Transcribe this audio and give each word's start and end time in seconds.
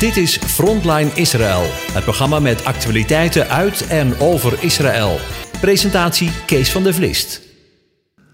Dit 0.00 0.16
is 0.16 0.36
Frontline 0.38 1.10
Israël, 1.14 1.62
het 1.92 2.04
programma 2.04 2.38
met 2.38 2.64
actualiteiten 2.64 3.48
uit 3.48 3.88
en 3.88 4.18
over 4.20 4.64
Israël. 4.64 5.16
Presentatie 5.60 6.30
Kees 6.46 6.72
van 6.72 6.82
der 6.82 6.94
Vlist. 6.94 7.42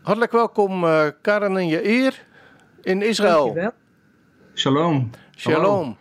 Hartelijk 0.03 0.33
welkom 0.33 0.85
uh, 0.85 1.07
Karen 1.23 1.57
en 1.57 1.69
Jair 1.69 2.27
in 2.83 3.03
Israël. 3.03 3.45
Dankjewel. 3.45 3.73
Shalom. 4.55 5.11
Shalom. 5.37 5.97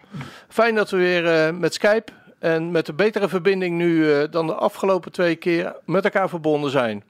Fijn 0.49 0.75
dat 0.75 0.89
we 0.89 0.97
weer 0.97 1.47
uh, 1.47 1.59
met 1.59 1.73
Skype 1.73 2.11
en 2.39 2.71
met 2.71 2.87
een 2.87 2.95
betere 2.95 3.29
verbinding 3.29 3.77
nu 3.77 3.95
uh, 3.95 4.23
dan 4.29 4.47
de 4.47 4.55
afgelopen 4.55 5.11
twee 5.11 5.35
keer 5.35 5.75
met 5.85 6.03
elkaar 6.03 6.29
verbonden 6.29 6.71
zijn. 6.71 7.03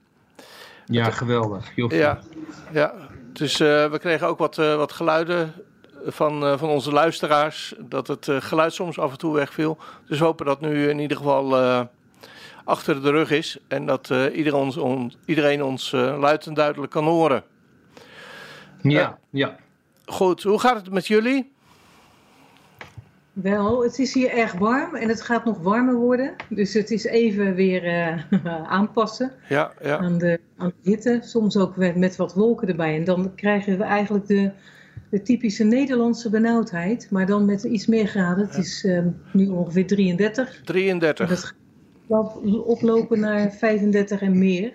Ja, 0.86 1.10
geweldig. 1.10 1.72
Joffie. 1.76 2.00
Ja, 2.00 2.20
ja. 2.72 2.94
Dus 3.34 3.58
we 3.58 3.98
kregen 4.00 4.28
ook 4.28 4.38
wat, 4.38 4.56
wat 4.56 4.92
geluiden 4.92 5.54
van, 6.06 6.60
van 6.60 6.70
onze 6.70 6.92
luisteraars. 6.92 7.76
Dat 7.80 8.08
het 8.08 8.28
geluid 8.30 8.74
soms 8.74 9.00
af 9.00 9.12
en 9.12 9.18
toe 9.18 9.34
wegviel. 9.34 9.78
Dus 10.08 10.20
we 10.20 10.26
hopen 10.26 10.46
dat 10.46 10.62
nu 10.62 10.90
in 10.90 11.00
ieder 11.00 11.18
geval 11.18 11.56
achter 12.64 13.02
de 13.02 13.12
rug 13.12 13.32
is. 13.32 13.60
En 13.68 13.86
dat 13.86 14.10
iedereen 14.34 14.60
ons, 14.60 14.78
on, 14.78 15.14
iedereen 15.26 15.64
ons 15.64 15.92
luid 15.92 16.46
en 16.46 16.54
duidelijk 16.54 16.92
kan 16.92 17.04
horen. 17.04 17.44
Ja, 18.82 19.18
ja. 19.30 19.56
Goed, 20.06 20.44
hoe 20.44 20.60
gaat 20.60 20.76
het 20.76 20.92
met 20.92 21.08
jullie? 21.08 21.54
Wel, 23.34 23.84
het 23.84 24.00
is 24.00 24.14
hier 24.14 24.30
erg 24.30 24.54
warm 24.54 24.96
en 24.96 25.10
het 25.10 25.22
gaat 25.22 25.46
nog 25.46 25.58
warmer 25.60 25.96
worden. 25.96 26.36
Dus 26.50 26.74
het 26.74 26.92
is 26.92 27.04
even 27.04 27.56
weer 27.56 27.86
uh, 27.86 28.66
aanpassen 28.78 29.32
ja, 29.50 29.72
ja. 29.82 29.98
Aan, 29.98 30.18
de, 30.18 30.40
aan 30.58 30.72
de 30.82 30.90
hitte. 30.90 31.20
Soms 31.24 31.58
ook 31.58 31.76
met, 31.76 31.96
met 31.96 32.16
wat 32.16 32.34
wolken 32.34 32.68
erbij. 32.68 32.96
En 32.96 33.04
dan 33.04 33.36
krijgen 33.36 33.78
we 33.78 33.84
eigenlijk 33.84 34.28
de, 34.28 34.52
de 35.16 35.22
typische 35.22 35.64
Nederlandse 35.64 36.30
benauwdheid. 36.30 37.08
Maar 37.12 37.26
dan 37.26 37.46
met 37.46 37.64
iets 37.64 37.86
meer 37.86 38.08
graden. 38.08 38.48
Het 38.48 38.58
is 38.58 38.84
uh, 38.84 39.00
nu 39.32 39.48
ongeveer 39.48 39.88
33. 39.88 40.62
33. 40.64 41.30
En 41.30 41.36
dat 41.36 41.44
gaat 41.44 42.38
oplopen 42.66 43.20
naar 43.20 43.52
35 43.52 44.22
en 44.22 44.38
meer. 44.38 44.74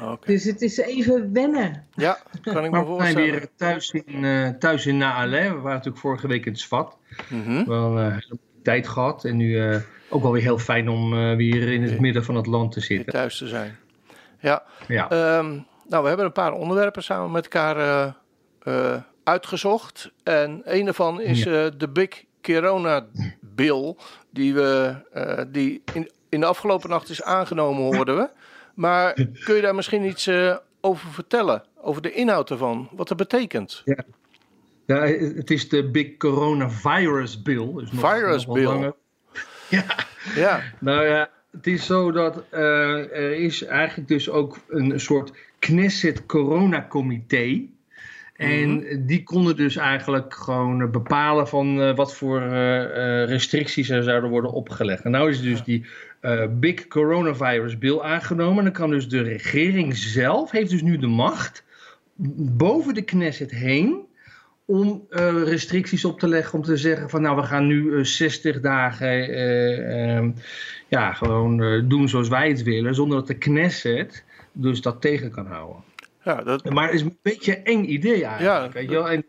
Okay. 0.00 0.16
Dus 0.24 0.44
het 0.44 0.62
is 0.62 0.76
even 0.76 1.32
wennen. 1.32 1.84
Ja, 1.94 2.18
kan 2.42 2.64
ik 2.64 2.70
me 2.70 2.70
Maar 2.70 2.96
we 2.96 3.02
zijn 3.02 3.14
voorstellen. 3.14 3.30
weer 3.30 3.48
thuis 3.56 3.90
in, 3.90 4.22
uh, 4.24 4.48
thuis 4.48 4.86
in? 4.86 4.98
We 4.98 5.04
waren 5.04 5.62
natuurlijk 5.62 5.98
vorige 5.98 6.28
week 6.28 6.46
in 6.46 6.52
het 6.52 6.60
Svat. 6.60 6.96
Mm 7.28 7.42
-hmm. 7.42 7.64
Wel 7.64 7.98
uh, 7.98 8.16
tijd 8.62 8.88
gehad. 8.88 9.24
En 9.24 9.36
nu 9.36 9.48
uh, 9.48 9.76
ook 10.08 10.22
wel 10.22 10.32
weer 10.32 10.42
heel 10.42 10.58
fijn 10.58 10.88
om 10.88 11.12
uh, 11.12 11.36
weer 11.36 11.72
in 11.72 11.82
het 11.82 12.00
midden 12.00 12.24
van 12.24 12.34
het 12.34 12.46
land 12.46 12.72
te 12.72 12.80
zitten. 12.80 13.12
Thuis 13.12 13.38
te 13.38 13.46
zijn. 13.46 13.76
Ja. 14.40 14.62
ja. 14.88 15.38
Um, 15.38 15.66
nou, 15.88 16.02
we 16.02 16.08
hebben 16.08 16.26
een 16.26 16.32
paar 16.32 16.52
onderwerpen 16.52 17.02
samen 17.02 17.30
met 17.30 17.48
elkaar 17.48 18.16
uitgezocht. 19.28 20.10
En 20.22 20.62
een 20.64 20.84
daarvan 20.84 21.20
is 21.20 21.42
ja. 21.42 21.70
de 21.70 21.88
Big 21.88 22.24
Corona 22.42 23.06
Bill. 23.40 23.96
Die, 24.30 24.54
we, 24.54 24.94
die 25.52 25.82
in, 25.94 26.10
in 26.28 26.40
de 26.40 26.46
afgelopen 26.46 26.90
nacht 26.90 27.08
is 27.08 27.22
aangenomen, 27.22 27.82
hoorden 27.96 28.16
we. 28.16 28.28
Maar 28.74 29.12
kun 29.44 29.54
je 29.54 29.60
daar 29.60 29.74
misschien 29.74 30.04
iets 30.04 30.26
uh, 30.26 30.56
over 30.80 31.10
vertellen? 31.12 31.62
Over 31.80 32.02
de 32.02 32.12
inhoud 32.12 32.50
ervan? 32.50 32.88
Wat 32.92 33.08
dat 33.08 33.16
betekent? 33.16 33.82
Ja. 33.84 34.04
ja, 34.86 35.00
het 35.34 35.50
is 35.50 35.68
de 35.68 35.90
Big 35.90 36.16
Coronavirus 36.16 37.42
Bill. 37.42 37.72
Dus 37.74 37.92
nog, 37.92 38.12
Virus 38.12 38.46
nog 38.46 38.54
Bill? 38.54 38.64
Langer. 38.64 38.94
Ja. 39.68 39.84
ja. 40.34 40.62
Nou 40.80 41.06
ja, 41.06 41.30
het 41.50 41.66
is 41.66 41.86
zo 41.86 42.12
dat 42.12 42.42
uh, 42.52 42.60
er 43.16 43.32
is 43.32 43.64
eigenlijk 43.64 44.08
dus 44.08 44.30
ook 44.30 44.58
een 44.68 45.00
soort 45.00 45.32
Knesset 45.58 46.26
Corona 46.26 46.86
Comité. 46.88 47.66
En 48.38 48.70
mm 48.70 48.82
-hmm. 48.82 49.06
die 49.06 49.22
konden 49.22 49.56
dus 49.56 49.76
eigenlijk 49.76 50.34
gewoon 50.34 50.90
bepalen 50.90 51.48
van 51.48 51.80
uh, 51.80 51.94
wat 51.94 52.14
voor 52.14 52.42
uh, 52.42 53.24
restricties 53.24 53.88
er 53.88 54.02
zouden 54.02 54.30
worden 54.30 54.52
opgelegd. 54.52 55.04
En 55.04 55.10
nou 55.10 55.30
is 55.30 55.40
dus 55.40 55.62
die 55.62 55.86
Big 56.50 56.88
Coronavirus 56.88 57.78
Bill 57.78 58.00
aangenomen. 58.00 58.58
En 58.58 58.64
dan 58.64 58.72
kan 58.72 58.90
dus 58.90 59.08
de 59.08 59.22
regering 59.22 59.96
zelf, 59.96 60.50
heeft 60.50 60.70
dus 60.70 60.82
nu 60.82 60.98
de 60.98 61.06
macht, 61.06 61.64
boven 62.56 62.94
de 62.94 63.02
Knesset 63.02 63.50
heen, 63.50 64.06
om 64.64 65.06
uh, 65.10 65.42
restricties 65.44 66.04
op 66.04 66.18
te 66.18 66.28
leggen. 66.28 66.58
Om 66.58 66.64
te 66.64 66.76
zeggen 66.76 67.10
van 67.10 67.22
nou 67.22 67.36
we 67.36 67.42
gaan 67.42 67.66
nu 67.66 67.82
uh, 67.82 68.04
60 68.04 68.60
dagen 68.60 69.30
uh, 69.30 70.30
ja, 70.88 71.12
gewoon 71.12 71.88
doen 71.88 72.08
zoals 72.08 72.28
wij 72.28 72.48
het 72.48 72.62
willen. 72.62 72.94
Zonder 72.94 73.18
dat 73.18 73.26
de 73.26 73.38
Knesset 73.38 74.24
dus 74.52 74.80
dat 74.80 75.00
tegen 75.00 75.30
kan 75.30 75.46
houden. 75.46 75.87
Ja, 76.28 76.42
dat... 76.42 76.70
Maar 76.70 76.84
het 76.84 76.94
is 76.94 77.02
een 77.02 77.18
beetje 77.22 77.56
een 77.56 77.64
eng 77.64 77.84
idee 77.84 78.24
eigenlijk. 78.24 78.72
Ja. 78.72 78.78
Weet 78.80 78.88
je 78.88 78.94
wel? 78.94 79.10
En 79.10 79.24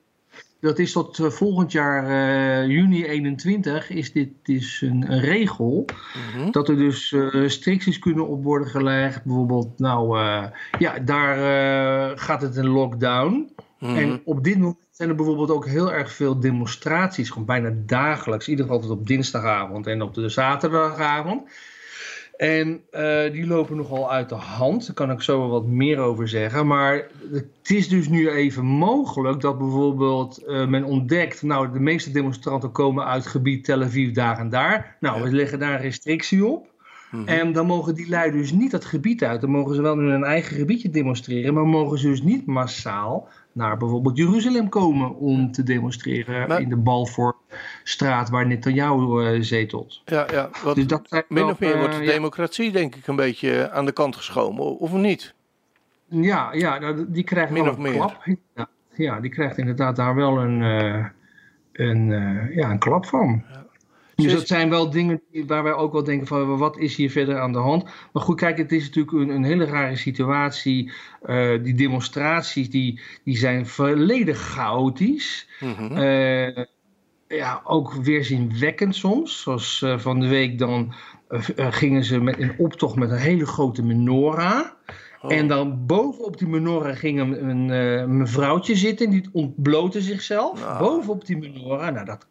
dat 0.60 0.80
is 0.80 0.92
tot 0.92 1.18
uh, 1.18 1.30
volgend 1.30 1.72
jaar 1.72 2.04
uh, 2.04 2.68
juni 2.68 3.06
21 3.06 3.90
is 3.90 4.12
dit 4.12 4.30
is 4.44 4.82
een, 4.82 5.12
een 5.12 5.20
regel 5.20 5.86
mm 5.88 6.42
-hmm. 6.42 6.52
dat 6.52 6.70
er 6.70 6.78
dus 6.78 7.12
uh, 7.12 7.30
restricties 7.30 8.00
kunnen 8.00 8.28
op 8.28 8.44
worden 8.44 8.68
gelegd. 8.68 9.24
Bijvoorbeeld, 9.24 9.80
nou 9.80 10.20
ja, 10.80 11.00
daar 11.00 11.38
gaat 12.18 12.42
het 12.42 12.56
een 12.56 12.70
lockdown. 12.70 13.34
Mm 13.34 13.90
-hmm. 13.90 13.98
En 13.98 14.22
op 14.26 14.44
dit 14.44 14.58
moment 14.58 14.78
zijn 14.92 15.10
er 15.10 15.16
bijvoorbeeld 15.16 15.52
ook 15.52 15.68
heel 15.68 15.94
erg 15.94 16.12
veel 16.12 16.40
demonstraties, 16.40 17.30
gewoon 17.30 17.46
bijna 17.46 17.74
dagelijks. 17.86 18.46
In 18.46 18.52
ieder 18.52 18.66
geval 18.66 18.92
op 18.92 19.08
dinsdagavond 19.08 19.88
en 19.88 20.02
op 20.02 20.14
de 20.14 20.30
zaterdagavond. 20.30 21.50
En 22.40 22.82
uh, 22.92 23.32
die 23.32 23.48
lopen 23.48 23.78
nogal 23.78 24.12
uit 24.12 24.30
de 24.30 24.36
hand. 24.36 24.86
Daar 24.86 24.96
kan 24.96 25.12
ik 25.12 25.22
zo 25.22 25.40
wel 25.40 25.50
wat 25.50 25.66
meer 25.66 25.98
over 25.98 26.28
zeggen. 26.28 26.68
Maar 26.68 27.08
het 27.32 27.70
is 27.70 27.88
dus 27.88 28.10
nu 28.10 28.30
even 28.30 28.66
mogelijk 28.66 29.42
dat 29.42 29.58
bijvoorbeeld 29.58 30.44
uh, 30.48 30.68
men 30.68 30.84
ontdekt... 30.84 31.42
nou, 31.42 31.72
de 31.72 31.80
meeste 31.80 32.12
demonstranten 32.12 32.72
komen 32.72 33.06
uit 33.06 33.24
het 33.24 33.32
gebied 33.32 33.64
Tel 33.64 33.82
Aviv 33.82 34.14
daar 34.14 34.38
en 34.40 34.50
daar. 34.50 34.98
Nou, 35.00 35.24
we 35.24 35.32
leggen 35.32 35.60
daar 35.60 35.74
een 35.74 35.82
restrictie 35.82 36.46
op. 36.46 36.68
Mhm. 37.12 37.28
En 37.28 37.52
dan 37.52 37.66
mogen 37.66 37.96
die 37.96 38.10
lui 38.10 38.32
dus 38.32 38.52
niet 38.52 38.72
dat 38.72 38.86
gebied 38.86 39.24
uit. 39.24 39.42
Dan 39.42 39.50
mogen 39.50 39.76
ze 39.76 39.82
wel 39.82 40.00
in 40.00 40.10
hun 40.10 40.24
eigen 40.24 40.56
gebiedje 40.56 40.90
demonstreren... 40.90 41.54
maar 41.54 41.68
mogen 41.68 41.98
ze 41.98 42.08
dus 42.08 42.22
niet 42.22 42.46
massaal 42.46 43.28
naar 43.52 43.78
bijvoorbeeld 43.78 44.18
Jeruzalem 44.18 44.70
komen... 44.70 45.16
om 45.16 45.52
te 45.52 45.64
demonstreren 45.64 46.48
Maar- 46.48 46.62
in 46.62 46.70
de 46.70 46.78
Balfourstraat 47.90 48.30
waar 48.30 48.48
Netanyahu 48.48 49.36
uh, 49.36 49.42
zetelt. 49.42 50.02
Ja, 50.06 50.28
ja. 50.32 50.50
Wat, 50.64 50.76
Dus 50.76 50.88
dat 50.88 51.26
min 51.28 51.44
of 51.44 51.60
meer 51.60 51.78
wordt 51.78 51.94
de 51.94 52.00
eh, 52.00 52.06
ja. 52.06 52.12
democratie 52.12 52.72
denk 52.72 52.96
ik 52.96 53.08
een 53.08 53.16
beetje 53.16 53.72
aan 53.72 53.86
de 53.86 53.92
kant 53.92 54.16
geschoven, 54.16 54.78
of 54.80 54.92
niet? 54.94 55.34
Ja, 56.10 56.54
ja 56.54 56.80
nou, 56.80 57.06
die 57.08 57.24
krijgt 57.24 57.52
Min 57.52 57.70
of 57.70 57.76
een 57.76 57.82
meer. 57.82 57.94
klap. 57.94 58.26
Ja, 58.56 58.70
ja, 58.96 59.20
die 59.20 59.32
krijgt 59.32 59.58
inderdaad 59.58 59.96
daar 59.96 60.16
wel 60.16 60.38
een, 60.38 60.62
eh, 60.62 61.06
een, 61.74 62.10
ja, 62.54 62.72
een 62.72 62.80
klap 62.80 63.06
van. 63.06 63.44
Dus 64.16 64.34
dat 64.34 64.48
zijn 64.48 64.70
wel 64.70 64.90
dingen 64.90 65.22
waar 65.48 65.64
wij 65.64 65.74
ook 65.74 65.92
wel 65.94 66.04
denken 66.04 66.28
van 66.28 66.58
wat 66.58 66.78
is 66.78 66.96
hier 66.96 67.12
verder 67.12 67.40
aan 67.40 67.52
de 67.52 67.58
hand. 67.58 67.84
Maar 67.84 68.24
goed, 68.24 68.40
kijk, 68.40 68.58
het 68.58 68.72
is 68.72 68.86
natuurlijk 68.86 69.18
een, 69.18 69.30
een 69.30 69.44
hele 69.44 69.66
rare 69.66 69.96
situatie. 69.96 70.92
Die 71.62 71.74
demonstraties 71.74 72.70
die, 72.70 73.02
die 73.24 73.38
zijn 73.38 73.68
volledig 73.68 74.38
chaotisch. 74.38 75.48
Eh, 75.60 76.64
ja, 77.36 77.62
ook 77.64 77.94
weerzinwekkend 77.94 78.96
soms. 78.96 79.42
Zoals 79.42 79.82
eh, 79.82 80.00
van 80.00 80.20
de 80.20 80.28
week 80.28 80.58
dan 80.58 80.94
eh, 81.28 81.50
eh, 81.56 81.74
gingen 81.74 82.04
ze 82.04 82.20
met 82.20 82.40
een 82.40 82.54
optocht 82.58 82.96
met 82.96 83.12
een 83.12 83.18
hele 83.18 83.46
grote 83.46 83.84
menorah. 83.84 84.66
Oh. 85.22 85.34
En 85.34 85.48
dan 85.48 85.86
bovenop 85.86 86.38
die 86.38 86.48
menorah 86.48 86.96
ging 86.96 87.20
een, 87.20 87.50
een, 87.50 88.18
mevrouwtje 88.18 88.76
zitten. 88.76 89.10
Die 89.10 89.30
ontblootte 89.32 90.02
zichzelf. 90.02 90.60
Nou. 90.60 90.80
Bovenop 90.80 91.26
die 91.26 91.38
menorah. 91.38 91.94
Nou, 91.94 92.06
dat, 92.06 92.26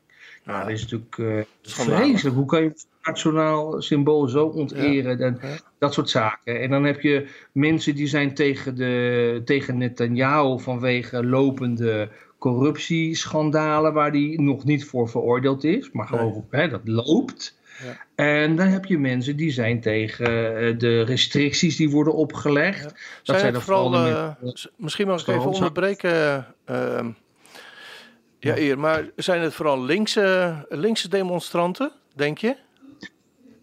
nou, 0.45 0.61
dat 0.61 0.71
is 0.71 0.87
natuurlijk 0.87 1.47
vreselijk. 1.63 2.37
Hoe 2.37 2.47
kan 2.47 2.63
je 2.63 2.69
het 2.69 2.87
nationaal 3.03 3.83
symbool 3.83 4.29
zo 4.29 4.47
ontereren? 4.47 5.21
En 5.21 5.41
dat 5.79 5.95
soort 5.95 6.11
zaken. 6.11 6.61
En 6.61 6.71
dan 6.71 6.85
heb 6.85 7.01
je 7.01 7.29
mensen 7.53 7.95
die 7.95 8.07
zijn 8.07 8.35
tegen, 8.35 8.75
de, 8.75 9.43
tegen 9.45 9.79
Netanyahu 9.79 10.61
vanwege 10.61 11.27
lopende 11.27 12.11
corruptieschandalen 12.39 13.93
waar 13.93 14.13
die 14.13 14.41
nog 14.41 14.65
niet 14.65 14.85
voor 14.85 15.09
veroordeeld 15.09 15.65
is, 15.65 15.91
maar 15.91 16.07
gewoon 16.07 16.47
hè, 16.51 16.69
dat 16.69 16.81
loopt. 16.85 17.57
Ja. 17.85 18.07
En 18.15 18.57
dan 18.57 18.67
heb 18.67 18.85
je 18.85 18.99
mensen 18.99 19.37
die 19.37 19.51
zijn 19.51 19.81
tegen 19.81 20.27
eh, 20.27 20.79
de 20.79 21.03
restricties 21.03 21.77
die 21.77 21.91
worden 21.91 22.15
opgelegd. 22.15 22.83
Ja. 22.83 22.89
Dat 22.89 22.97
Zijn 23.23 23.39
zijn 23.39 23.55
het 23.55 23.63
vooral 23.63 23.95
eh, 23.95 24.31
misschien 24.77 25.07
mag 25.07 25.21
ik 25.21 25.27
even 25.27 25.51
onderbreken, 25.51 26.47
ehm, 26.65 27.11
ja, 28.39 28.57
eer, 28.57 28.79
maar 28.79 29.11
zijn 29.17 29.41
het 29.41 29.55
vooral 29.55 29.83
linkse, 29.83 30.67
linkse 30.69 31.09
demonstranten, 31.09 31.93
denk 32.15 32.39
je? 32.39 32.57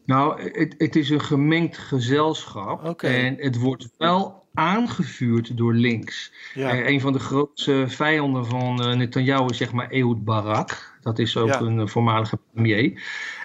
Nou, 0.06 0.52
het, 0.52 0.76
het 0.78 0.96
is 0.96 1.10
een 1.10 1.22
gemengd 1.22 1.78
gezelschap. 1.78 3.02
En 3.02 3.36
het 3.40 3.60
wordt 3.60 3.90
wel 3.98 4.45
aangevuurd 4.56 5.57
door 5.57 5.74
links. 5.74 6.31
Ja. 6.54 6.69
Eh, 6.72 6.88
een 6.90 7.02
van 7.02 7.13
de 7.13 7.19
grootste 7.19 7.84
vijanden 7.88 8.46
van 8.46 8.84
eh, 8.84 8.96
Netanyahu 8.96 9.50
is 9.50 9.57
zeg 9.57 9.72
maar 9.72 9.90
Ehud 9.90 10.24
Barak. 10.24 10.94
Dat 11.02 11.19
is 11.19 11.38
ook 11.38 11.48
Ja. 11.48 11.60
een 11.62 11.80
eh, 11.80 11.88
voormalige 11.88 12.40
premier. 12.54 13.02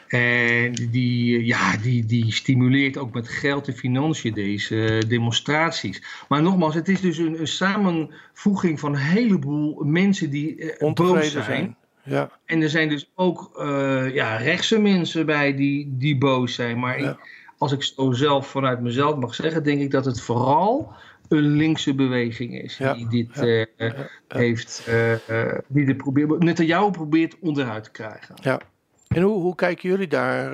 En 0.09 0.73
die, 0.91 1.45
ja, 1.45 1.77
die, 1.77 2.07
die 2.07 2.33
stimuleert 2.33 2.99
ook 2.99 3.15
met 3.15 3.29
geld 3.29 3.67
en 3.69 3.75
financiën 3.75 4.35
deze 4.35 5.03
demonstraties. 5.09 6.03
Maar 6.29 6.43
nogmaals, 6.43 6.75
het 6.75 6.89
is 6.89 7.01
dus 7.01 7.19
een, 7.19 7.41
een 7.41 7.47
samenvoeging 7.49 8.81
van 8.81 8.93
een 8.93 9.01
heleboel 9.01 9.85
mensen 9.85 10.31
die 10.31 10.75
boos 10.95 11.31
zijn. 11.33 11.45
zijn. 11.45 11.77
Ja. 12.03 12.31
En 12.45 12.63
er 12.63 12.69
zijn 12.71 12.89
dus 12.89 13.11
ook 13.15 13.51
uh, 13.59 14.15
ja, 14.15 14.37
rechtse 14.37 14.79
mensen 14.79 15.27
bij 15.27 15.55
die, 15.57 15.95
die 15.99 16.19
boos 16.19 16.55
zijn. 16.55 16.79
Maar 16.79 17.01
Ja. 17.01 17.11
ik, 17.11 17.40
als 17.61 17.73
ik 17.73 17.83
zo 17.83 18.13
zelf 18.13 18.47
vanuit 18.47 18.81
mezelf 18.81 19.17
mag 19.17 19.35
zeggen, 19.35 19.63
denk 19.63 19.81
ik 19.81 19.91
dat 19.91 20.05
het 20.05 20.21
vooral 20.21 20.93
een 21.29 21.57
linkse 21.57 21.95
beweging 21.95 22.63
is 22.63 22.77
Ja, 22.77 22.95
die 22.95 23.09
dit 23.09 23.35
ja, 23.35 23.43
eh, 23.43 23.67
ja. 23.77 24.09
heeft, 24.29 24.87
eh, 24.87 25.45
die 25.67 25.87
dit 25.87 25.97
probeert, 25.97 26.39
Netanyahu 26.39 26.91
probeert 26.91 27.37
onderuit 27.41 27.85
te 27.85 27.91
krijgen. 27.91 28.35
Ja. 28.43 28.61
En 29.09 29.23
hoe, 29.23 29.41
hoe 29.41 29.55
kijken 29.55 29.89
jullie 29.89 30.09
daar, 30.09 30.51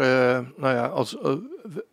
nou 0.56 0.74
ja, 0.74 0.86
als, 0.86 1.16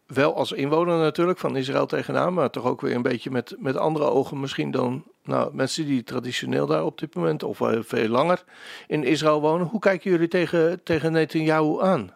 wel 0.06 0.36
als 0.36 0.52
inwoner 0.52 0.98
natuurlijk 0.98 1.40
van 1.40 1.56
Israël 1.56 1.86
tegenaan, 1.86 2.34
maar 2.34 2.50
toch 2.50 2.66
ook 2.66 2.82
weer 2.82 2.96
een 2.96 3.02
beetje 3.02 3.32
met, 3.32 3.56
met 3.60 3.78
andere 3.78 4.06
ogen 4.06 4.40
misschien 4.40 4.72
dan 4.72 5.04
nou, 5.24 5.56
mensen 5.56 5.86
die 5.86 6.04
traditioneel 6.04 6.66
daar 6.66 6.86
op 6.86 7.00
dit 7.00 7.16
moment 7.16 7.44
of 7.44 7.62
veel 7.80 8.08
langer 8.08 8.44
in 8.88 9.04
Israël 9.04 9.42
wonen. 9.42 9.68
Hoe 9.68 9.80
kijken 9.80 10.12
jullie 10.12 10.28
tegen, 10.28 10.84
tegen 10.84 11.12
Netanyahu 11.12 11.82
aan? 11.82 12.12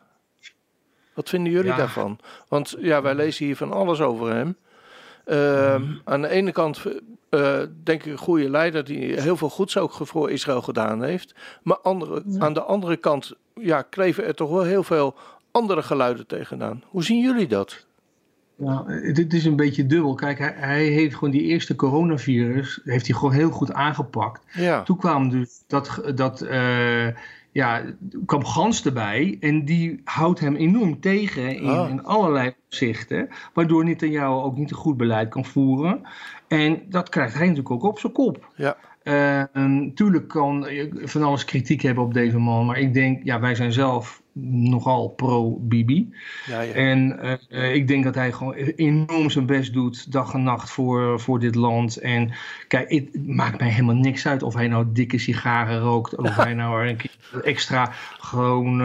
Wat 1.18 1.30
vinden 1.30 1.52
jullie 1.52 1.72
Ja. 1.72 1.78
daarvan? 1.78 2.20
Want 2.48 2.76
ja, 2.80 3.02
wij 3.02 3.16
lezen 3.16 3.46
hier 3.46 3.56
van 3.56 3.72
alles 3.72 4.02
over 4.02 4.34
hem. 4.34 4.56
Ehm, 5.26 5.84
Aan 6.04 6.22
de 6.22 6.28
ene 6.30 6.52
kant 6.52 6.84
eh, 7.30 7.60
denk 7.84 8.04
ik 8.04 8.12
een 8.12 8.18
goede 8.18 8.50
leider 8.50 8.84
die 8.84 9.22
heel 9.22 9.38
veel 9.38 9.50
goeds 9.50 9.78
ook 9.78 9.92
voor 9.94 10.32
Israël 10.32 10.62
gedaan 10.62 11.04
heeft. 11.04 11.36
Maar 11.64 11.78
andere, 11.78 12.24
aan 12.40 12.54
de 12.54 12.62
andere 12.62 12.98
kant 12.98 13.34
ja, 13.54 13.82
kleven 13.82 14.26
er 14.26 14.36
toch 14.36 14.50
wel 14.50 14.64
heel 14.64 14.84
veel 14.84 15.16
andere 15.52 15.84
geluiden 15.84 16.28
tegenaan. 16.28 16.84
Hoe 16.88 17.04
zien 17.04 17.22
jullie 17.22 17.48
dat? 17.48 17.86
Nou, 18.56 19.12
dit 19.14 19.34
is 19.34 19.46
een 19.46 19.56
beetje 19.56 19.86
dubbel. 19.86 20.14
Kijk, 20.16 20.38
hij, 20.40 20.54
hij 20.58 20.86
heeft 20.86 21.14
gewoon 21.14 21.32
die 21.32 21.42
eerste 21.42 21.76
coronavirus 21.76 22.80
heeft 22.84 23.08
hij 23.08 23.16
gewoon 23.16 23.34
heel 23.34 23.50
goed 23.50 23.74
aangepakt. 23.74 24.42
Ja, 24.54 24.84
Toen 24.84 24.98
kwam 24.98 25.30
dus 25.30 25.64
dat, 25.68 26.02
dat 26.16 26.42
eh, 26.42 27.08
ja, 27.58 27.84
kwam 28.26 28.46
Gans 28.46 28.86
erbij 28.86 29.38
en 29.40 29.66
die 29.66 30.02
houdt 30.04 30.40
hem 30.40 30.56
enorm 30.56 31.00
tegen 31.00 31.56
in, 31.56 31.90
in 31.90 32.04
allerlei 32.04 32.54
opzichten, 32.66 33.30
waardoor 33.54 33.84
Netanyahu 33.84 34.34
ook 34.34 34.58
niet 34.58 34.72
een 34.72 34.78
goed 34.78 34.98
beleid 34.98 35.30
kan 35.30 35.46
voeren. 35.46 36.02
En 36.48 36.82
dat 36.90 37.10
krijgt 37.10 37.34
hij 37.34 37.48
natuurlijk 37.48 37.72
ook 37.72 37.84
op 37.84 38.00
zijn 38.00 38.14
kop. 38.14 38.52
ja, 38.56 38.78
Eh, 39.04 39.44
tuurlijk 39.94 40.28
kan 40.28 40.66
je 40.70 41.02
van 41.04 41.24
alles 41.24 41.46
kritiek 41.46 41.82
hebben 41.82 42.04
op 42.04 42.14
deze 42.14 42.38
man, 42.38 42.66
maar 42.66 42.80
ik 42.80 42.94
denk, 42.94 43.24
ja, 43.24 43.40
wij 43.40 43.56
zijn 43.56 43.72
zelf 43.72 44.22
nogal 44.42 45.10
pro-Bibi. 45.10 46.14
ja, 46.46 46.62
ja. 46.62 46.74
En 46.74 47.20
eh, 47.20 47.34
eh, 47.50 47.76
ik 47.76 47.88
denk 47.88 48.04
dat 48.04 48.16
hij 48.16 48.32
gewoon 48.32 48.54
enorm 48.54 49.30
zijn 49.30 49.46
best 49.46 49.74
doet, 49.74 50.12
dag 50.12 50.34
en 50.34 50.44
nacht 50.44 50.70
voor, 50.70 51.20
voor 51.20 51.40
dit 51.40 51.56
land. 51.56 51.98
En 51.98 52.32
kijk, 52.68 52.92
het 52.92 53.28
maakt 53.28 53.60
mij 53.60 53.70
helemaal 53.70 53.96
niks 53.96 54.28
uit 54.28 54.44
of 54.44 54.54
hij 54.54 54.68
nou 54.68 54.86
dikke 54.94 55.18
sigaren 55.18 55.80
rookt. 55.80 56.16
Of 56.16 56.36
hij 56.44 56.54
nou 56.54 56.88
een 56.88 56.98
keer 56.98 57.44
extra 57.44 57.92
gewoon, 58.20 58.82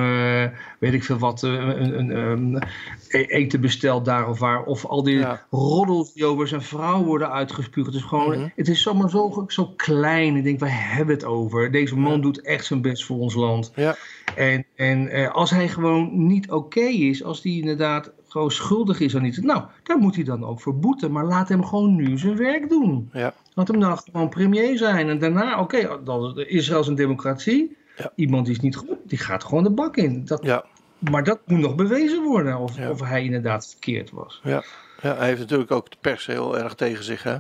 weet 0.83 0.93
ik 0.93 1.05
veel 1.05 1.19
wat, 1.19 1.43
eh, 1.43 1.53
een, 1.53 1.99
een, 1.99 2.17
een, 2.17 2.63
e- 3.09 3.23
eten 3.23 3.61
bestelt 3.61 4.05
daar 4.05 4.29
of 4.29 4.39
waar. 4.39 4.65
Of 4.65 4.85
al 4.87 5.03
die 5.03 5.19
Ja. 5.19 5.47
roddels 5.51 6.13
die 6.13 6.25
over 6.25 6.49
zijn 6.49 6.63
vrouw 6.63 7.03
worden 7.05 7.31
uitgespuugd. 7.31 7.87
Het 7.87 7.95
is 7.97 8.03
gewoon, 8.03 8.39
Mhm. 8.39 8.49
het 8.57 8.69
is 8.69 8.83
zomaar 8.83 9.11
zo, 9.11 9.45
zo 9.49 9.73
klein. 9.77 10.37
Ik 10.37 10.45
denk, 10.45 10.61
waar 10.61 10.95
hebben 10.95 11.15
het 11.15 11.25
over? 11.25 11.71
Deze 11.71 11.97
man 11.97 12.21
doet 12.21 12.41
echt 12.41 12.65
zijn 12.67 12.83
best 12.83 13.05
voor 13.05 13.19
ons 13.19 13.35
land. 13.35 13.73
ja. 13.77 13.97
En, 14.37 14.65
en 14.77 15.09
eh, 15.09 15.31
als 15.35 15.51
hij 15.51 15.69
gewoon 15.69 16.27
niet 16.27 16.51
oké 16.51 16.81
is, 16.81 17.25
als 17.25 17.43
hij 17.43 17.53
inderdaad 17.53 18.11
gewoon 18.29 18.51
schuldig 18.51 19.01
is 19.01 19.17
aan 19.17 19.25
iets, 19.25 19.39
nou, 19.39 19.63
daar 19.83 19.99
moet 19.99 20.15
hij 20.15 20.25
dan 20.25 20.45
ook 20.45 20.61
voor 20.61 20.77
boeten. 20.79 21.13
Maar 21.13 21.25
laat 21.25 21.49
hem 21.49 21.65
gewoon 21.65 21.95
nu 21.97 22.19
zijn 22.19 22.37
werk 22.37 22.69
doen. 22.69 23.09
ja. 23.13 23.35
Laat 23.55 23.69
hem 23.69 23.81
dan 23.81 23.99
gewoon 23.99 24.29
premier 24.29 24.77
zijn. 24.79 25.09
En 25.09 25.19
daarna, 25.19 25.61
oké, 25.61 25.99
dan 26.05 26.39
Israël 26.39 26.81
is 26.81 26.87
een 26.87 26.95
democratie. 26.95 27.77
Ja. 27.97 28.13
Iemand 28.15 28.47
die 28.47 28.55
is 28.55 28.61
niet 28.61 28.77
goed, 28.77 28.97
die 29.07 29.19
gaat 29.19 29.45
gewoon 29.45 29.63
de 29.65 29.71
bak 29.71 29.97
in. 29.97 30.25
Dat, 30.25 30.43
ja. 30.43 30.65
Maar 31.11 31.25
dat 31.25 31.41
moet 31.47 31.59
nog 31.59 31.75
bewezen 31.75 32.23
worden 32.23 32.57
of, 32.59 32.77
Ja. 32.77 32.91
of 32.91 33.01
hij 33.01 33.25
inderdaad 33.25 33.69
verkeerd 33.71 34.11
was. 34.11 34.41
Ja, 34.45 34.65
ja, 35.03 35.17
hij 35.17 35.27
heeft 35.27 35.41
natuurlijk 35.41 35.71
ook 35.71 35.91
de 35.91 35.97
pers 36.01 36.27
heel 36.27 36.59
erg 36.59 36.75
tegen 36.75 37.05
zich, 37.05 37.23
hè? 37.23 37.37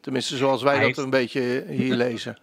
Tenminste, 0.00 0.36
zoals 0.36 0.62
wij 0.62 0.70
Hij 0.76 0.80
dat 0.86 0.88
heeft- 0.96 1.04
een 1.06 1.10
beetje 1.20 1.64
hier 1.68 1.94
lezen. 2.06 2.38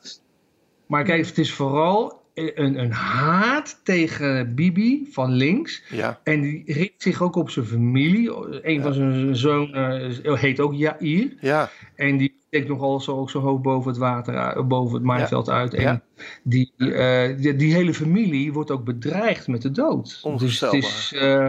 Maar 0.85 1.03
kijk, 1.03 1.25
het 1.25 1.37
is 1.37 1.53
vooral 1.53 2.20
een, 2.55 2.79
een 2.79 2.91
haat 2.91 3.79
tegen 3.83 4.55
Bibi 4.55 5.07
van 5.11 5.31
links. 5.31 5.83
Ja, 5.89 6.19
En 6.23 6.41
die 6.41 6.63
richt 6.65 6.93
zich 6.97 7.21
ook 7.21 7.35
op 7.35 7.49
zijn 7.49 7.65
familie. 7.65 8.31
Een 8.67 8.81
van 8.81 8.93
zijn 8.93 9.35
zonen 9.35 10.11
heet 10.37 10.59
ook 10.59 10.73
Jair. 10.73 11.33
ja, 11.41 11.69
En 11.95 12.17
die 12.17 12.39
steekt 12.47 12.67
nogal 12.67 12.99
zo, 12.99 13.17
ook 13.17 13.29
zo 13.29 13.39
hoog 13.39 13.61
boven 13.61 13.89
het 13.91 13.99
water, 13.99 14.35
uit- 14.37 14.67
boven 14.67 14.93
het 14.95 15.03
maaiveld 15.03 15.49
uit. 15.49 15.73
En 15.73 16.03
die, 16.43 16.71
eh, 16.77 17.37
die, 17.37 17.55
die 17.55 17.73
hele 17.73 17.93
familie 17.93 18.53
wordt 18.53 18.71
ook 18.71 18.83
bedreigd 18.83 19.47
met 19.47 19.61
de 19.61 19.71
dood. 19.71 20.19
Dus 20.39 20.59
het 20.59 20.73
is, 20.73 21.13
eh, 21.15 21.45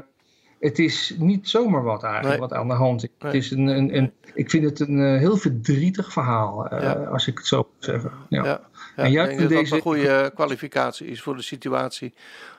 het 0.63 0.79
is 0.79 1.15
niet 1.19 1.49
zomaar 1.49 1.83
wat 1.83 2.03
eigenlijk 2.03 2.39
Nee. 2.41 2.49
wat 2.49 2.59
aan 2.59 2.69
de 2.69 2.75
hand 2.75 3.03
is. 3.03 3.09
Nee. 3.19 3.33
Het 3.33 3.43
is 3.43 3.51
een, 3.51 3.67
een, 3.67 3.97
een, 3.97 4.13
ik 4.35 4.51
vind 4.51 4.65
het 4.65 4.81
een 4.81 5.01
eh, 5.01 5.19
heel 5.19 5.37
verdrietig 5.37 6.13
verhaal, 6.13 6.67
eh, 6.69 6.83
Ja. 6.83 6.93
als 6.93 7.27
ik 7.27 7.39
het 7.39 7.47
zo 7.47 7.57
moet 7.57 7.85
zeggen. 7.85 8.13
Ja. 8.29 8.45
ja. 8.45 8.61
En 8.97 9.07
ik 9.07 9.13
juist 9.13 9.29
denk 9.31 9.41
dat 9.41 9.51
dat 9.51 9.59
deze- 9.59 9.75
een 9.75 9.81
goede 9.81 10.31
kwalificatie 10.35 11.07
is 11.07 11.23
voor 11.23 11.37
de 11.37 11.43
situatie, 11.43 12.15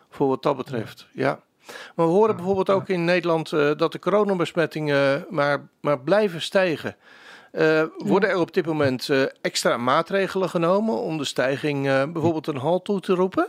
voor 0.10 0.28
wat 0.28 0.44
dat 0.44 0.58
betreft. 0.58 1.08
Ja. 1.14 1.40
Maar 1.96 2.06
we 2.06 2.12
horen 2.12 2.36
bijvoorbeeld 2.36 2.70
ook 2.70 2.90
in 2.90 3.06
Nederland 3.06 3.52
eh, 3.52 3.72
dat 3.78 3.92
de 3.92 4.00
coronabesmettingen 4.00 5.26
maar, 5.30 5.68
maar 5.80 6.00
blijven 6.00 6.42
stijgen. 6.42 6.96
Eh, 7.52 7.84
worden 7.98 8.30
er 8.30 8.38
op 8.40 8.54
dit 8.54 8.66
moment 8.66 9.10
eh, 9.10 9.22
extra 9.42 9.78
maatregelen 9.78 10.50
genomen 10.50 10.98
om 10.98 11.18
de 11.18 11.26
stijging 11.26 11.88
eh, 11.88 12.04
bijvoorbeeld 12.12 12.48
een 12.48 12.58
halt 12.58 12.86
toe 12.86 13.00
te 13.00 13.14
roepen? 13.14 13.48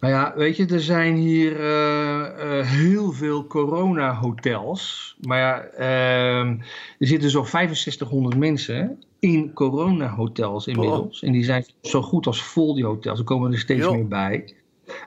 Nou 0.00 0.12
ja, 0.12 0.32
weet 0.36 0.56
je, 0.56 0.66
er 0.66 0.80
zijn 0.80 1.16
hier 1.16 1.60
eh, 1.60 2.58
eh, 2.58 2.66
heel 2.66 3.12
veel 3.12 3.46
corona-hotels. 3.46 5.16
Maar 5.20 5.38
ja, 5.38 5.60
ehm, 5.60 6.56
er 6.98 7.06
zitten 7.06 7.30
zo'n 7.30 7.46
6500 7.46 8.36
mensen 8.36 9.02
in 9.18 9.52
corona-hotels 9.52 10.66
inmiddels. 10.66 11.22
En 11.22 11.32
die 11.32 11.44
zijn 11.44 11.64
zo 11.82 12.02
goed 12.02 12.26
als 12.26 12.42
vol, 12.42 12.74
die 12.74 12.84
hotels. 12.84 13.18
Er 13.18 13.24
komen 13.24 13.52
er 13.52 13.58
steeds 13.58 13.90
meer 13.90 14.08
bij. 14.08 14.54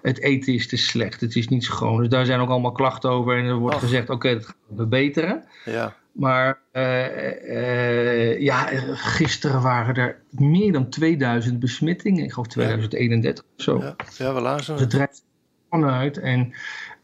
Het 0.01 0.19
eten 0.21 0.53
is 0.53 0.67
te 0.67 0.77
slecht, 0.77 1.21
het 1.21 1.35
is 1.35 1.47
niet 1.47 1.63
schoon. 1.63 1.97
Dus 1.99 2.09
daar 2.09 2.25
zijn 2.25 2.39
ook 2.39 2.49
allemaal 2.49 2.71
klachten 2.71 3.09
over. 3.09 3.37
En 3.37 3.45
er 3.45 3.55
wordt 3.55 3.77
gezegd, 3.77 4.09
oké, 4.09 4.33
dat 4.33 4.45
gaan 4.45 4.55
we 4.67 4.75
verbeteren. 4.75 5.43
Ja, 5.65 5.95
Maar 6.11 6.59
eh, 6.71 8.31
eh, 8.33 8.39
ja, 8.41 8.67
gisteren 8.93 9.61
waren 9.61 9.95
er 9.95 10.21
meer 10.29 10.71
dan 10.71 10.89
2000 10.89 11.59
besmettingen. 11.59 12.23
Ik 12.23 12.31
geloof 12.31 12.47
2031 12.47 13.43
of 13.57 13.63
zo. 13.63 13.77
ja, 13.79 13.95
ja 14.17 14.33
we 14.33 14.41
lazen 14.41 14.71
Het 14.73 14.81
het. 14.81 14.89
drijft 14.89 15.23
vanuit 15.69 16.17
en 16.17 16.53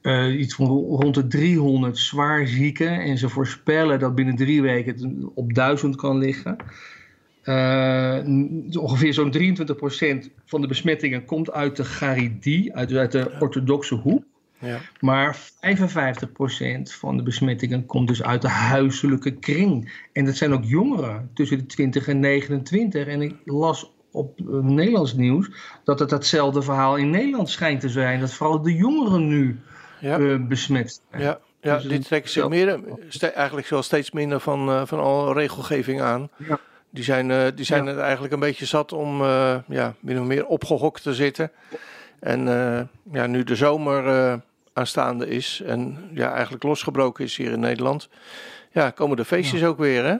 eh, 0.01 0.39
iets 0.39 0.55
van 0.55 0.65
ro- 0.65 0.95
rond 0.99 1.15
de 1.15 1.27
300 1.27 1.97
zwaar 1.97 2.47
zieken. 2.47 2.99
En 3.01 3.17
ze 3.17 3.29
voorspellen 3.29 3.99
dat 3.99 4.15
binnen 4.15 4.35
drie 4.35 4.61
weken 4.61 4.93
het 4.93 5.31
op 5.35 5.53
1000 5.53 5.95
kan 5.95 6.17
liggen. 6.17 6.55
Eh, 7.45 8.19
ongeveer 8.79 9.13
zo'n 9.13 9.31
23% 9.31 10.29
van 10.45 10.61
de 10.61 10.67
besmettingen 10.67 11.25
komt 11.25 11.51
uit 11.51 11.75
de 11.75 11.85
Garidi, 11.85 12.71
uit, 12.71 12.93
uit 12.93 13.11
de 13.11 13.31
orthodoxe 13.39 13.95
hoek. 13.95 14.23
Ja, 14.59 14.79
Maar 14.99 15.37
55% 15.37 16.93
van 16.93 17.17
de 17.17 17.23
besmettingen 17.23 17.85
komt 17.85 18.07
dus 18.07 18.23
uit 18.23 18.41
de 18.41 18.49
huiselijke 18.49 19.31
kring. 19.31 19.93
En 20.13 20.25
dat 20.25 20.35
zijn 20.35 20.53
ook 20.53 20.63
jongeren 20.63 21.29
tussen 21.33 21.57
de 21.57 21.65
20 21.65 22.07
en 22.07 22.19
29. 22.19 23.07
En 23.07 23.21
ik 23.21 23.35
las 23.45 23.91
op 24.11 24.39
eh, 24.39 24.45
Nederlands 24.59 25.13
nieuws 25.13 25.49
dat 25.83 25.99
het 25.99 26.09
datzelfde 26.09 26.61
verhaal 26.61 26.95
in 26.95 27.09
Nederland 27.09 27.49
schijnt 27.49 27.81
te 27.81 27.89
zijn. 27.89 28.19
Dat 28.19 28.33
vooral 28.33 28.61
de 28.61 28.75
jongeren 28.75 29.27
nu 29.27 29.59
ja. 29.99 30.19
eh, 30.19 30.47
besmet 30.47 31.01
zijn. 31.09 31.21
Ja, 31.21 31.39
ja 31.61 31.77
Dus 31.77 32.07
trekken 32.07 32.31
zich 32.31 32.47
meer, 32.49 32.79
eigenlijk 33.21 33.67
wel 33.67 33.83
steeds 33.83 34.11
minder 34.11 34.39
van, 34.39 34.69
eh, 34.69 34.85
van 34.85 34.99
al 34.99 35.33
regelgeving 35.33 36.01
aan. 36.01 36.29
Ja. 36.37 36.59
Die 36.95 37.03
zijn, 37.03 37.31
eh, 37.31 37.45
die 37.55 37.65
zijn 37.65 37.85
Ja. 37.85 37.91
er 37.91 37.99
eigenlijk 37.99 38.33
een 38.33 38.39
beetje 38.39 38.65
zat 38.65 38.93
om 38.93 39.21
eh, 39.21 39.55
ja, 39.67 39.93
min 39.99 40.19
of 40.19 40.25
meer 40.25 40.45
opgehokt 40.45 41.03
te 41.03 41.13
zitten. 41.13 41.51
En 42.19 42.47
eh, 42.47 42.81
ja, 43.11 43.27
nu 43.27 43.43
de 43.43 43.55
zomer 43.55 44.07
eh, 44.07 44.33
aanstaande 44.73 45.27
is 45.27 45.61
en 45.65 46.09
ja, 46.13 46.33
eigenlijk 46.33 46.63
losgebroken 46.63 47.23
is 47.23 47.37
hier 47.37 47.51
in 47.51 47.59
Nederland, 47.59 48.09
ja, 48.71 48.89
komen 48.89 49.17
de 49.17 49.25
feestjes 49.25 49.63
ook 49.63 49.77
weer, 49.77 50.03
hè? 50.03 50.15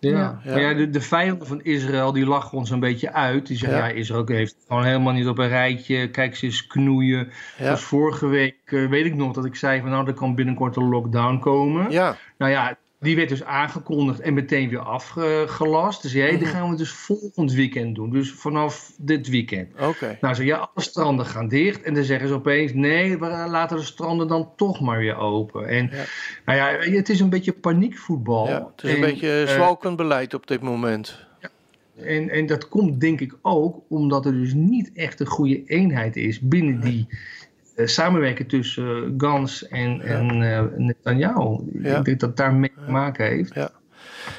Ja. 0.00 0.40
Ja. 0.44 0.50
Maar 0.50 0.60
ja, 0.60 0.74
de, 0.74 0.90
de 0.90 1.00
vijanden 1.00 1.46
van 1.46 1.62
Israël 1.62 2.12
die 2.12 2.26
lachen 2.26 2.58
ons 2.58 2.70
een 2.70 2.80
beetje 2.80 3.12
uit. 3.12 3.46
Die 3.46 3.56
zeggen, 3.56 3.78
Ja. 3.78 3.86
ja, 3.86 3.92
Israël 3.94 4.26
heeft 4.26 4.54
het 4.54 4.64
gewoon 4.68 4.84
helemaal 4.84 5.12
niet 5.12 5.26
op 5.26 5.38
een 5.38 5.48
rijtje. 5.48 6.10
Kijk, 6.10 6.36
ze 6.36 6.44
eens 6.44 6.66
knoeien. 6.66 7.28
Ja, 7.58 7.70
Dus 7.70 7.80
vorige 7.80 8.26
week 8.26 8.56
eh, 8.64 8.86
weet 8.88 9.04
ik 9.06 9.14
nog 9.14 9.32
dat 9.32 9.44
ik 9.44 9.54
zei 9.56 9.80
van 9.80 9.90
nou, 9.90 10.06
er 10.06 10.14
kan 10.14 10.34
binnenkort 10.34 10.76
een 10.76 10.88
lockdown 10.88 11.38
komen. 11.38 11.90
ja, 11.90 12.16
Nou 12.38 12.52
ja, 12.52 12.76
die 13.04 13.16
werd 13.16 13.28
dus 13.28 13.44
aangekondigd 13.44 14.20
en 14.20 14.34
meteen 14.34 14.68
weer 14.68 14.78
afgelast. 14.78 16.02
Dus 16.02 16.12
ja, 16.12 16.28
die 16.28 16.38
Mhm. 16.38 16.46
gaan 16.46 16.70
we 16.70 16.76
dus 16.76 16.90
volgend 16.90 17.52
weekend 17.52 17.94
doen. 17.94 18.10
Dus 18.10 18.32
vanaf 18.32 18.92
dit 18.98 19.28
weekend. 19.28 19.68
oké. 19.80 20.18
Nou, 20.20 20.34
zo 20.34 20.42
ja, 20.42 20.56
alle 20.56 20.84
stranden 20.84 21.26
gaan 21.26 21.48
dicht. 21.48 21.82
En 21.82 21.94
dan 21.94 22.04
zeggen 22.04 22.28
ze 22.28 22.34
opeens: 22.34 22.72
nee, 22.72 23.18
we 23.18 23.26
laten 23.48 23.76
de 23.76 23.82
stranden 23.82 24.28
dan 24.28 24.50
toch 24.56 24.80
maar 24.80 24.98
weer 24.98 25.16
open. 25.16 25.66
En 25.68 25.90
Ja. 25.92 26.04
nou 26.44 26.58
ja, 26.58 26.90
het 26.96 27.08
is 27.08 27.20
een 27.20 27.30
beetje 27.30 27.52
paniekvoetbal. 27.52 28.48
Ja, 28.48 28.70
het 28.74 28.84
is 28.84 28.90
een 28.90 28.94
En, 28.96 29.00
beetje 29.00 29.42
eh, 29.42 29.54
zwalkend 29.54 29.96
beleid 29.96 30.34
op 30.34 30.46
dit 30.46 30.60
moment. 30.60 31.18
en, 31.96 32.28
en 32.30 32.46
dat 32.46 32.68
komt 32.68 33.00
denk 33.00 33.20
ik 33.20 33.34
ook 33.42 33.80
omdat 33.88 34.26
er 34.26 34.32
dus 34.32 34.54
niet 34.54 34.90
echt 34.94 35.20
een 35.20 35.26
goede 35.26 35.64
eenheid 35.64 36.16
is 36.16 36.40
binnen 36.40 36.80
die 36.80 37.06
uh, 37.76 37.86
samenwerking 37.86 38.48
tussen 38.48 38.84
uh, 39.04 39.12
Gans 39.16 39.68
en, 39.68 40.00
en 40.00 40.40
uh, 40.40 40.62
Netanyahu. 40.76 41.58
Ik 41.72 42.04
denk 42.04 42.20
dat 42.20 42.36
daar 42.36 42.54
mee 42.54 42.72
te 42.84 42.90
maken 42.90 43.26
heeft. 43.26 43.54
Ja. 43.54 43.70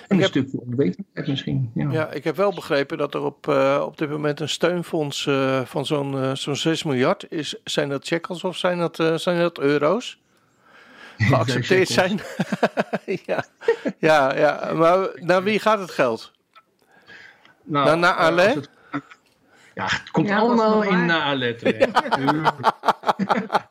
En 0.07 0.15
een 0.15 0.19
heb- 0.19 0.27
stukje 0.29 0.59
onwetendheid 0.59 1.27
misschien. 1.27 1.71
Ja. 1.73 1.91
Ja, 1.91 2.11
ik 2.11 2.23
heb 2.23 2.35
wel 2.35 2.53
begrepen 2.53 2.97
dat 2.97 3.13
er 3.13 3.21
op, 3.21 3.47
eh, 3.47 3.83
op 3.85 3.97
dit 3.97 4.09
moment 4.09 4.39
een 4.39 4.49
steunfonds 4.49 5.27
eh, 5.27 5.61
van 5.65 5.85
zo'n 5.85 6.17
eh, 6.21 6.31
zo'n 6.35 6.55
6 6.55 6.83
miljard 6.83 7.25
is. 7.31 7.55
Zijn 7.63 7.89
dat 7.89 8.05
shekels 8.05 8.43
of 8.43 8.57
zijn 8.57 8.77
dat, 8.77 8.99
eh, 8.99 9.15
zijn 9.15 9.39
dat 9.39 9.59
euro's? 9.59 10.21
Geaccepteerd 11.17 11.87
zijn. 11.89 12.19
ja. 13.25 13.45
ja, 13.97 14.35
ja, 14.37 14.73
maar 14.73 15.09
naar 15.15 15.43
wie 15.43 15.59
gaat 15.59 15.79
het 15.79 15.91
geld? 15.91 16.31
Nou, 17.63 17.99
naar 17.99 18.37
eh, 18.37 18.53
het- 18.53 18.69
Ja, 19.75 19.83
het 19.85 20.11
komt 20.11 20.27
Ja, 20.27 20.37
allemaal 20.37 20.83
in 20.83 20.89
waar. 20.89 21.05
Naale 21.05 21.55
terecht. 21.55 22.03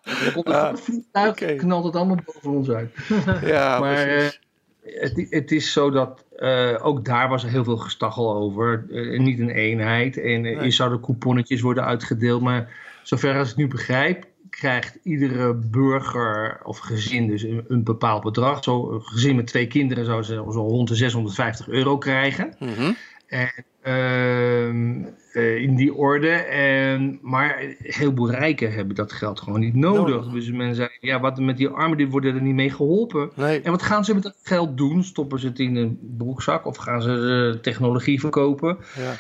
Er 0.05 0.33
komt 0.33 0.47
een 0.49 0.53
Ah, 0.55 0.77
vliegtuig, 0.77 1.57
knalt 1.57 1.85
het 1.85 1.97
allemaal 1.97 2.19
boven 2.25 2.51
ons 2.51 2.71
uit. 2.71 2.91
Ja, 3.45 3.79
Maar 3.79 4.05
precies. 4.05 4.41
eh, 4.83 5.01
het, 5.03 5.27
het 5.31 5.51
is 5.53 5.73
zo 5.73 5.91
dat 5.91 6.25
eh, 6.37 6.75
ook 6.83 7.05
daar 7.05 7.29
was 7.29 7.43
er 7.45 7.51
heel 7.51 7.65
veel 7.65 7.77
gestaggel 7.77 8.35
over. 8.35 8.87
Eh, 8.91 9.19
niet 9.21 9.39
een 9.41 9.51
eenheid. 9.51 10.19
En 10.19 10.41
Nee. 10.41 10.57
er 10.57 10.73
zouden 10.73 11.01
couponnetjes 11.01 11.61
worden 11.61 11.85
uitgedeeld. 11.85 12.43
Maar 12.43 12.69
zover 13.03 13.39
als 13.39 13.51
ik 13.51 13.57
nu 13.57 13.69
begrijp, 13.69 14.25
krijgt 14.51 14.99
iedere 15.03 15.55
burger 15.55 16.61
of 16.63 16.79
gezin 16.79 17.27
dus 17.27 17.43
een, 17.43 17.65
een 17.69 17.85
bepaald 17.85 18.23
bedrag. 18.23 18.65
Zo, 18.65 18.91
een 18.93 19.03
gezin 19.03 19.37
met 19.37 19.47
twee 19.47 19.67
kinderen 19.67 20.05
zou 20.05 20.23
ze 20.23 20.35
zo 20.35 20.67
rond 20.67 20.89
de 20.89 20.95
650 20.95 21.69
euro 21.69 21.99
krijgen. 21.99 22.55
Mhm. 22.59 22.93
En, 23.27 23.53
ehm, 23.83 25.05
eh, 25.33 25.57
in 25.57 25.75
die 25.75 25.95
orde. 25.95 26.31
En, 26.31 27.19
maar 27.23 27.63
een 27.63 27.77
heleboel 27.79 28.31
rijken 28.31 28.73
hebben 28.73 28.95
dat 28.95 29.13
geld 29.13 29.41
gewoon 29.41 29.61
niet 29.61 29.75
nodig. 29.75 30.15
Nodig. 30.15 30.33
Dus 30.33 30.51
mensen 30.51 30.75
zeggen, 30.75 30.99
ja, 31.01 31.21
wat 31.21 31.39
met 31.39 31.57
die 31.57 31.69
armen, 31.69 31.97
die 31.97 32.09
worden 32.09 32.35
er 32.35 32.43
niet 32.43 32.55
mee 32.55 32.71
geholpen. 32.71 33.31
Nee, 33.35 33.61
En 33.61 33.71
wat 33.71 33.83
gaan 33.83 34.05
ze 34.05 34.15
met 34.15 34.23
dat 34.23 34.37
geld 34.43 34.77
doen? 34.77 35.05
Stoppen 35.05 35.39
ze 35.39 35.47
het 35.47 35.59
in 35.59 35.77
een 35.77 35.99
broekzak 36.17 36.67
of 36.67 36.77
gaan 36.77 37.03
ze 37.03 37.53
eh, 37.55 37.61
technologie 37.61 38.21
verkopen? 38.21 38.79
ja. 38.97 39.15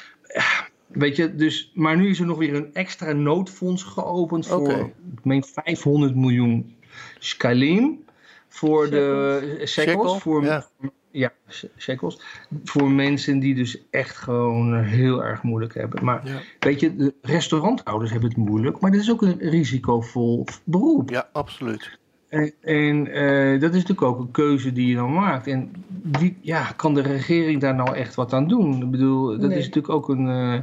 Weet 0.86 1.16
je, 1.16 1.34
dus, 1.34 1.70
maar 1.74 1.96
nu 1.96 2.08
is 2.08 2.20
er 2.20 2.26
nog 2.26 2.38
weer 2.38 2.54
een 2.54 2.74
extra 2.74 3.12
noodfonds 3.12 3.82
geopend 3.82 4.46
voor, 4.46 4.92
ik 5.16 5.24
meen 5.24 5.44
500 5.44 6.14
miljoen 6.14 6.76
shkalim. 7.20 8.04
Voor 8.48 8.90
de 8.90 9.40
shekels, 9.64 9.70
Shekel, 9.70 10.18
voor, 10.18 10.44
ja. 10.44 10.66
Ja, 11.14 11.32
sh- 11.48 11.64
shekels. 11.78 12.20
Voor 12.64 12.90
mensen 12.90 13.38
die 13.38 13.54
dus 13.54 13.78
echt 13.90 14.16
gewoon 14.16 14.82
heel 14.82 15.24
erg 15.24 15.42
moeilijk 15.42 15.74
hebben. 15.74 16.04
Maar 16.04 16.20
Ja. 16.24 16.38
weet 16.58 16.80
je, 16.80 16.96
de 16.96 17.14
restauranthouders 17.22 18.10
hebben 18.10 18.28
het 18.28 18.38
moeilijk, 18.38 18.80
maar 18.80 18.90
dit 18.90 19.00
is 19.00 19.10
ook 19.10 19.22
een 19.22 19.38
risicovol 19.38 20.44
beroep. 20.64 21.10
ja, 21.10 21.28
absoluut. 21.32 21.98
En, 22.28 22.52
en 22.60 23.06
eh, 23.12 23.60
dat 23.60 23.70
is 23.74 23.82
natuurlijk 23.84 24.02
ook 24.02 24.18
een 24.18 24.30
keuze 24.30 24.72
die 24.72 24.86
je 24.88 24.94
dan 24.94 25.12
maakt. 25.12 25.46
En 25.46 25.72
die, 26.02 26.36
ja, 26.40 26.72
kan 26.76 26.94
de 26.94 27.00
regering 27.02 27.60
daar 27.60 27.74
nou 27.74 27.94
echt 27.96 28.14
wat 28.14 28.32
aan 28.32 28.48
doen? 28.48 28.82
Ik 28.82 28.90
bedoel, 28.90 29.26
dat 29.38 29.48
Nee. 29.48 29.58
is 29.58 29.64
natuurlijk 29.66 29.94
ook 29.94 30.08
een 30.08 30.28
eh, 30.28 30.58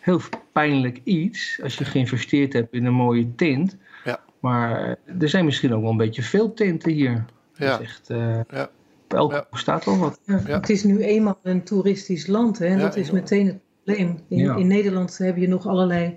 heel 0.00 0.20
pijnlijk 0.52 1.00
iets 1.04 1.60
als 1.62 1.74
je 1.74 1.84
geïnvesteerd 1.84 2.52
hebt 2.52 2.72
in 2.74 2.84
een 2.84 2.92
mooie 2.94 3.34
tent. 3.34 3.76
Ja. 4.04 4.20
Maar 4.40 4.96
er 5.20 5.28
zijn 5.28 5.44
misschien 5.44 5.74
ook 5.74 5.82
wel 5.82 5.90
een 5.90 5.96
beetje 5.96 6.22
veel 6.22 6.54
tenten 6.54 6.92
hier. 6.92 7.24
Ja. 7.56 7.66
Dat 7.70 7.80
is 7.80 7.86
echt, 7.86 8.10
eh, 8.10 8.40
Ja. 8.50 8.70
Elke 9.14 9.34
Ja. 9.34 9.58
staat 9.58 9.84
wel 9.84 9.98
wat. 9.98 10.20
Ja, 10.24 10.40
Ja. 10.46 10.56
Het 10.60 10.70
is 10.70 10.84
nu 10.84 10.98
eenmaal 11.02 11.38
een 11.42 11.62
toeristisch 11.62 12.26
land 12.26 12.58
hè, 12.58 12.66
en 12.66 12.76
Ja, 12.76 12.82
dat 12.82 12.96
is 12.96 13.10
meteen 13.10 13.46
het 13.46 13.58
probleem. 13.84 14.18
In, 14.28 14.38
Ja. 14.38 14.56
in 14.56 14.66
Nederland 14.66 15.18
heb 15.18 15.36
je 15.36 15.48
nog 15.48 15.66
allerlei 15.66 16.16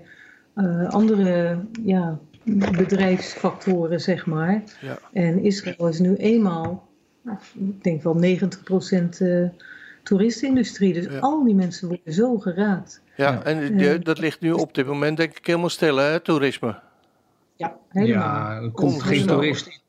eh, 0.54 0.88
andere 0.88 1.58
ja, 1.84 2.18
bedrijfsfactoren, 2.44 4.00
zeg 4.00 4.26
maar. 4.26 4.62
Ja. 4.80 4.98
En 5.12 5.42
Israël 5.44 5.88
is 5.88 5.98
nu 5.98 6.14
eenmaal, 6.16 6.88
nou, 7.22 7.38
ik 7.54 7.82
denk 7.84 8.02
wel 8.02 8.14
90% 8.14 9.20
eh 9.20 9.48
toeristenindustrie. 10.02 10.92
Dus 10.92 11.04
Ja. 11.04 11.18
al 11.18 11.44
die 11.44 11.54
mensen 11.54 11.88
worden 11.88 12.12
zo 12.12 12.38
geraakt. 12.38 13.02
Ja, 13.16 13.32
Ja. 13.32 13.42
en 13.44 13.76
die- 13.76 13.98
dat 13.98 14.18
ligt 14.18 14.40
nu 14.40 14.52
op 14.52 14.74
dit 14.74 14.86
moment 14.86 15.16
denk 15.16 15.36
ik 15.36 15.46
helemaal 15.46 15.68
stil, 15.68 15.96
hè, 15.96 16.20
toerisme. 16.20 16.78
Ja, 17.56 17.76
helemaal. 17.88 18.24
Ja, 18.24 18.60
er 18.62 18.70
komt 18.70 19.02
geen 19.02 19.26
toerist 19.26 19.66
in. 19.66 19.80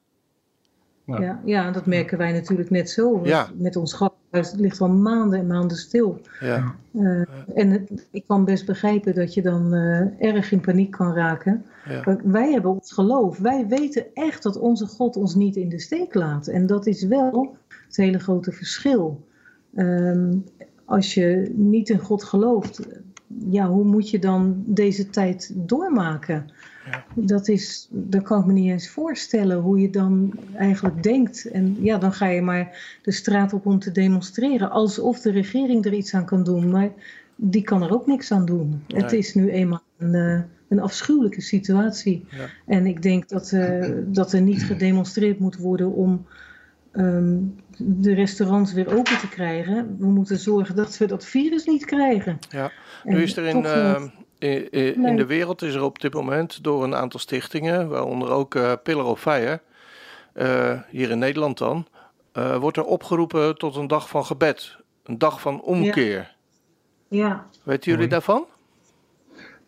Ja. 1.09 1.21
Ja, 1.21 1.39
ja, 1.45 1.71
dat 1.71 1.85
merken 1.85 2.17
wij 2.17 2.31
natuurlijk 2.31 2.69
net 2.69 2.89
zo. 2.89 3.21
Ja. 3.23 3.49
Met 3.55 3.75
ons 3.75 3.93
gasthuis, 3.93 4.51
het 4.51 4.59
ligt 4.59 4.81
al 4.81 4.89
maanden 4.89 5.39
en 5.39 5.47
maanden 5.47 5.77
stil. 5.77 6.21
Ja, 6.39 6.75
Eh, 6.93 7.21
en 7.55 7.69
het- 7.71 8.07
ik 8.11 8.23
kan 8.27 8.45
best 8.45 8.65
begrijpen 8.65 9.15
dat 9.15 9.33
je 9.33 9.41
dan 9.41 9.73
eh, 9.73 10.27
erg 10.33 10.51
in 10.51 10.59
paniek 10.59 10.91
kan 10.91 11.13
raken. 11.13 11.65
Maar 12.05 12.19
Wij 12.23 12.51
hebben 12.51 12.71
ons 12.71 12.91
geloof. 12.91 13.37
Wij 13.37 13.67
weten 13.67 14.05
echt 14.13 14.43
dat 14.43 14.57
onze 14.59 14.85
God 14.85 15.15
ons 15.15 15.35
niet 15.35 15.55
in 15.55 15.69
de 15.69 15.79
steek 15.79 16.13
laat. 16.13 16.47
En 16.47 16.65
dat 16.65 16.87
is 16.87 17.03
wel 17.03 17.55
het 17.87 17.95
hele 17.95 18.19
grote 18.19 18.51
verschil. 18.51 19.27
Ehm, 19.75 20.33
als 20.85 21.13
je 21.13 21.51
niet 21.55 21.89
in 21.89 21.99
God 21.99 22.23
gelooft, 22.23 22.87
ja, 23.49 23.67
hoe 23.67 23.83
moet 23.83 24.09
je 24.09 24.19
dan 24.19 24.63
deze 24.65 25.09
tijd 25.09 25.51
doormaken? 25.55 26.45
Ja. 26.91 27.05
Dat, 27.15 27.47
is, 27.47 27.87
dat 27.91 28.23
kan 28.23 28.39
ik 28.39 28.45
me 28.45 28.53
niet 28.53 28.71
eens 28.71 28.89
voorstellen 28.89 29.57
hoe 29.57 29.79
je 29.79 29.89
dan 29.89 30.33
eigenlijk 30.55 31.03
denkt. 31.03 31.45
En 31.45 31.77
ja, 31.79 31.97
dan 31.97 32.13
ga 32.13 32.27
je 32.27 32.41
maar 32.41 32.97
de 33.01 33.11
straat 33.11 33.53
op 33.53 33.65
om 33.65 33.79
te 33.79 33.91
demonstreren. 33.91 34.71
Alsof 34.71 35.19
de 35.21 35.31
regering 35.31 35.85
er 35.85 35.93
iets 35.93 36.13
aan 36.13 36.25
kan 36.25 36.43
doen. 36.43 36.69
Maar 36.69 36.89
die 37.35 37.63
kan 37.63 37.83
er 37.83 37.93
ook 37.93 38.07
niks 38.07 38.31
aan 38.31 38.45
doen. 38.45 38.83
Het 38.87 39.11
is 39.11 39.33
nu 39.33 39.49
eenmaal 39.49 39.83
een, 39.97 40.15
eh, 40.15 40.41
een 40.69 40.79
afschuwelijke 40.79 41.41
situatie. 41.41 42.25
Ja. 42.29 42.45
En 42.65 42.85
ik 42.85 43.01
denk 43.01 43.29
dat, 43.29 43.51
eh, 43.51 43.89
dat 44.05 44.33
er 44.33 44.41
niet 44.41 44.63
gedemonstreerd 44.63 45.39
moet 45.39 45.57
worden 45.57 45.93
om 45.93 46.25
ehm, 46.91 47.37
de 47.77 48.13
restaurants 48.13 48.73
weer 48.73 48.87
open 48.97 49.17
te 49.17 49.29
krijgen. 49.29 49.95
We 49.99 50.07
moeten 50.07 50.37
zorgen 50.37 50.75
dat 50.75 50.97
we 50.97 51.05
dat 51.05 51.25
virus 51.25 51.65
niet 51.65 51.85
krijgen. 51.85 52.37
Ja. 52.49 52.71
En 53.03 53.13
Nu 53.13 53.21
is 53.21 53.37
er 53.37 53.45
in, 53.45 53.61
toch, 53.61 54.11
in, 54.39 54.69
in- 54.71 55.01
Nee. 55.01 55.15
de 55.15 55.25
wereld 55.25 55.61
is 55.61 55.73
er 55.73 55.83
op 55.83 55.99
dit 55.99 56.13
moment 56.13 56.63
door 56.63 56.83
een 56.83 56.95
aantal 56.95 57.19
stichtingen, 57.19 57.87
waaronder 57.89 58.29
ook 58.29 58.55
eh 58.55 58.71
Pillar 58.83 59.05
of 59.05 59.19
Fire, 59.21 59.61
eh, 60.33 60.79
hier 60.89 61.09
in 61.09 61.19
Nederland 61.19 61.57
dan, 61.57 61.87
eh, 62.31 62.55
wordt 62.57 62.77
er 62.77 62.83
opgeroepen 62.85 63.57
tot 63.57 63.75
een 63.75 63.87
dag 63.87 64.09
van 64.09 64.25
gebed. 64.25 64.77
Een 65.03 65.17
dag 65.17 65.41
van 65.41 65.61
omkeer. 65.61 66.35
ja, 67.07 67.45
Weten 67.63 67.91
jullie 67.91 68.07
daarvan? 68.07 68.45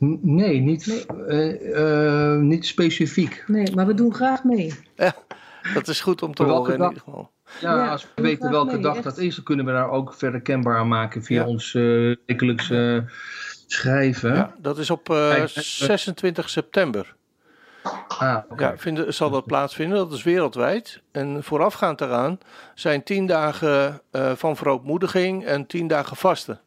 N- 0.05 0.19
Nee, 0.21 0.59
niet, 0.59 0.85
Nee. 0.85 1.05
eh, 1.27 2.33
eh, 2.33 2.39
niet 2.39 2.65
specifiek. 2.65 3.43
nee, 3.47 3.75
maar 3.75 3.85
we 3.87 3.93
doen 3.93 4.13
graag 4.13 4.43
mee. 4.43 4.73
Ja, 4.95 5.15
dat 5.73 5.87
is 5.87 6.01
goed 6.01 6.21
om 6.21 6.33
te 6.33 6.45
Welke 6.45 6.57
horen 6.59 6.75
in 6.75 6.83
ieder 6.87 7.03
geval. 7.03 7.31
Ja, 7.59 7.75
Ja, 7.75 7.87
als 7.91 8.07
we 8.15 8.21
weten 8.21 8.51
welke 8.51 8.73
mee, 8.73 8.81
dag 8.81 8.95
echt. 8.95 9.03
dat 9.03 9.17
is, 9.17 9.35
dan 9.35 9.43
kunnen 9.43 9.65
we 9.65 9.71
daar 9.71 9.89
ook 9.89 10.13
verder 10.13 10.41
kenbaar 10.41 10.77
aan 10.77 10.87
maken 10.87 11.23
via 11.23 11.41
Ja. 11.41 11.47
ons 11.47 11.75
eh 11.75 12.15
wekelijkse 12.25 13.03
schrijven. 13.71 14.33
Ja, 14.33 14.55
dat 14.57 14.77
is 14.77 14.89
op 14.89 15.09
eh, 15.09 15.29
Kijk, 15.29 15.49
eh, 15.55 15.63
26 15.63 16.49
september. 16.49 17.15
Ah, 18.07 18.37
oké. 18.49 18.63
Ja, 18.63 18.77
vinden, 18.77 19.13
zal 19.13 19.29
dat 19.29 19.45
plaatsvinden. 19.45 19.97
Dat 19.97 20.11
is 20.13 20.23
wereldwijd. 20.23 21.01
En 21.11 21.43
voorafgaand 21.43 21.97
daaraan 21.97 22.39
zijn 22.75 23.03
tien 23.03 23.25
dagen 23.25 24.01
eh, 24.11 24.31
van 24.35 24.55
verootmoediging 24.55 25.45
en 25.45 25.65
tien 25.65 25.87
dagen 25.87 26.17
vasten. 26.17 26.59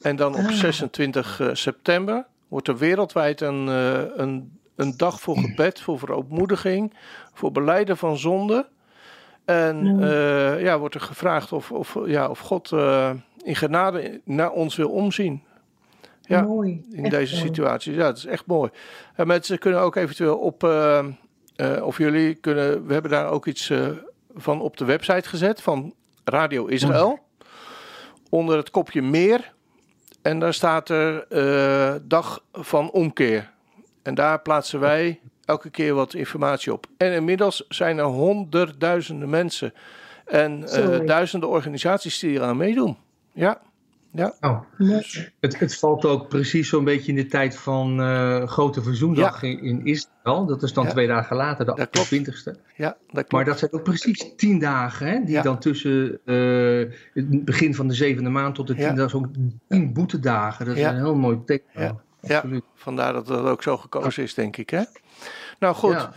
En 0.00 0.16
dan 0.16 0.34
op 0.34 0.44
Ah. 0.46 0.50
26 0.50 1.40
eh, 1.40 1.48
september 1.52 2.24
wordt 2.48 2.68
er 2.68 2.76
wereldwijd 2.78 3.40
een, 3.40 3.68
eh, 3.68 4.00
een, 4.16 4.58
een 4.76 4.96
dag 4.96 5.20
voor 5.20 5.36
gebed, 5.36 5.80
voor 5.80 5.98
verootmoediging, 5.98 6.94
voor 7.34 7.52
beleiden 7.52 7.96
van 7.96 8.18
zonde. 8.18 8.66
En 9.44 9.98
eh, 10.02 10.62
ja, 10.62 10.78
wordt 10.78 10.94
er 10.94 11.00
gevraagd 11.00 11.52
of, 11.52 11.72
of, 11.72 11.96
ja, 12.06 12.28
of 12.28 12.38
God 12.38 12.72
eh, 12.72 13.10
in 13.42 13.56
genade 13.56 14.20
naar 14.24 14.50
ons 14.50 14.76
wil 14.76 14.90
omzien. 14.90 15.42
Ja, 16.32 16.42
Mooi. 16.42 16.84
in 16.92 17.02
Echt 17.04 17.10
deze 17.14 17.34
mooi. 17.34 17.46
situatie. 17.46 17.92
Ja, 17.94 18.02
dat 18.04 18.16
is 18.16 18.26
echt 18.26 18.46
mooi. 18.46 18.70
En 19.14 19.26
mensen 19.26 19.58
kunnen 19.58 19.80
ook 19.80 19.96
eventueel 19.96 20.38
op, 20.38 20.64
eh, 20.64 20.98
eh, 21.56 21.84
of 21.86 21.98
jullie 21.98 22.34
kunnen, 22.34 22.86
we 22.86 22.92
hebben 22.92 23.10
daar 23.10 23.28
ook 23.30 23.46
iets 23.46 23.70
eh, 23.70 23.86
van 24.34 24.60
op 24.60 24.76
de 24.76 24.84
website 24.84 25.28
gezet 25.28 25.62
van 25.62 25.94
Radio 26.24 26.66
Israël. 26.66 27.18
Onder 28.30 28.56
het 28.56 28.70
kopje 28.70 29.02
meer. 29.02 29.52
En 30.22 30.38
daar 30.38 30.54
staat 30.54 30.88
er 30.88 31.26
eh, 31.28 31.94
dag 32.02 32.44
van 32.52 32.90
omkeer. 32.90 33.50
En 34.02 34.14
daar 34.14 34.40
plaatsen 34.42 34.80
wij 34.80 35.20
elke 35.44 35.70
keer 35.70 35.94
wat 35.94 36.14
informatie 36.14 36.72
op. 36.72 36.86
En 36.96 37.12
inmiddels 37.12 37.64
zijn 37.68 37.98
er 37.98 38.04
honderdduizenden 38.04 39.30
mensen 39.30 39.74
en 40.24 40.60
duizenden 41.06 41.48
organisaties 41.48 42.18
die 42.18 42.36
eraan 42.36 42.56
meedoen. 42.56 42.96
Ja, 43.32 43.60
Ja. 44.14 44.34
Oh. 44.40 44.60
Het, 45.40 45.58
het 45.58 45.78
valt 45.78 46.04
ook 46.04 46.28
precies 46.28 46.68
zo'n 46.68 46.84
beetje 46.84 47.12
in 47.12 47.16
de 47.16 47.26
tijd 47.26 47.56
van 47.56 48.00
uh, 48.00 48.46
Grote 48.46 48.82
Verzoendag 48.82 49.42
in, 49.42 49.62
in, 49.62 49.84
Israël. 49.84 50.46
Dat 50.46 50.62
is 50.62 50.72
dan 50.72 50.88
twee 50.88 51.06
dagen 51.06 51.36
later, 51.36 51.64
de 51.64 51.88
28e. 51.88 52.60
Ja, 52.76 52.88
dat 52.88 52.96
klopt. 53.06 53.32
Maar 53.32 53.44
dat 53.44 53.58
zijn 53.58 53.72
ook 53.72 53.82
precies 53.82 54.32
tien 54.36 54.58
dagen, 54.58 55.06
hè, 55.06 55.24
die 55.24 55.42
dan 55.42 55.58
tussen 55.58 56.20
uh, 56.24 56.90
het 57.14 57.44
begin 57.44 57.74
van 57.74 57.88
de 57.88 57.94
zevende 57.94 58.30
maand 58.30 58.54
tot 58.54 58.66
de 58.66 58.74
tiende, 58.74 58.94
dat 58.94 59.06
is 59.06 59.14
ook 59.14 59.26
tien 59.68 59.92
boetedagen. 59.92 60.66
Dat 60.66 60.76
is 60.76 60.82
een 60.82 60.96
heel 60.96 61.14
mooi 61.14 61.40
teken. 61.44 61.70
Ja. 61.74 62.02
ja, 62.20 62.60
vandaar 62.74 63.12
dat 63.12 63.28
het 63.28 63.38
ook 63.38 63.62
zo 63.62 63.76
gekozen 63.76 64.22
is, 64.22 64.34
denk 64.34 64.56
ik. 64.56 64.70
Hè? 64.70 64.82
Nou 65.58 65.74
goed, 65.74 66.08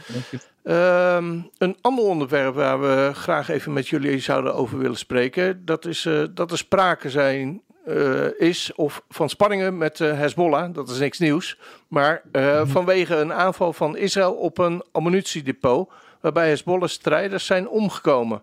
um, 0.63 1.49
een 1.57 1.77
ander 1.81 2.03
onderwerp 2.05 2.55
waar 2.55 2.81
we 2.81 3.11
graag 3.13 3.49
even 3.49 3.73
met 3.73 3.87
jullie 3.87 4.19
zouden 4.19 4.55
over 4.55 4.77
willen 4.77 4.97
spreken, 4.97 5.65
dat 5.65 5.85
is 5.85 6.05
uh, 6.05 6.25
dat 6.33 6.51
er 6.51 6.57
sprake 6.57 7.09
zijn 7.09 7.61
uh, 7.87 8.39
is 8.39 8.73
of 8.75 9.03
van 9.09 9.29
spanningen 9.29 9.77
met 9.77 9.99
uh, 9.99 10.17
Hezbollah. 10.17 10.73
Dat 10.73 10.89
is 10.89 10.99
niks 10.99 11.19
nieuws. 11.19 11.59
Maar 11.87 12.21
uh, 12.31 12.61
vanwege 12.65 13.15
een 13.15 13.33
aanval 13.33 13.73
van 13.73 13.97
Israël 13.97 14.33
op 14.33 14.57
een 14.57 14.83
ammunitiedepot. 14.91 15.91
waarbij 16.21 16.49
Hezbollah-strijders 16.49 17.45
zijn 17.45 17.67
omgekomen. 17.67 18.41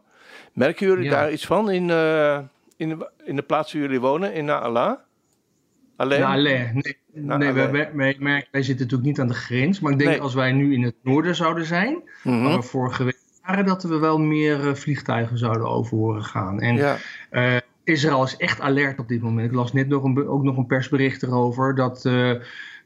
Merken 0.52 0.86
jullie 0.86 1.04
ja. 1.04 1.10
daar 1.10 1.32
iets 1.32 1.46
van 1.46 1.70
in, 1.70 1.90
in, 2.76 2.88
de, 2.88 3.10
in 3.24 3.36
de 3.36 3.42
plaats 3.42 3.72
waar 3.72 3.82
jullie 3.82 4.00
wonen, 4.00 4.34
in 4.34 4.44
Na'ala? 4.44 5.04
Alleen? 5.96 6.20
Na'ala. 6.20 6.70
Nee, 6.72 6.96
Na 7.12 7.36
nee 7.36 7.52
wij, 7.52 7.70
wij, 7.70 7.90
wij, 7.94 8.16
wij, 8.50 8.62
zitten 8.62 8.84
natuurlijk 8.84 9.02
niet 9.02 9.20
aan 9.20 9.28
de 9.28 9.34
grens. 9.34 9.80
Maar 9.80 9.92
ik 9.92 9.98
denk 9.98 10.10
nee. 10.10 10.20
als 10.20 10.34
wij 10.34 10.52
nu 10.52 10.74
in 10.74 10.82
het 10.82 10.94
noorden 11.02 11.34
zouden 11.34 11.64
zijn. 11.64 11.92
Mm 11.92 12.02
-hmm. 12.22 12.42
waar 12.42 12.56
we 12.56 12.62
vorige 12.62 13.04
week 13.04 13.18
waren, 13.42 13.64
dat 13.66 13.82
we 13.82 13.98
wel 13.98 14.18
meer 14.18 14.76
vliegtuigen 14.76 15.38
zouden 15.38 15.68
over 15.68 15.96
horen 15.96 16.24
gaan. 16.24 16.60
En. 16.60 16.76
Ja. 16.76 16.96
Israël 17.84 18.24
is 18.24 18.36
echt 18.36 18.60
alert 18.60 18.98
op 18.98 19.08
dit 19.08 19.22
moment. 19.22 19.48
Ik 19.48 19.56
las 19.56 19.72
net 19.72 19.88
nog 19.88 20.04
een, 20.04 20.28
ook 20.28 20.42
nog 20.42 20.56
een 20.56 20.66
persbericht 20.66 21.22
erover 21.22 21.74
dat. 21.74 22.04
Uh, 22.04 22.34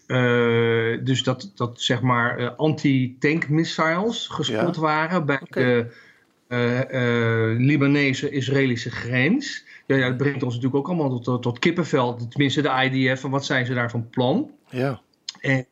uh, 0.07 1.05
dus 1.05 1.23
dat, 1.23 1.53
dat 1.55 1.81
zeg 1.81 2.03
maar 2.03 2.41
uh, 2.41 2.51
anti-tank 2.57 3.49
missiles 3.49 4.27
gespot 4.27 4.75
ja. 4.75 4.81
waren 4.81 5.27
bij 5.27 5.41
okay. 5.43 5.89
de 6.49 7.57
Libanese-Israëlische 7.59 8.91
grens. 8.91 9.65
Ja, 9.87 9.97
ja, 9.97 10.09
dat 10.09 10.17
brengt 10.17 10.43
ons 10.43 10.55
natuurlijk 10.55 10.83
ook 10.83 10.89
allemaal 10.89 11.21
tot, 11.21 11.43
tot 11.43 11.59
kippenvel. 11.59 12.17
Tenminste, 12.29 12.63
de 12.63 12.91
IDF. 12.91 13.25
En 13.25 13.31
wat 13.31 13.45
zijn 13.45 13.67
ze 13.67 13.75
daar 13.75 13.91
van 13.91 14.11
plan? 14.11 14.51
Ja. 14.71 15.01
En 15.41 15.67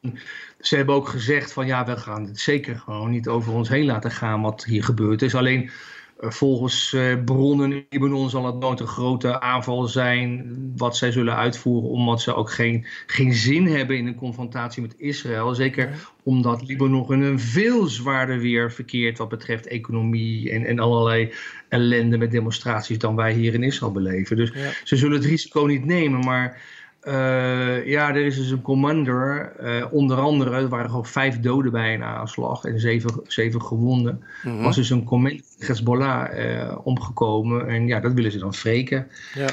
ze 0.60 0.76
hebben 0.76 0.94
ook 0.94 1.08
gezegd 1.08 1.52
van 1.52 1.66
ja, 1.66 1.84
we 1.84 1.96
gaan 1.96 2.24
het 2.24 2.40
zeker 2.40 2.76
gewoon 2.76 3.10
niet 3.10 3.28
over 3.28 3.52
ons 3.52 3.68
heen 3.68 3.84
laten 3.84 4.10
gaan 4.10 4.40
wat 4.40 4.64
hier 4.64 4.84
gebeurd 4.84 5.22
is. 5.22 5.34
Alleen 5.34 5.70
Volgens 6.18 6.92
uh, 6.92 7.24
bronnen 7.24 7.72
in 7.72 7.86
Libanon 7.90 8.30
zal 8.30 8.46
het 8.46 8.58
nooit 8.58 8.80
een 8.80 8.86
grote 8.86 9.40
aanval 9.40 9.86
zijn 9.86 10.56
wat 10.76 10.96
zij 10.96 11.12
zullen 11.12 11.36
uitvoeren, 11.36 11.90
omdat 11.90 12.20
ze 12.20 12.34
ook 12.34 12.50
geen, 12.50 12.86
geen 13.06 13.32
zin 13.32 13.66
hebben 13.66 13.96
in 13.96 14.06
een 14.06 14.14
confrontatie 14.14 14.82
met 14.82 14.94
Israël. 14.96 15.54
Zeker 15.54 15.90
omdat 16.22 16.66
Libanon 16.66 17.12
in 17.12 17.22
een 17.22 17.40
veel 17.40 17.86
zwaarder 17.86 18.38
weer 18.38 18.72
verkeert 18.72 19.18
wat 19.18 19.28
betreft 19.28 19.66
economie 19.66 20.50
en, 20.50 20.64
en 20.64 20.78
allerlei 20.78 21.32
ellende 21.68 22.18
met 22.18 22.30
demonstraties 22.30 22.98
dan 22.98 23.16
wij 23.16 23.32
hier 23.32 23.54
in 23.54 23.62
Israël 23.62 23.92
beleven. 23.92 24.36
Dus 24.36 24.52
ja. 24.54 24.70
ze 24.84 24.96
zullen 24.96 25.16
het 25.16 25.26
risico 25.26 25.64
niet 25.64 25.84
nemen, 25.84 26.20
maar 26.20 26.60
uh, 27.06 27.86
ja, 27.86 28.08
er 28.08 28.24
is 28.24 28.36
dus 28.36 28.50
een 28.50 28.62
commander. 28.62 29.52
Uh, 29.62 29.92
onder 29.92 30.18
andere, 30.18 30.56
er 30.56 30.68
waren 30.68 30.90
gewoon 30.90 31.06
vijf 31.06 31.40
doden 31.40 31.72
bij 31.72 31.94
een 31.94 32.02
aanslag 32.02 32.64
en 32.64 32.80
zeven, 32.80 33.20
zeven 33.26 33.62
gewonden. 33.62 34.24
Mm 34.42 34.52
-hmm. 34.52 34.62
Was 34.62 34.76
dus 34.76 34.90
een 34.90 35.04
commander 35.04 35.42
Hezbollah 35.58 36.38
uh, 36.38 36.78
omgekomen. 36.84 37.68
En 37.68 37.86
ja, 37.86 38.00
dat 38.00 38.12
willen 38.12 38.32
ze 38.32 38.38
dan 38.38 38.52
wreken. 38.62 39.06
Ja. 39.34 39.48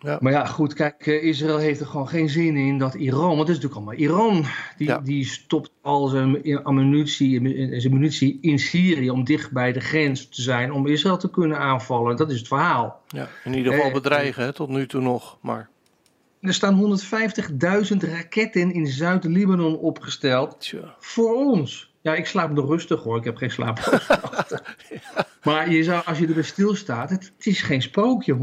Ja. 0.00 0.18
Maar 0.20 0.32
ja, 0.32 0.44
goed, 0.44 0.74
kijk, 0.74 1.06
Israël 1.06 1.58
heeft 1.58 1.80
er 1.80 1.86
gewoon 1.86 2.08
geen 2.08 2.28
zin 2.28 2.56
in 2.56 2.78
dat 2.78 2.94
Iran, 2.94 3.36
want 3.36 3.48
het 3.48 3.48
is 3.48 3.62
natuurlijk 3.62 3.74
allemaal 3.74 3.94
Iran, 3.94 4.44
die, 4.76 4.86
ja. 4.86 4.98
die 4.98 5.24
stopt 5.24 5.70
al 5.82 6.06
zijn 6.06 6.64
ammunitie, 6.64 7.40
zijn 7.80 7.92
munitie 7.92 8.38
in 8.40 8.58
Syrië 8.58 9.10
om 9.10 9.24
dicht 9.24 9.52
bij 9.52 9.72
de 9.72 9.80
grens 9.80 10.28
te 10.28 10.42
zijn 10.42 10.72
om 10.72 10.86
Israël 10.86 11.16
te 11.16 11.30
kunnen 11.30 11.58
aanvallen. 11.58 12.16
Dat 12.16 12.30
is 12.30 12.38
het 12.38 12.48
verhaal. 12.48 13.00
Ja, 13.08 13.28
in 13.44 13.54
ieder 13.54 13.72
geval 13.72 13.90
bedreigen, 13.90 14.44
hè, 14.44 14.52
tot 14.52 14.68
nu 14.68 14.86
toe 14.86 15.00
nog, 15.00 15.38
maar... 15.40 15.68
Er 16.40 16.54
staan 16.54 16.98
150.000 17.92 17.96
raketten 18.10 18.72
in 18.72 18.86
Zuid-Libanon 18.86 19.78
opgesteld. 19.78 20.72
Voor 20.98 21.34
ons. 21.34 21.94
Ja, 22.00 22.14
ik 22.14 22.26
slaap 22.26 22.50
nog 22.50 22.68
rustig 22.68 23.02
hoor. 23.02 23.16
Ik 23.16 23.24
heb 23.24 23.36
geen 23.36 23.50
slaap. 23.50 23.78
ja. 23.78 25.26
Maar 25.46 25.70
je 25.70 25.82
zou, 25.82 26.02
als 26.04 26.18
je 26.18 26.26
erbij 26.26 26.42
stilstaat, 26.42 27.10
het, 27.10 27.32
het 27.36 27.46
is 27.46 27.62
geen 27.62 27.82
sprookje. 27.82 28.34
150.000 28.34 28.40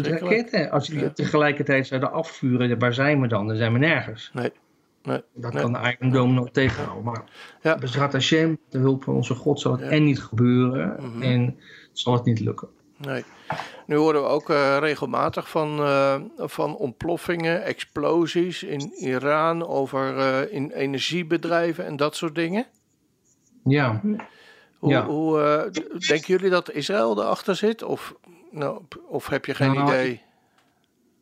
raketten. 0.00 0.70
Als 0.70 0.86
je 0.86 0.98
ja. 0.98 1.10
tegelijkertijd 1.10 1.86
zouden 1.86 2.12
afvuren, 2.12 2.78
waar 2.78 2.94
zijn 2.94 3.20
we 3.20 3.26
dan? 3.28 3.46
Dan 3.46 3.56
zijn 3.56 3.72
we 3.72 3.78
nergens. 3.78 4.30
Nee. 4.34 4.52
Nee, 5.02 5.22
dat 5.34 5.52
nee. 5.52 5.62
kan 5.62 5.72
de 5.72 5.96
Iron 5.98 6.12
Dome 6.12 6.32
nog 6.32 6.50
tegenhouden. 6.50 7.04
Maar 7.04 7.22
ja. 7.62 7.76
Bezrat 7.78 8.12
Hashem, 8.12 8.58
de 8.68 8.78
hulp 8.78 9.02
van 9.02 9.14
onze 9.14 9.34
God, 9.34 9.60
zal 9.60 9.72
het 9.72 9.80
en 9.80 10.04
niet 10.04 10.22
gebeuren. 10.22 10.96
Mm 10.98 11.12
-hmm. 11.12 11.22
En 11.22 11.58
zal 11.92 12.12
het 12.12 12.24
niet 12.24 12.40
lukken. 12.40 12.68
Nee. 12.96 13.24
Nu 13.86 13.96
horen 13.96 14.22
we 14.22 14.28
ook 14.28 14.50
uh, 14.50 14.76
regelmatig 14.78 15.50
van, 15.50 15.80
uh, 15.80 16.14
van 16.36 16.76
ontploffingen, 16.76 17.64
explosies 17.64 18.62
in 18.62 18.92
Iran, 18.94 19.66
over 19.66 20.16
uh, 20.16 20.52
in 20.52 20.70
energiebedrijven 20.70 21.86
en 21.86 21.96
dat 21.96 22.16
soort 22.16 22.34
dingen. 22.34 22.66
Ja. 23.64 24.00
Hoe, 24.78 24.90
ja. 24.90 25.06
hoe 25.06 25.70
denken 26.06 26.26
jullie 26.26 26.50
dat 26.50 26.72
Israël 26.72 27.18
erachter 27.18 27.56
zit? 27.56 27.82
Of, 27.82 28.14
nou, 28.50 28.80
of 29.08 29.26
heb 29.26 29.44
je 29.44 29.54
geen 29.54 29.74
nou, 29.74 29.88
idee? 29.88 30.20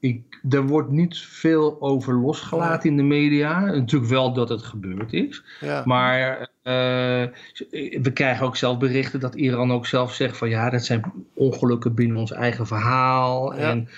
Ik, 0.00 0.40
er 0.50 0.66
wordt 0.66 0.90
niet 0.90 1.18
veel 1.18 1.76
over 1.80 2.14
losgelaten 2.14 2.90
in 2.90 2.96
de 2.96 3.02
media. 3.02 3.60
Natuurlijk 3.60 4.10
wel 4.10 4.32
dat 4.32 4.48
het 4.48 4.62
gebeurd 4.62 5.12
is. 5.12 5.44
Ja. 5.60 5.82
Maar 5.84 6.48
we 6.64 8.10
krijgen 8.14 8.46
ook 8.46 8.56
zelf 8.56 8.78
berichten 8.78 9.20
dat 9.20 9.34
Iran 9.34 9.72
ook 9.72 9.86
zelf 9.86 10.14
zegt 10.14 10.36
van 10.36 10.48
ja, 10.48 10.70
dat 10.70 10.84
zijn 10.84 11.12
ongelukken 11.34 11.94
binnen 11.94 12.16
ons 12.16 12.32
eigen 12.32 12.66
verhaal. 12.66 13.54
Ja. 13.54 13.60
En 13.70 13.88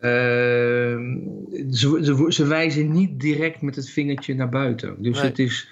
uh, 0.00 0.10
ze, 1.70 1.98
ze, 2.02 2.24
ze, 2.28 2.46
wijzen 2.46 2.92
niet 2.92 3.20
direct 3.20 3.62
met 3.62 3.76
het 3.76 3.90
vingertje 3.90 4.34
naar 4.34 4.48
buiten. 4.48 5.02
Dus 5.02 5.16
Nee. 5.20 5.28
het 5.28 5.38
is, 5.38 5.68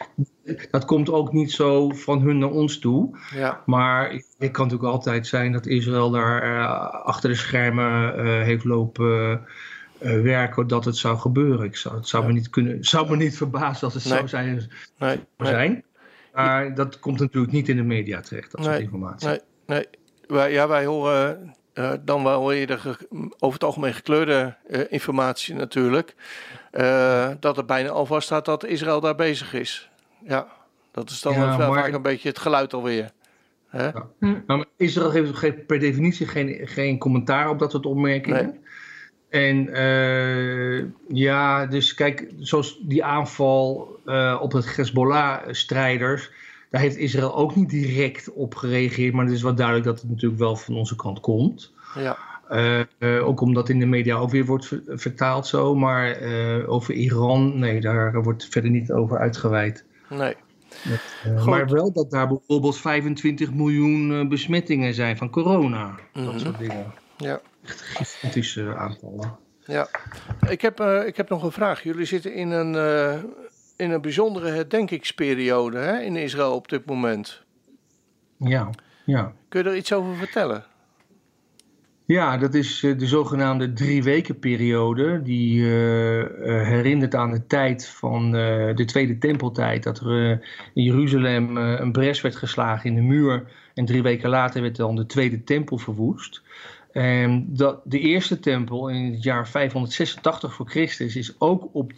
dat 0.70 0.84
komt 0.84 1.10
ook 1.10 1.32
niet 1.32 1.52
zo 1.52 1.88
van 1.88 2.20
hun 2.20 2.38
naar 2.38 2.50
ons 2.50 2.78
toe. 2.78 3.18
Ja, 3.34 3.62
Maar 3.66 4.10
het 4.38 4.50
kan 4.50 4.64
natuurlijk 4.66 4.92
altijd 4.92 5.26
zijn 5.26 5.52
dat 5.52 5.66
Israël 5.66 6.10
daar 6.10 6.42
eh, 6.42 6.90
achter 7.04 7.30
de 7.30 7.36
schermen 7.36 8.16
eh, 8.16 8.24
heeft 8.42 8.64
lopen 8.64 9.40
eh, 9.98 10.20
werken 10.20 10.66
dat 10.66 10.84
het 10.84 10.96
zou 10.96 11.18
gebeuren. 11.18 11.64
Ik 11.66 11.76
zou, 11.76 11.96
het 11.96 12.08
zou, 12.08 12.22
Ja. 12.22 12.28
me 12.28 12.34
niet 12.34 12.50
kunnen, 12.50 12.84
zou 12.84 13.10
me 13.10 13.16
niet 13.16 13.36
verbazen 13.36 13.84
als 13.84 13.94
het 13.94 14.04
Nee. 14.04 14.12
zou 14.14 14.28
zijn, 14.28 14.70
nee, 14.98 15.18
zijn. 15.38 15.84
Maar 16.44 16.74
dat 16.74 16.98
komt 17.00 17.20
natuurlijk 17.20 17.52
niet 17.52 17.68
in 17.68 17.76
de 17.76 17.82
media 17.82 18.20
terecht, 18.20 18.50
dat 18.52 18.60
soort 18.62 18.74
Nee. 18.74 18.84
informatie. 18.84 19.28
nee, 19.28 19.40
nee. 19.66 19.86
Wij, 20.26 20.52
ja, 20.52 20.68
wij 20.68 20.84
horen 20.84 21.54
eh, 21.72 21.92
dan 22.04 22.24
wel 22.24 22.52
eerder 22.52 22.78
ge- 22.78 23.08
over 23.38 23.52
het 23.52 23.64
algemeen 23.64 23.94
gekleurde 23.94 24.56
eh, 24.68 24.80
informatie 24.88 25.54
natuurlijk. 25.54 26.14
eh, 26.70 27.28
dat 27.40 27.56
er 27.56 27.64
bijna 27.64 27.88
al 27.88 28.06
vast 28.06 28.26
staat 28.26 28.44
dat 28.44 28.64
Israël 28.64 29.00
daar 29.00 29.14
bezig 29.14 29.52
is. 29.54 29.90
Ja, 30.24 30.46
dat 30.90 31.10
is 31.10 31.20
dan 31.20 31.32
Ja, 31.32 31.38
wel 31.58 31.68
maar- 31.68 31.82
vaak 31.82 31.92
een 31.92 32.02
beetje 32.02 32.28
het 32.28 32.38
geluid 32.38 32.74
alweer. 32.74 33.10
Hè? 33.68 33.84
Ja. 33.84 34.06
Nou, 34.46 34.64
Israël 34.76 35.10
geeft 35.32 35.66
per 35.66 35.78
definitie 35.78 36.26
geen, 36.26 36.60
geen 36.68 36.98
commentaar 36.98 37.48
op 37.48 37.58
dat 37.58 37.70
soort 37.70 37.86
opmerkingen. 37.86 38.64
En 39.28 39.68
eh, 39.74 40.84
ja, 41.08 41.66
dus 41.66 41.94
kijk, 41.94 42.28
zoals 42.38 42.78
die 42.82 43.04
aanval 43.04 43.88
eh, 44.04 44.38
op 44.42 44.52
het 44.52 44.76
Hezbollah-strijders, 44.76 46.30
daar 46.70 46.80
heeft 46.80 46.96
Israël 46.96 47.34
ook 47.36 47.54
niet 47.56 47.70
direct 47.70 48.32
op 48.32 48.54
gereageerd. 48.54 49.14
Maar 49.14 49.24
het 49.24 49.34
is 49.34 49.42
wel 49.42 49.54
duidelijk 49.54 49.86
dat 49.86 50.00
het 50.00 50.10
natuurlijk 50.10 50.40
wel 50.40 50.56
van 50.56 50.74
onze 50.76 50.96
kant 50.96 51.20
komt. 51.20 51.72
Ja, 51.94 52.16
Eh, 52.48 53.26
ook 53.28 53.40
omdat 53.40 53.68
in 53.68 53.78
de 53.78 53.86
media 53.86 54.16
ook 54.16 54.30
weer 54.30 54.44
wordt 54.44 54.66
ver- 54.66 54.82
vertaald 54.86 55.46
zo. 55.46 55.74
Maar 55.74 56.16
over 56.66 56.94
Iran, 56.94 57.58
nee, 57.58 57.80
daar 57.80 58.22
wordt 58.22 58.46
verder 58.50 58.70
niet 58.70 58.92
over 58.92 59.18
uitgeweid. 59.18 59.84
nee. 60.08 60.34
Maar 61.46 61.68
wel 61.68 61.92
dat 61.92 62.10
daar 62.10 62.28
bijvoorbeeld 62.28 62.78
25 62.78 63.52
miljoen 63.52 64.28
besmettingen 64.28 64.94
zijn 64.94 65.16
van 65.16 65.30
corona. 65.30 65.94
Mhm. 66.14 66.24
Dat 66.24 66.40
soort 66.40 66.58
dingen. 66.58 66.92
Ja. 67.16 67.40
Echt 67.66 67.80
gigantische 67.80 68.76
aantallen. 68.76 69.44
Ja, 69.66 69.88
ik 70.48 70.60
heb, 70.60 70.80
eh, 70.80 71.06
ik 71.06 71.16
heb 71.16 71.28
nog 71.28 71.42
een 71.42 71.52
vraag. 71.52 71.82
Jullie 71.82 72.04
zitten 72.04 72.34
in 72.34 72.50
een, 72.50 72.74
eh, 72.74 73.22
in 73.76 73.90
een 73.90 74.00
bijzondere 74.00 74.50
herdenkingsperiode 74.50 75.78
hè, 75.78 76.00
in 76.00 76.16
Israël 76.16 76.54
op 76.54 76.68
dit 76.68 76.86
moment. 76.86 77.42
Ja, 78.36 78.70
ja. 79.04 79.32
Kun 79.48 79.62
je 79.62 79.68
er 79.68 79.76
iets 79.76 79.92
over 79.92 80.16
vertellen? 80.16 80.64
Ja, 82.04 82.36
dat 82.36 82.54
is 82.54 82.82
eh, 82.82 82.98
de 82.98 83.06
zogenaamde 83.06 83.72
drie 83.72 84.02
weken 84.02 84.38
periode. 84.38 85.22
Die 85.22 85.64
herinnert 86.44 87.14
aan 87.14 87.30
de 87.30 87.46
tijd 87.46 87.88
van 87.88 88.30
de 88.30 88.82
Tweede 88.86 89.18
Tempeltijd. 89.18 89.82
Dat 89.82 90.00
er 90.00 90.30
in 90.74 90.82
Jeruzalem 90.82 91.56
een 91.56 91.92
bres 91.92 92.20
werd 92.20 92.36
geslagen 92.36 92.90
in 92.90 92.94
de 92.94 93.02
muur. 93.02 93.50
En 93.74 93.84
drie 93.84 94.02
weken 94.02 94.28
later 94.28 94.62
werd 94.62 94.76
dan 94.76 94.96
de 94.96 95.06
Tweede 95.06 95.44
Tempel 95.44 95.78
verwoest. 95.78 96.42
En 96.96 97.46
dat, 97.48 97.80
de 97.84 97.98
eerste 97.98 98.38
tempel 98.38 98.88
in 98.88 99.12
het 99.12 99.22
jaar 99.22 99.48
586 99.48 100.54
voor 100.54 100.68
Christus 100.68 101.16
is 101.16 101.34
ook 101.38 101.68
op 101.72 101.92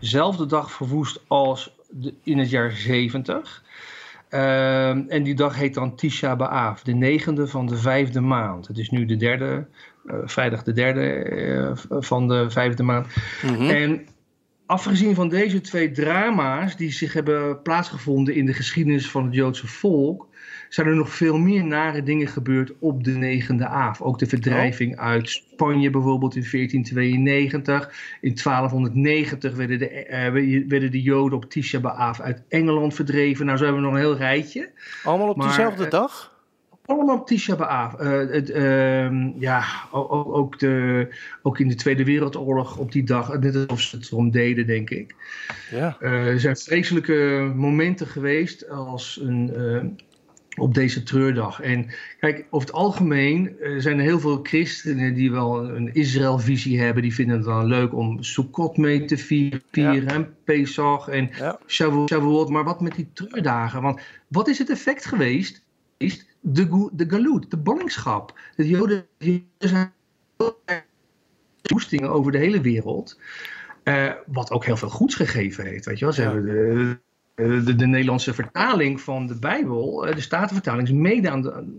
dezelfde 0.00 0.46
dag 0.46 0.72
verwoest 0.72 1.20
als 1.26 1.76
de, 1.90 2.14
in 2.22 2.38
het 2.38 2.50
jaar 2.50 2.72
70. 2.72 3.64
Ehm, 4.28 5.02
en 5.08 5.22
die 5.22 5.34
dag 5.34 5.56
heet 5.56 5.74
dan 5.74 5.96
Tisha 5.96 6.36
B'Av, 6.36 6.82
de 6.82 6.92
negende 6.92 7.46
van 7.46 7.66
de 7.66 7.76
vijfde 7.76 8.20
maand. 8.20 8.66
Het 8.66 8.78
is 8.78 8.90
nu 8.90 9.04
de 9.04 9.16
derde, 9.16 9.66
uh, 10.06 10.16
vrijdag 10.24 10.62
de 10.62 10.72
derde 10.72 11.30
uh, 11.30 12.00
van 12.00 12.28
de 12.28 12.50
vijfde 12.50 12.82
maand. 12.82 13.06
Mhm. 13.42 13.70
En 13.70 14.06
afgezien 14.66 15.14
van 15.14 15.28
deze 15.28 15.60
twee 15.60 15.90
drama's 15.90 16.76
die 16.76 16.92
zich 16.92 17.12
hebben 17.12 17.62
plaatsgevonden 17.62 18.34
in 18.34 18.46
de 18.46 18.54
geschiedenis 18.54 19.10
van 19.10 19.24
het 19.24 19.34
Joodse 19.34 19.66
volk, 19.66 20.25
zijn 20.68 20.86
er 20.86 20.94
nog 20.94 21.10
veel 21.10 21.38
meer 21.38 21.64
nare 21.64 22.02
dingen 22.02 22.26
gebeurd 22.26 22.72
op 22.78 23.04
de 23.04 23.10
negende 23.10 23.66
Aaf. 23.66 24.02
Ook 24.02 24.18
de 24.18 24.26
verdrijving 24.26 24.98
uit 24.98 25.28
Spanje 25.30 25.90
bijvoorbeeld 25.90 26.36
in 26.36 26.44
1492. 26.50 27.90
In 28.20 28.34
1290 28.34 29.54
werden 29.54 29.78
de, 29.78 29.88
eh, 29.88 30.32
werden 30.68 30.90
de 30.90 31.02
Joden 31.02 31.38
op 31.38 31.50
Tisha 31.50 31.80
B'Av 31.80 32.20
uit 32.20 32.42
Engeland 32.48 32.94
verdreven. 32.94 33.46
Nou, 33.46 33.58
zo 33.58 33.64
hebben 33.64 33.82
we 33.82 33.88
nog 33.88 33.96
een 33.96 34.04
heel 34.04 34.16
rijtje. 34.16 34.70
Allemaal 35.04 35.28
op 35.28 35.36
Maar, 35.36 35.48
dezelfde 35.48 35.84
eh, 35.84 35.90
dag? 35.90 36.34
Allemaal 36.86 37.16
op 37.18 37.26
Tisha 37.26 37.54
B'Av. 37.56 37.94
Eh, 37.94 39.04
ehm, 39.04 39.30
ja, 39.38 39.64
o- 39.90 40.08
o- 40.08 40.32
ook, 40.32 40.58
de, 40.58 41.08
ook 41.42 41.58
in 41.58 41.68
de 41.68 41.74
Tweede 41.74 42.04
Wereldoorlog 42.04 42.76
op 42.76 42.92
die 42.92 43.04
dag. 43.04 43.38
Net 43.38 43.54
alsof 43.54 43.80
ze 43.80 43.96
het 43.96 44.10
erom 44.10 44.30
deden, 44.30 44.66
denk 44.66 44.90
ik. 44.90 45.14
Ja. 45.70 45.96
Eh, 46.00 46.26
er 46.26 46.40
zijn 46.40 46.56
vreselijke 46.56 47.52
momenten 47.56 48.06
geweest 48.06 48.68
als 48.68 49.20
een, 49.22 49.54
eh, 49.54 50.04
op 50.56 50.74
deze 50.74 51.02
treurdag. 51.02 51.60
En 51.60 51.86
kijk, 52.20 52.46
over 52.50 52.66
het 52.66 52.76
algemeen 52.76 53.58
eh, 53.60 53.78
zijn 53.78 53.98
er 53.98 54.04
heel 54.04 54.20
veel 54.20 54.40
christenen 54.42 55.14
die 55.14 55.30
wel 55.30 55.68
een 55.68 55.94
Israël-visie 55.94 56.80
hebben. 56.80 57.02
Die 57.02 57.14
vinden 57.14 57.36
het 57.36 57.44
dan 57.46 57.66
leuk 57.66 57.94
om 57.94 58.22
Sukkot 58.22 58.76
mee 58.76 59.04
te 59.04 59.16
vieren, 59.18 59.62
vieren 59.70 60.06
en 60.06 60.34
Pesach 60.44 61.08
en 61.08 61.30
Ja. 61.38 61.58
Shavu- 61.66 62.06
Shavuot. 62.08 62.48
Maar 62.48 62.64
wat 62.64 62.80
met 62.80 62.94
die 62.94 63.08
treurdagen? 63.12 63.82
Want 63.82 64.00
wat 64.28 64.48
is 64.48 64.58
het 64.58 64.70
effect 64.70 65.04
geweest? 65.04 65.64
Is 65.96 66.26
de, 66.40 66.88
de 66.92 67.04
galoot, 67.08 67.50
de 67.50 67.56
ballingschap. 67.56 68.38
De 68.56 68.68
Joden 68.68 69.06
die 69.18 69.48
zijn 69.58 69.92
woestingen 71.62 72.10
over 72.10 72.32
de 72.32 72.38
hele 72.38 72.60
wereld. 72.60 73.20
Eh, 73.82 74.12
wat 74.26 74.50
ook 74.50 74.64
heel 74.64 74.76
veel 74.76 74.88
goeds 74.90 75.14
gegeven 75.14 75.64
heeft. 75.64 75.84
Weet 75.84 75.98
je 75.98 76.04
wel? 76.04 76.14
Ze 76.14 76.22
Ja. 76.22 76.32
hebben 76.32 76.44
de, 76.46 76.98
de, 77.36 77.74
de 77.74 77.86
Nederlandse 77.86 78.34
vertaling 78.34 79.00
van 79.00 79.26
de 79.26 79.38
Bijbel, 79.38 80.06
eh, 80.06 80.14
de 80.14 80.20
Statenvertaling, 80.20 80.88
is 80.88 80.94
mede 80.94 81.30
aan 81.30 81.42
de, 81.42 81.76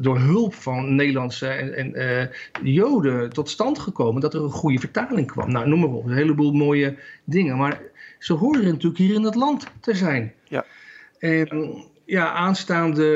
door 0.00 0.18
hulp 0.18 0.54
van 0.54 0.94
Nederlandse 0.94 1.46
en, 1.46 1.74
en 1.74 1.94
eh, 1.94 2.28
Joden 2.62 3.30
tot 3.30 3.50
stand 3.50 3.78
gekomen 3.78 4.20
dat 4.20 4.34
er 4.34 4.42
een 4.42 4.50
goede 4.50 4.78
vertaling 4.78 5.26
kwam. 5.26 5.50
Nou, 5.52 5.68
noem 5.68 5.80
maar 5.80 5.88
op. 5.88 6.04
Een 6.04 6.12
heleboel 6.12 6.52
mooie 6.52 6.96
dingen. 7.24 7.56
Maar 7.56 7.80
ze 8.18 8.32
horen 8.32 8.64
natuurlijk 8.64 8.98
hier 8.98 9.14
in 9.14 9.24
het 9.24 9.34
land 9.34 9.66
te 9.80 9.94
zijn. 9.94 10.32
Ja. 10.44 10.64
En 11.18 11.84
ja, 12.04 12.32
aanstaande 12.32 13.06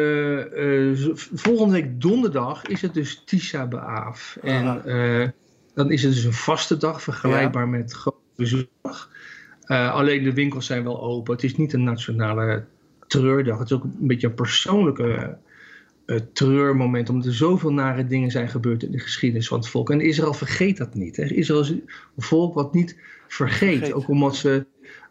eh, 0.54 1.14
volgende 1.32 1.72
week 1.72 2.00
donderdag 2.00 2.66
is 2.66 2.82
het 2.82 2.94
dus 2.94 3.22
Tisha 3.24 3.66
B'Av. 3.66 4.36
En 4.36 4.84
eh, 4.84 5.28
dan 5.74 5.90
is 5.90 6.02
het 6.02 6.12
dus 6.12 6.24
een 6.24 6.32
vaste 6.32 6.76
dag, 6.76 7.02
vergelijkbaar 7.02 7.68
met 7.68 8.04
Bezoekdag. 8.36 9.10
Eh, 9.66 9.94
alleen 9.94 10.22
de 10.22 10.32
winkels 10.32 10.66
zijn 10.66 10.84
wel 10.84 11.02
open. 11.02 11.34
Het 11.34 11.44
is 11.44 11.56
niet 11.56 11.72
een 11.72 11.84
nationale 11.84 12.64
treurdag. 13.06 13.58
Het 13.58 13.70
is 13.70 13.76
ook 13.76 13.84
een 13.84 13.94
beetje 14.00 14.26
een 14.26 14.34
persoonlijke 14.34 15.38
eh, 16.06 16.16
treurmoment. 16.32 17.08
Omdat 17.08 17.26
er 17.26 17.34
zoveel 17.34 17.72
nare 17.72 18.06
dingen 18.06 18.30
zijn 18.30 18.48
gebeurd 18.48 18.82
in 18.82 18.90
de 18.90 18.98
geschiedenis 18.98 19.48
van 19.48 19.58
het 19.58 19.68
volk. 19.68 19.90
En 19.90 20.00
Israël 20.00 20.34
vergeet 20.34 20.76
dat 20.76 20.94
niet. 20.94 21.16
Hè. 21.16 21.24
Israël 21.24 21.60
is 21.60 21.68
een 21.70 21.82
volk 22.16 22.54
wat 22.54 22.74
niet 22.74 22.96
vergeet. 23.28 23.78
Vergeet. 23.78 23.92
Ook 23.92 24.08
omdat 24.08 24.36
ze 24.36 24.66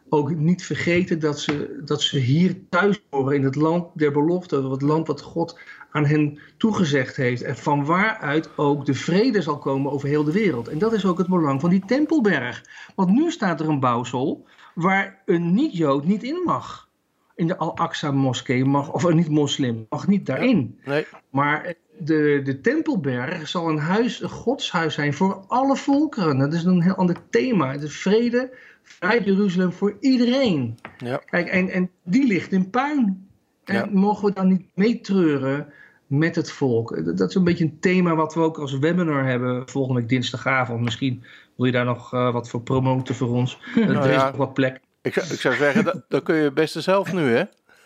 ook 0.10 0.36
niet 0.36 0.66
vergeten 0.66 1.20
dat 1.20 1.40
ze, 1.40 1.82
dat 1.86 2.02
ze 2.02 2.20
hier 2.20 2.56
thuis 2.70 3.02
horen 3.10 3.36
in 3.36 3.44
het 3.44 3.56
land 3.56 3.88
der 3.94 4.12
belofte. 4.12 4.70
Het 4.70 4.82
land 4.82 5.08
wat 5.08 5.22
God 5.22 5.60
aan 5.92 6.06
hen 6.06 6.40
toegezegd 6.58 7.16
heeft. 7.16 7.42
En 7.42 7.58
van 7.58 7.86
waaruit 7.86 8.58
ook 8.58 8.86
de 8.86 8.94
vrede 8.94 9.42
zal 9.42 9.58
komen 9.58 9.92
over 9.92 10.08
heel 10.08 10.24
de 10.24 10.32
wereld. 10.32 10.68
En 10.68 10.78
dat 10.78 10.94
is 10.94 11.06
ook 11.06 11.18
het 11.18 11.28
belang 11.28 11.62
van 11.62 11.70
die 11.70 11.86
Tempelberg. 11.86 12.64
Want 12.96 13.10
nu 13.10 13.32
staat 13.32 13.60
er 13.60 13.70
een 13.70 13.80
bouwsel 13.80 14.48
waar 14.74 15.22
een 15.26 15.54
niet-Jood 15.54 16.06
niet 16.06 16.24
in 16.24 16.42
mag. 16.46 16.90
In 17.36 17.48
de 17.48 17.58
Al-Aqsa-moskee 17.58 18.66
mag, 18.66 18.92
of 18.92 19.04
een 19.04 19.16
niet-moslim, 19.16 19.86
mag 19.90 20.08
niet 20.08 20.26
daarin. 20.26 20.80
Nee. 20.86 21.06
Maar 21.30 21.74
de, 21.98 22.42
de 22.44 22.62
Tempelberg 22.62 23.48
zal 23.48 23.70
een 23.70 23.80
huis, 23.80 24.22
een 24.22 24.30
godshuis 24.30 24.94
zijn 24.94 25.14
voor 25.14 25.44
alle 25.48 25.76
volkeren. 25.76 26.38
Dat 26.38 26.54
is 26.54 26.64
een 26.64 26.82
heel 26.82 26.96
ander 26.96 27.18
thema. 27.30 27.72
Is 27.72 27.98
vrede 27.98 28.58
vanuit 28.86 29.26
Jeruzalem 29.26 29.72
voor 29.74 29.98
iedereen. 30.00 30.78
Ja. 30.98 31.22
Kijk, 31.26 31.48
en, 31.48 31.70
en 31.70 31.90
die 32.04 32.28
ligt 32.28 32.52
in 32.52 32.70
puin. 32.70 33.28
En 33.64 33.76
Ja. 33.76 33.88
mogen 33.92 34.26
we 34.28 34.34
dan 34.34 34.48
niet 34.48 34.66
meetreuren 34.74 35.68
met 36.08 36.36
het 36.36 36.52
volk? 36.52 37.18
Dat, 37.18 37.30
is 37.30 37.36
een 37.36 37.44
beetje 37.44 37.64
een 37.64 37.80
thema 37.80 38.16
wat 38.16 38.34
we 38.34 38.40
ook 38.40 38.58
als 38.58 38.78
webinar 38.80 39.26
hebben 39.26 39.70
volgende 39.70 40.00
week 40.00 40.10
dinsdagavond. 40.10 40.82
Misschien 40.82 41.24
wil 41.58 41.66
je 41.66 41.72
daar 41.72 41.86
nog 41.86 42.14
eh, 42.14 42.34
wat 42.34 42.50
voor 42.50 42.62
promoten 42.62 43.16
voor 43.16 43.30
ons. 43.30 43.58
er 43.76 43.82
is 43.82 43.88
Nou 43.88 44.10
ja. 44.10 44.28
nog 44.28 44.36
wat 44.38 44.54
plek. 44.54 44.80
Ik, 45.02 45.14
zou- 45.14 45.34
ik 45.34 45.40
zou 45.40 45.56
zeggen, 45.56 45.84
dat, 45.84 46.06
dat 46.08 46.24
kun 46.24 46.36
je 46.36 46.44
het 46.44 46.54
beste 46.54 46.82
zelf 46.82 47.14
nu, 47.14 47.22
hè? 47.36 47.44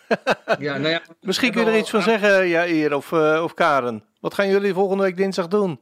Ja, 0.59 0.77
nou 0.77 0.89
ja, 0.89 1.01
Misschien 1.21 1.51
kun 1.51 1.65
je 1.65 1.71
er 1.71 1.77
iets 1.77 1.89
van 1.89 2.01
zeggen, 2.01 2.47
Jair 2.47 2.95
of, 2.95 3.11
eh, 3.11 3.41
of 3.43 3.53
Karen. 3.53 4.03
Wat 4.19 4.33
gaan 4.33 4.47
jullie 4.49 4.73
volgende 4.73 5.03
week 5.03 5.17
dinsdag 5.17 5.47
doen? 5.47 5.79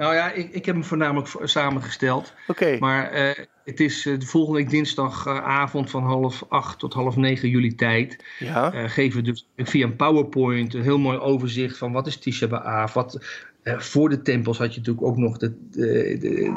Nou 0.00 0.14
ja, 0.14 0.32
ik, 0.32 0.50
ik 0.52 0.64
heb 0.66 0.74
hem 0.74 0.84
voornamelijk 0.84 1.28
voor- 1.28 1.48
samengesteld. 1.48 2.32
Oké. 2.46 2.76
Maar 2.78 3.10
eh, 3.10 3.44
het 3.64 3.80
is 3.80 4.06
eh, 4.06 4.18
de 4.18 4.26
volgende 4.26 4.58
week 4.58 4.70
dinsdagavond 4.70 5.90
van 5.90 6.02
half 6.02 6.44
acht 6.48 6.78
tot 6.78 6.92
half 6.94 7.16
negen 7.16 7.48
jullie 7.48 7.74
tijd. 7.74 8.24
Ja. 8.38 8.72
eh, 8.72 8.88
geven 8.90 9.16
we 9.18 9.24
dus 9.24 9.48
via 9.56 9.84
een 9.86 9.96
PowerPoint 9.96 10.74
een 10.74 10.82
heel 10.82 10.98
mooi 10.98 11.18
overzicht 11.18 11.78
van 11.78 11.92
wat 11.92 12.06
is 12.06 12.16
Tisha 12.16 12.46
B'Av. 12.46 12.92
Wat, 12.94 13.18
voor 13.64 14.08
de 14.08 14.22
tempels 14.22 14.58
had 14.58 14.72
je 14.74 14.78
natuurlijk 14.78 15.06
ook 15.06 15.16
nog 15.16 15.38
de, 15.38 15.54
de, 15.70 16.16
de, 16.20 16.52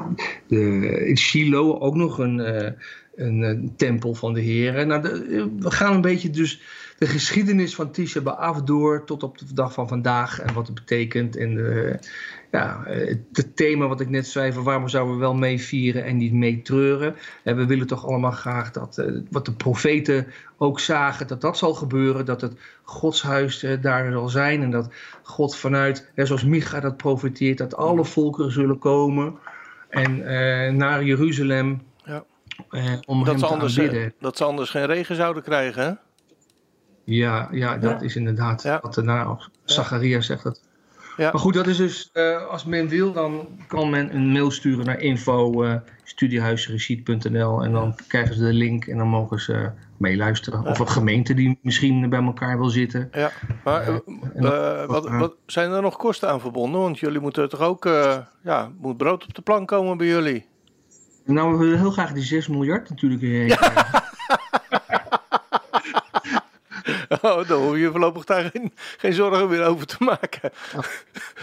de- 0.47 1.06
in 1.08 1.17
Shiloh 1.17 1.82
ook 1.82 1.95
nog 1.95 2.17
een, 2.17 2.39
een, 3.15 3.73
tempel 3.77 4.13
van 4.13 4.34
de 4.34 4.41
Heer. 4.41 4.86
Nou, 4.88 5.01
de- 5.01 5.49
we 5.60 5.71
gaan 5.71 5.93
een 5.93 6.01
beetje 6.01 6.29
dus 6.29 6.62
de 6.97 7.06
geschiedenis 7.08 7.75
van 7.75 7.91
Tisha 7.91 8.21
B'Av 8.21 8.58
door 8.60 9.06
tot 9.06 9.23
op 9.23 9.38
de 9.38 9.53
dag 9.53 9.73
van 9.73 9.88
vandaag 9.88 10.39
en 10.39 10.53
wat 10.53 10.65
het 10.67 10.75
betekent. 10.75 11.36
En 11.36 11.58
ja, 12.54 12.84
eh, 12.86 13.16
het 13.32 13.56
thema 13.56 13.88
wat 13.88 14.00
ik 14.00 14.10
net 14.10 14.28
zei, 14.28 14.52
van 14.54 14.63
waarom 14.63 14.88
zouden 14.89 15.13
we 15.13 15.20
wel 15.20 15.34
mee 15.36 15.62
vieren 15.62 16.04
en 16.04 16.18
niet 16.18 16.34
mee 16.34 16.62
treuren. 16.62 17.16
En 17.44 17.56
we 17.56 17.66
willen 17.66 17.88
toch 17.88 18.08
allemaal 18.08 18.32
graag 18.32 18.72
dat 18.72 18.98
eh, 18.98 19.12
wat 19.30 19.46
de 19.46 19.54
profeten 19.54 20.28
ook 20.58 20.80
zagen, 20.80 21.28
dat 21.28 21.42
dat 21.42 21.58
zal 21.58 21.74
gebeuren. 21.74 22.26
Dat 22.26 22.42
het 22.42 22.54
godshuis 22.84 23.63
eh, 23.63 23.82
daar 23.82 24.12
zal 24.12 24.30
zijn 24.30 24.62
en 24.63 24.72
dat 24.72 24.94
God 25.24 25.56
vanuit, 25.56 26.12
hè, 26.16 26.26
zoals 26.26 26.44
Micha 26.44 26.80
dat 26.80 26.98
profeteert, 26.98 27.58
dat 27.58 27.76
alle 27.76 28.06
volkeren 28.06 28.52
zullen 28.52 28.80
komen. 28.80 29.36
En 29.89 30.28
eh, 30.28 30.74
naar 30.74 31.04
Jeruzalem 31.04 31.82
Ja. 32.06 32.24
eh, 32.70 32.94
om 33.06 33.18
Dat 33.18 33.28
hem 33.28 33.38
ze, 33.38 33.46
te 33.46 33.52
anders, 33.52 33.78
eh, 33.78 33.84
aanbidden. 33.84 34.13
dat 34.20 34.38
ze 34.38 34.44
anders 34.44 34.70
geen 34.70 34.86
regen 34.86 35.16
zouden 35.16 35.44
krijgen, 35.44 35.84
hè? 35.84 35.92
Ja, 37.06 37.48
ja, 37.52 37.78
dat 37.78 38.02
is 38.02 38.16
inderdaad 38.16 38.63
Ja. 38.63 38.80
wat 38.82 38.94
daarna 38.94 39.38
Zachariah 39.63 40.22
zegt 40.22 40.44
dat. 40.44 40.62
Ja. 41.17 41.32
Maar 41.32 41.41
goed, 41.41 41.54
dat 41.54 41.67
is 41.67 41.78
dus, 41.78 42.10
eh, 42.13 42.47
als 42.47 42.65
men 42.65 42.88
wil, 42.88 43.13
dan 43.13 43.47
kan 43.67 43.89
men 43.89 44.15
een 44.15 44.32
mail 44.32 44.52
sturen 44.52 44.86
naar 44.86 44.99
info 44.99 45.63
eh 45.63 45.76
en 46.15 47.71
dan 47.71 47.95
krijgen 48.08 48.36
ze 48.36 48.41
de 48.41 48.54
link 48.54 48.86
en 48.86 48.97
dan 48.97 49.08
mogen 49.08 49.39
ze 49.39 49.71
meeluisteren. 49.97 50.65
Of 50.65 50.80
een 50.80 50.89
gemeente 50.89 51.34
die 51.34 51.60
misschien 51.62 52.10
bij 52.10 52.23
elkaar 52.23 52.58
wil 52.58 52.69
zitten. 52.69 53.10
Ja. 53.12 53.32
Maar 53.63 53.82
eh, 53.82 53.95
eh, 54.36 54.88
wat, 54.88 55.10
wat, 55.10 55.36
zijn 55.45 55.71
er 55.71 55.82
nog 55.82 55.97
kosten 55.97 56.30
aan 56.30 56.39
verbonden? 56.39 56.82
Want 56.82 56.99
jullie 56.99 57.19
moeten 57.19 57.49
toch 57.49 57.60
ook... 57.60 57.86
eh, 57.86 58.17
ja, 58.43 58.71
moet 58.80 58.97
brood 58.97 59.23
op 59.23 59.34
de 59.34 59.41
plank 59.41 59.67
komen 59.67 59.97
bij 59.97 60.08
jullie? 60.08 60.45
Nou, 61.26 61.52
we 61.52 61.58
willen 61.58 61.80
heel 61.80 61.91
graag 61.91 62.12
die 62.12 62.23
6 62.23 62.47
miljard 62.47 62.89
natuurlijk 62.89 63.21
hierheen 63.21 63.47
krijgen. 63.58 64.02
Oh, 67.21 67.47
dan 67.47 67.62
hoef 67.62 67.78
je 67.78 67.89
voorlopig 67.91 68.26
daar 68.26 68.49
geen, 68.54 68.73
geen 68.97 69.13
zorgen 69.13 69.49
meer 69.49 69.63
over 69.65 69.86
te 69.86 69.95
maken. 69.99 70.52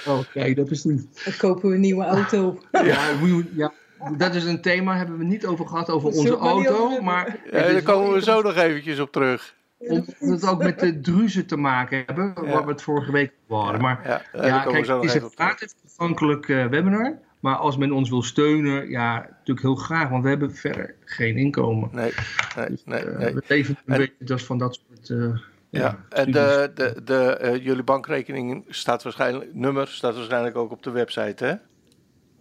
Oh, 0.06 0.18
kijk, 0.33 0.56
dat 0.56 0.70
is 0.70 0.85
niet. 0.85 1.22
Dan 1.24 1.35
kopen 1.38 1.68
we 1.68 1.74
een 1.74 1.80
nieuwe 1.80 2.04
auto. 2.04 2.61
Ja, 2.72 3.18
we- 3.20 3.44
ja, 3.54 3.72
dat 4.16 4.35
is 4.35 4.44
een 4.44 4.61
thema, 4.62 4.96
hebben 4.96 5.18
we 5.18 5.24
niet 5.24 5.46
over 5.46 5.66
gehad, 5.66 5.90
over 5.90 6.09
onze 6.09 6.37
auto. 6.37 7.00
Maar 7.00 7.37
Ja, 7.50 7.50
daar 7.72 7.83
komen 7.83 8.12
we 8.12 8.22
zo 8.22 8.42
nog 8.42 8.56
eventjes 8.56 8.98
op 8.98 9.12
terug. 9.12 9.54
Omdat 9.78 10.06
het 10.18 10.46
ook 10.48 10.62
met 10.62 10.80
de 10.80 11.00
druzen 11.00 11.46
te 11.46 11.56
maken 11.56 12.02
hebben, 12.06 12.33
waar 12.35 12.64
we 12.64 12.70
het 12.70 12.83
vorige 12.83 13.12
week 13.12 13.33
over 13.48 13.64
hadden. 13.64 13.83
Maar 13.83 14.00
Ja, 14.04 14.22
daar 14.33 14.46
ja, 14.46 14.62
komen 14.62 14.72
kijk, 14.72 14.87
we 14.87 14.92
zo 14.92 14.92
het 14.92 15.02
nog 15.02 15.04
is 15.04 15.11
even 15.11 15.20
een 15.20 15.26
op 15.26 15.35
terug. 15.37 15.48
gratis 15.56 15.74
toegankelijk 15.96 16.48
eh, 16.48 16.66
webinar. 16.66 17.18
Maar 17.40 17.54
als 17.56 17.76
men 17.76 17.92
ons 17.92 18.11
wil 18.11 18.22
steunen, 18.22 18.88
ja, 18.88 19.14
natuurlijk 19.30 19.61
heel 19.61 19.74
graag, 19.74 20.09
want 20.09 20.22
we 20.22 20.28
hebben 20.28 20.54
verder 20.54 20.94
geen 21.04 21.37
inkomen. 21.37 21.88
Nee, 21.92 22.12
nee, 22.56 22.68
nee. 22.85 23.00
Eh, 23.00 23.18
nee. 23.18 23.35
we 23.35 23.42
leven 23.46 23.76
een 23.87 23.92
En- 23.94 23.98
beetje 24.00 24.14
dus 24.24 24.44
van 24.44 24.59
dat 24.59 24.80
soort 24.88 25.11
eh, 25.20 25.38
Ja, 25.70 26.04
en 26.09 26.30
de, 26.30 26.70
de, 26.74 27.02
de, 27.04 27.38
uh, 27.42 27.64
jullie 27.64 27.83
bankrekening 27.83 28.64
staat 28.68 29.02
waarschijnlijk, 29.02 29.54
nummer 29.54 29.88
staat 29.88 30.14
waarschijnlijk 30.14 30.56
ook 30.56 30.70
op 30.70 30.83
de 30.83 30.90
website, 30.90 31.44
hè? 31.44 31.54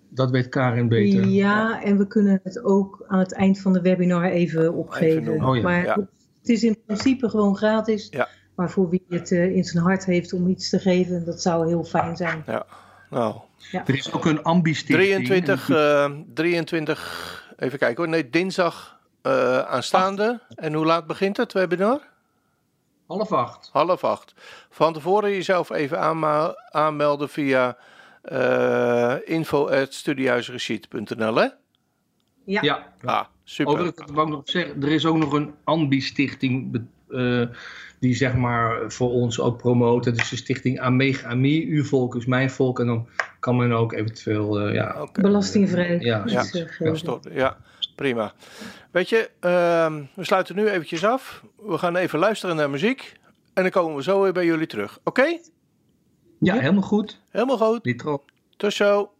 Dat 0.09 0.31
weet 0.31 0.49
Karin 0.49 0.87
beter. 0.87 1.25
Ja, 1.25 1.83
en 1.83 1.97
we 1.97 2.07
kunnen 2.07 2.39
het 2.43 2.63
ook 2.63 3.05
aan 3.07 3.19
het 3.19 3.33
eind 3.33 3.59
van 3.59 3.73
de 3.73 3.81
webinar 3.81 4.23
even 4.23 4.73
opgeven. 4.73 5.33
Even 5.33 5.47
oh, 5.47 5.55
ja. 5.55 5.61
Maar 5.61 5.85
het 6.39 6.49
is 6.49 6.63
in 6.63 6.77
principe 6.85 7.29
gewoon 7.29 7.55
gratis. 7.55 8.07
Ja. 8.09 8.27
Maar 8.55 8.71
voor 8.71 8.89
wie 8.89 9.05
het 9.09 9.31
uh, 9.31 9.55
in 9.55 9.63
zijn 9.63 9.83
hart 9.83 10.05
heeft 10.05 10.33
om 10.33 10.47
iets 10.47 10.69
te 10.69 10.79
geven, 10.79 11.25
dat 11.25 11.41
zou 11.41 11.67
heel 11.67 11.83
fijn 11.83 12.15
zijn. 12.15 12.43
Ja, 12.45 12.65
nou. 13.09 13.35
Ja. 13.71 13.87
Er 13.87 13.95
is 13.95 14.13
ook 14.13 14.25
een 14.25 14.43
ambistichting. 14.43 15.25
23, 15.25 15.69
uh, 15.69 16.11
23, 16.33 17.53
even 17.57 17.79
kijken 17.79 18.03
hoor. 18.03 18.11
Nee, 18.11 18.29
dinsdag 18.29 18.99
uh, 19.23 19.59
aanstaande. 19.59 20.41
Ach. 20.49 20.55
En 20.55 20.73
hoe 20.73 20.85
laat 20.85 21.07
begint 21.07 21.37
het 21.37 21.53
webinar? 21.53 22.01
Half 23.09 23.31
acht. 23.31 23.69
Half 23.71 24.03
acht. 24.03 24.33
Van 24.69 24.93
tevoren 24.93 25.31
jezelf 25.31 25.69
even 25.69 25.99
aanmelden 26.71 27.29
via 27.29 27.77
uh, 28.31 29.15
info.studiehuisreceipt.nl 29.25 31.35
hè? 31.35 31.47
Ja. 32.45 32.61
ja. 32.61 32.93
Ah, 33.03 33.25
super. 33.43 33.73
Over, 33.73 33.85
ik 33.85 34.03
wou 34.13 34.29
nog 34.29 34.41
zeggen, 34.43 34.83
er 34.83 34.91
is 34.91 35.05
ook 35.05 35.17
nog 35.17 35.33
een 35.33 35.53
ambi-stichting 35.63 36.81
uh, 37.09 37.47
die 37.99 38.15
zeg 38.15 38.35
maar 38.35 38.91
voor 38.91 39.11
ons 39.11 39.39
ook 39.39 39.57
promoot. 39.57 40.03
Dat 40.03 40.17
is 40.17 40.29
de 40.29 40.35
stichting 40.35 40.79
Ameg 40.79 41.23
Ami, 41.23 41.65
uw 41.69 41.83
volk 41.83 42.15
is 42.15 42.25
mijn 42.25 42.49
volk. 42.49 42.79
En 42.79 42.85
dan 42.85 43.07
kan 43.39 43.55
men 43.55 43.71
ook 43.71 43.93
eventueel... 43.93 44.67
Uh, 44.67 44.73
ja, 44.73 45.01
okay. 45.01 45.23
Belastingvrij. 45.23 45.99
ja, 45.99 46.23
ja, 46.25 46.45
ja, 46.51 46.67
ja, 47.31 47.57
prima. 47.99 48.33
Weet 48.91 49.09
je, 49.09 49.29
uh, 49.41 49.95
we 50.13 50.23
sluiten 50.23 50.55
nu 50.55 50.67
eventjes 50.67 51.05
af. 51.05 51.43
We 51.57 51.77
gaan 51.77 51.95
even 51.95 52.19
luisteren 52.19 52.55
naar 52.55 52.69
muziek. 52.69 53.13
En 53.53 53.63
dan 53.63 53.71
komen 53.71 53.95
we 53.95 54.03
zo 54.03 54.21
weer 54.21 54.33
bij 54.33 54.45
jullie 54.45 54.67
terug. 54.67 54.99
Oké? 55.03 55.21
Okay? 55.21 55.41
Ja, 56.39 56.59
helemaal 56.59 56.81
goed. 56.81 57.21
Helemaal 57.29 57.57
goed. 57.57 57.83
Tot 58.57 58.73
zo. 58.73 59.11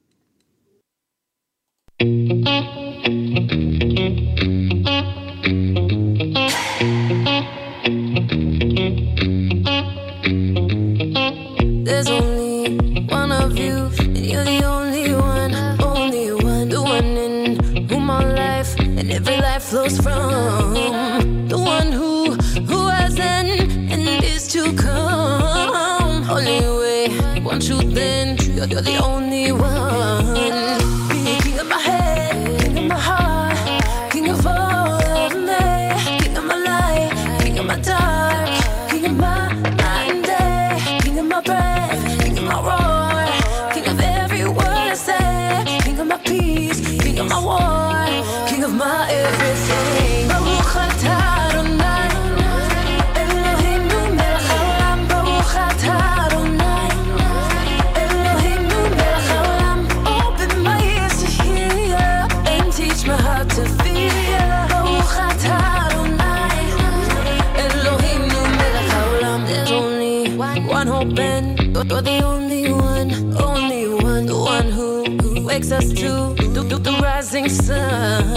You're 71.99 72.19
the 72.19 72.25
only 72.25 72.71
one, 72.71 73.11
only 73.41 73.87
one, 73.89 74.25
the 74.25 74.37
one 74.37 74.69
who, 74.71 75.03
who 75.21 75.45
wakes 75.45 75.71
us 75.71 75.89
to 75.89 76.33
the, 76.35 76.63
the, 76.63 76.77
the 76.77 76.91
rising 77.03 77.49
sun. 77.49 78.33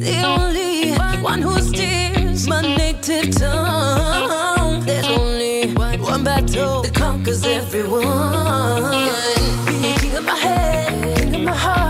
The 0.00 0.22
only 0.24 0.94
one 1.22 1.42
who 1.42 1.58
steers 1.60 2.48
my 2.48 2.62
native 2.62 3.34
tongue. 3.34 4.84
There's 4.86 5.06
only 5.06 5.74
one 5.74 6.24
battle 6.24 6.82
that 6.82 6.94
conquers 6.94 7.44
everyone. 7.44 8.04
King 9.98 10.16
of 10.16 10.24
my 10.24 10.36
head, 10.36 11.18
king 11.18 11.34
of 11.34 11.42
my 11.42 11.54
heart, 11.54 11.85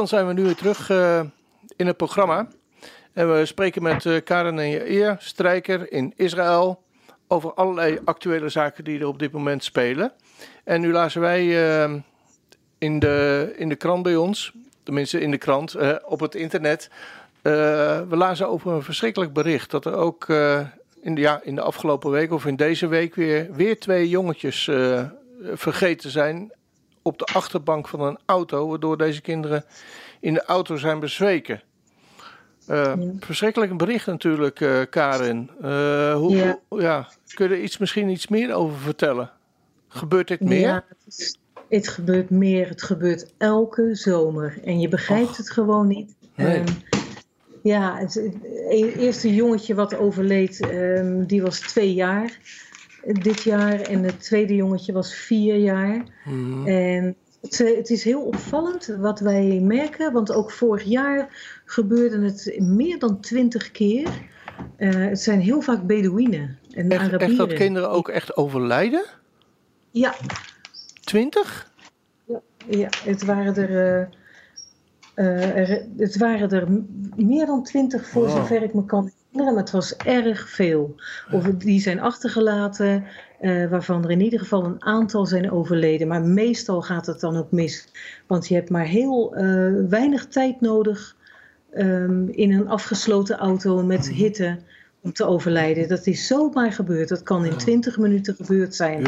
Dan 0.00 0.08
zijn 0.08 0.26
we 0.26 0.32
nu 0.32 0.42
weer 0.42 0.54
terug 0.54 0.90
uh, 0.90 1.20
in 1.76 1.86
het 1.86 1.96
programma. 1.96 2.48
En 3.12 3.34
we 3.34 3.46
spreken 3.46 3.82
met 3.82 4.04
uh, 4.04 4.20
Karen 4.24 4.58
en 4.58 4.70
Jair, 4.70 5.16
strijker 5.18 5.92
in 5.92 6.12
Israël, 6.16 6.82
over 7.28 7.54
allerlei 7.54 7.98
actuele 8.04 8.48
zaken 8.48 8.84
die 8.84 9.00
er 9.00 9.06
op 9.06 9.18
dit 9.18 9.32
moment 9.32 9.64
spelen. 9.64 10.12
En 10.64 10.80
nu 10.80 10.92
lazen 10.92 11.20
wij 11.20 11.44
uh, 11.44 11.94
in, 12.78 12.98
de, 12.98 13.52
in 13.56 13.68
de 13.68 13.76
krant 13.76 14.02
bij 14.02 14.16
ons, 14.16 14.52
tenminste 14.82 15.20
in 15.20 15.30
de 15.30 15.38
krant, 15.38 15.76
op 16.04 16.20
het 16.20 16.34
internet, 16.34 16.90
we 17.42 18.06
lazen 18.08 18.48
over 18.48 18.72
een 18.72 18.82
verschrikkelijk 18.82 19.32
bericht 19.32 19.70
dat 19.70 19.84
er 19.84 19.94
ook 19.94 20.28
in, 21.00 21.14
de, 21.14 21.20
ja, 21.20 21.40
in 21.42 21.54
de 21.54 21.62
afgelopen 21.62 22.10
week 22.10 22.32
of 22.32 22.46
in 22.46 22.56
deze 22.56 22.86
week 22.86 23.14
weer, 23.14 23.52
weer 23.52 23.78
twee 23.78 24.08
jongetjes 24.08 24.70
vergeten 25.54 26.10
zijn 26.10 26.52
op 27.02 27.18
de 27.18 27.24
achterbank 27.24 27.88
van 27.88 28.00
een 28.00 28.18
auto, 28.24 28.68
waardoor 28.68 28.98
deze 28.98 29.20
kinderen 29.20 29.64
in 30.20 30.34
de 30.34 30.44
auto 30.44 30.76
zijn 30.76 31.00
bezweken. 31.00 31.62
Uh, 32.68 32.76
ja. 32.76 32.96
Verschrikkelijk 33.20 33.76
bericht 33.76 34.06
natuurlijk, 34.06 34.60
uh, 34.60 34.80
Karin. 34.90 35.50
Uh, 35.62 36.14
hoe, 36.14 36.36
ja. 36.36 36.58
ja. 36.68 37.08
Kun 37.34 37.48
je 37.48 37.54
er 37.54 37.62
iets, 37.62 37.78
misschien 37.78 38.08
iets 38.08 38.28
meer 38.28 38.54
over 38.54 38.78
vertellen? 38.78 39.30
Gebeurt 39.88 40.28
dit 40.28 40.40
meer? 40.40 40.60
Ja, 40.60 40.84
het 40.88 40.98
is, 41.06 41.38
Het 41.68 41.88
gebeurt 41.88 42.30
meer, 42.30 42.68
het 42.68 42.82
gebeurt 42.82 43.32
elke 43.38 43.94
zomer. 43.94 44.58
En 44.64 44.80
je 44.80 44.88
begrijpt 44.88 45.28
Och. 45.28 45.36
het 45.36 45.50
gewoon 45.50 45.86
niet. 45.86 46.14
Nee. 46.34 46.56
Ehm, 46.56 46.66
ja, 47.62 47.96
het, 47.96 48.14
het 48.14 48.96
eerste 48.96 49.34
jongetje 49.34 49.74
wat 49.74 49.96
overleed, 49.96 50.60
ehm, 50.60 51.24
die 51.24 51.42
was 51.42 51.60
twee 51.60 51.94
jaar 51.94 52.24
eh, 52.24 52.69
dit 53.04 53.42
jaar. 53.42 53.80
En 53.80 54.02
het 54.02 54.20
tweede 54.22 54.54
jongetje 54.54 54.92
was 54.92 55.14
vier 55.14 55.56
jaar. 55.56 56.04
Mhm. 56.24 56.66
En 56.66 57.16
het, 57.40 57.60
eh, 57.60 57.76
het 57.76 57.90
is 57.90 58.04
heel 58.04 58.22
opvallend 58.22 58.86
wat 58.98 59.20
wij 59.20 59.60
merken, 59.62 60.12
want 60.12 60.32
ook 60.32 60.50
vorig 60.50 60.82
jaar 60.84 61.28
gebeurde 61.64 62.24
het 62.24 62.56
meer 62.58 62.98
dan 62.98 63.20
twintig 63.20 63.70
keer. 63.70 64.08
Eh, 64.76 64.90
het 64.94 65.20
zijn 65.20 65.40
heel 65.40 65.60
vaak 65.60 65.86
Bedouinen 65.86 66.58
en 66.70 66.88
Echt, 66.90 67.00
Arabieren. 67.00 67.28
echt 67.28 67.36
dat 67.36 67.52
kinderen 67.52 67.90
ook 67.90 68.08
echt 68.08 68.36
overlijden? 68.36 69.04
Ja, 69.90 70.14
Twintig? 71.00 71.70
ja, 72.68 72.88
het 73.04 73.24
waren 73.24 73.56
er, 73.56 74.08
eh, 75.14 75.56
er, 75.56 75.86
het 75.96 76.16
waren 76.16 76.50
er 76.50 76.68
meer 77.16 77.46
dan 77.46 77.62
twintig 77.62 78.08
voor 78.08 78.26
Wow. 78.26 78.36
zover 78.36 78.62
ik 78.62 78.74
me 78.74 78.84
kan 78.84 79.10
herinneren, 79.32 79.54
maar 79.54 79.62
het 79.62 79.72
was 79.72 79.96
erg 79.96 80.48
veel. 80.50 80.94
Of 81.32 81.44
die 81.44 81.80
zijn 81.80 82.00
achtergelaten, 82.00 83.04
eh, 83.40 83.66
waarvan 83.70 84.04
er 84.04 84.10
in 84.10 84.20
ieder 84.20 84.38
geval 84.38 84.64
een 84.64 84.84
aantal 84.84 85.26
zijn 85.26 85.50
overleden. 85.50 86.08
Maar 86.08 86.22
meestal 86.22 86.82
gaat 86.82 87.06
het 87.06 87.20
dan 87.20 87.36
ook 87.36 87.50
mis, 87.50 87.88
want 88.26 88.48
je 88.48 88.54
hebt 88.54 88.70
maar 88.70 88.86
heel 88.86 89.34
eh, 89.36 89.72
weinig 89.88 90.26
tijd 90.26 90.60
nodig 90.60 91.16
ehm, 91.72 92.28
in 92.28 92.52
een 92.52 92.68
afgesloten 92.68 93.36
auto 93.36 93.82
met 93.82 94.04
Mhm. 94.06 94.14
hitte 94.14 94.58
om 95.02 95.12
te 95.12 95.24
overlijden. 95.24 95.88
Dat 95.88 96.06
is 96.06 96.26
zomaar 96.26 96.72
gebeurd. 96.72 97.08
Dat 97.08 97.22
kan 97.22 97.44
in 97.44 97.56
20 97.56 97.98
minuten 97.98 98.34
gebeurd 98.34 98.74
zijn. 98.74 99.06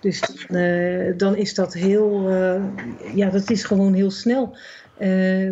Dus 0.00 0.46
eh, 0.48 1.12
dan 1.16 1.36
is 1.36 1.54
dat 1.54 1.74
heel, 1.74 2.30
ja, 3.14 3.30
dat 3.30 3.50
is 3.50 3.64
gewoon 3.64 3.94
heel 3.94 4.10
snel. 4.10 4.56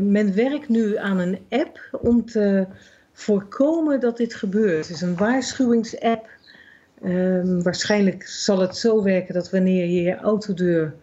Men 0.01 0.35
werkt 0.35 0.69
nu 0.69 0.97
aan 0.97 1.19
een 1.19 1.39
app 1.49 1.99
om 2.03 2.25
te 2.25 2.67
voorkomen 3.13 4.01
dat 4.01 4.17
dit 4.17 4.35
gebeurt. 4.35 4.87
Het 4.87 4.97
is 4.97 5.01
een 5.03 5.17
waarschuwingsapp. 5.17 6.27
Ehm, 7.03 7.63
waarschijnlijk 7.63 8.27
zal 8.27 8.59
het 8.61 8.77
zo 8.77 9.03
werken 9.03 9.35
dat 9.35 9.51
wanneer 9.51 9.87
je 9.87 10.03
je 10.03 10.17
autodeur 10.17 10.95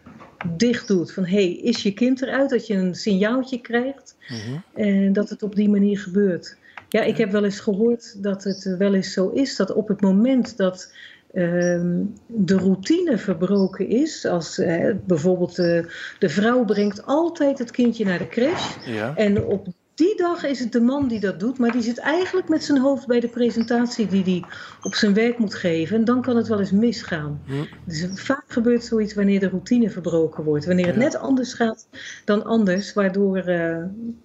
dicht 0.58 0.88
doet, 0.88 1.12
van 1.12 1.26
hé, 1.26 1.32
hey, 1.44 1.52
is 1.56 1.84
je 1.84 1.94
kind 1.94 2.22
eruit, 2.22 2.50
dat 2.50 2.68
je 2.68 2.74
een 2.74 2.96
signaaltje 2.96 3.62
krijgt 3.62 4.16
Mhm. 4.30 4.82
en 4.82 5.14
dat 5.14 5.30
het 5.30 5.44
op 5.44 5.56
die 5.56 5.70
manier 5.70 6.00
gebeurt. 6.00 6.58
Ja, 6.90 7.02
ik 7.02 7.18
heb 7.18 7.32
wel 7.32 7.44
eens 7.44 7.60
gehoord 7.60 8.24
dat 8.24 8.44
het 8.44 8.76
wel 8.78 8.94
eens 8.94 9.14
zo 9.14 9.30
is 9.30 9.56
dat 9.56 9.74
op 9.74 9.88
het 9.88 10.02
moment 10.02 10.58
dat 10.58 10.94
ehm, 11.34 11.98
de 12.28 12.58
routine 12.58 13.18
verbroken 13.18 13.88
is, 13.88 14.26
als 14.26 14.58
eh, 14.58 14.96
bijvoorbeeld 15.06 15.60
eh, 15.60 15.86
de 16.20 16.30
vrouw 16.30 16.66
brengt 16.66 17.06
altijd 17.06 17.60
het 17.60 17.72
kindje 17.72 18.06
naar 18.06 18.18
de 18.18 18.28
crash 18.28 18.76
Ja. 18.86 19.16
en 19.16 19.44
op 19.44 19.68
die 20.00 20.16
dag 20.18 20.44
is 20.44 20.60
het 20.60 20.72
de 20.72 20.82
man 20.82 21.08
die 21.08 21.20
dat 21.20 21.40
doet, 21.40 21.58
maar 21.58 21.72
die 21.72 21.82
zit 21.82 21.98
eigenlijk 21.98 22.50
met 22.50 22.64
zijn 22.64 22.80
hoofd 22.80 23.08
bij 23.08 23.20
de 23.20 23.28
presentatie 23.28 24.08
die 24.08 24.24
hij 24.24 24.44
op 24.82 24.94
zijn 24.96 25.14
werk 25.14 25.38
moet 25.38 25.56
geven. 25.56 25.96
En 25.96 26.06
dan 26.06 26.22
kan 26.22 26.36
het 26.36 26.48
wel 26.48 26.60
eens 26.60 26.72
misgaan. 26.72 27.42
Hm. 27.46 27.54
Dus 27.86 28.08
vaak 28.14 28.44
gebeurt 28.48 28.84
zoiets 28.84 29.14
wanneer 29.14 29.40
de 29.40 29.50
routine 29.50 29.90
verbroken 29.90 30.44
wordt. 30.44 30.66
Wanneer 30.66 30.86
het 30.86 30.96
Ja. 30.96 31.02
net 31.02 31.16
anders 31.16 31.54
gaat 31.54 31.88
dan 32.26 32.46
anders, 32.46 32.94
waardoor 32.94 33.38
eh, 33.38 33.84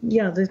ja, 0.09 0.31
de, 0.31 0.49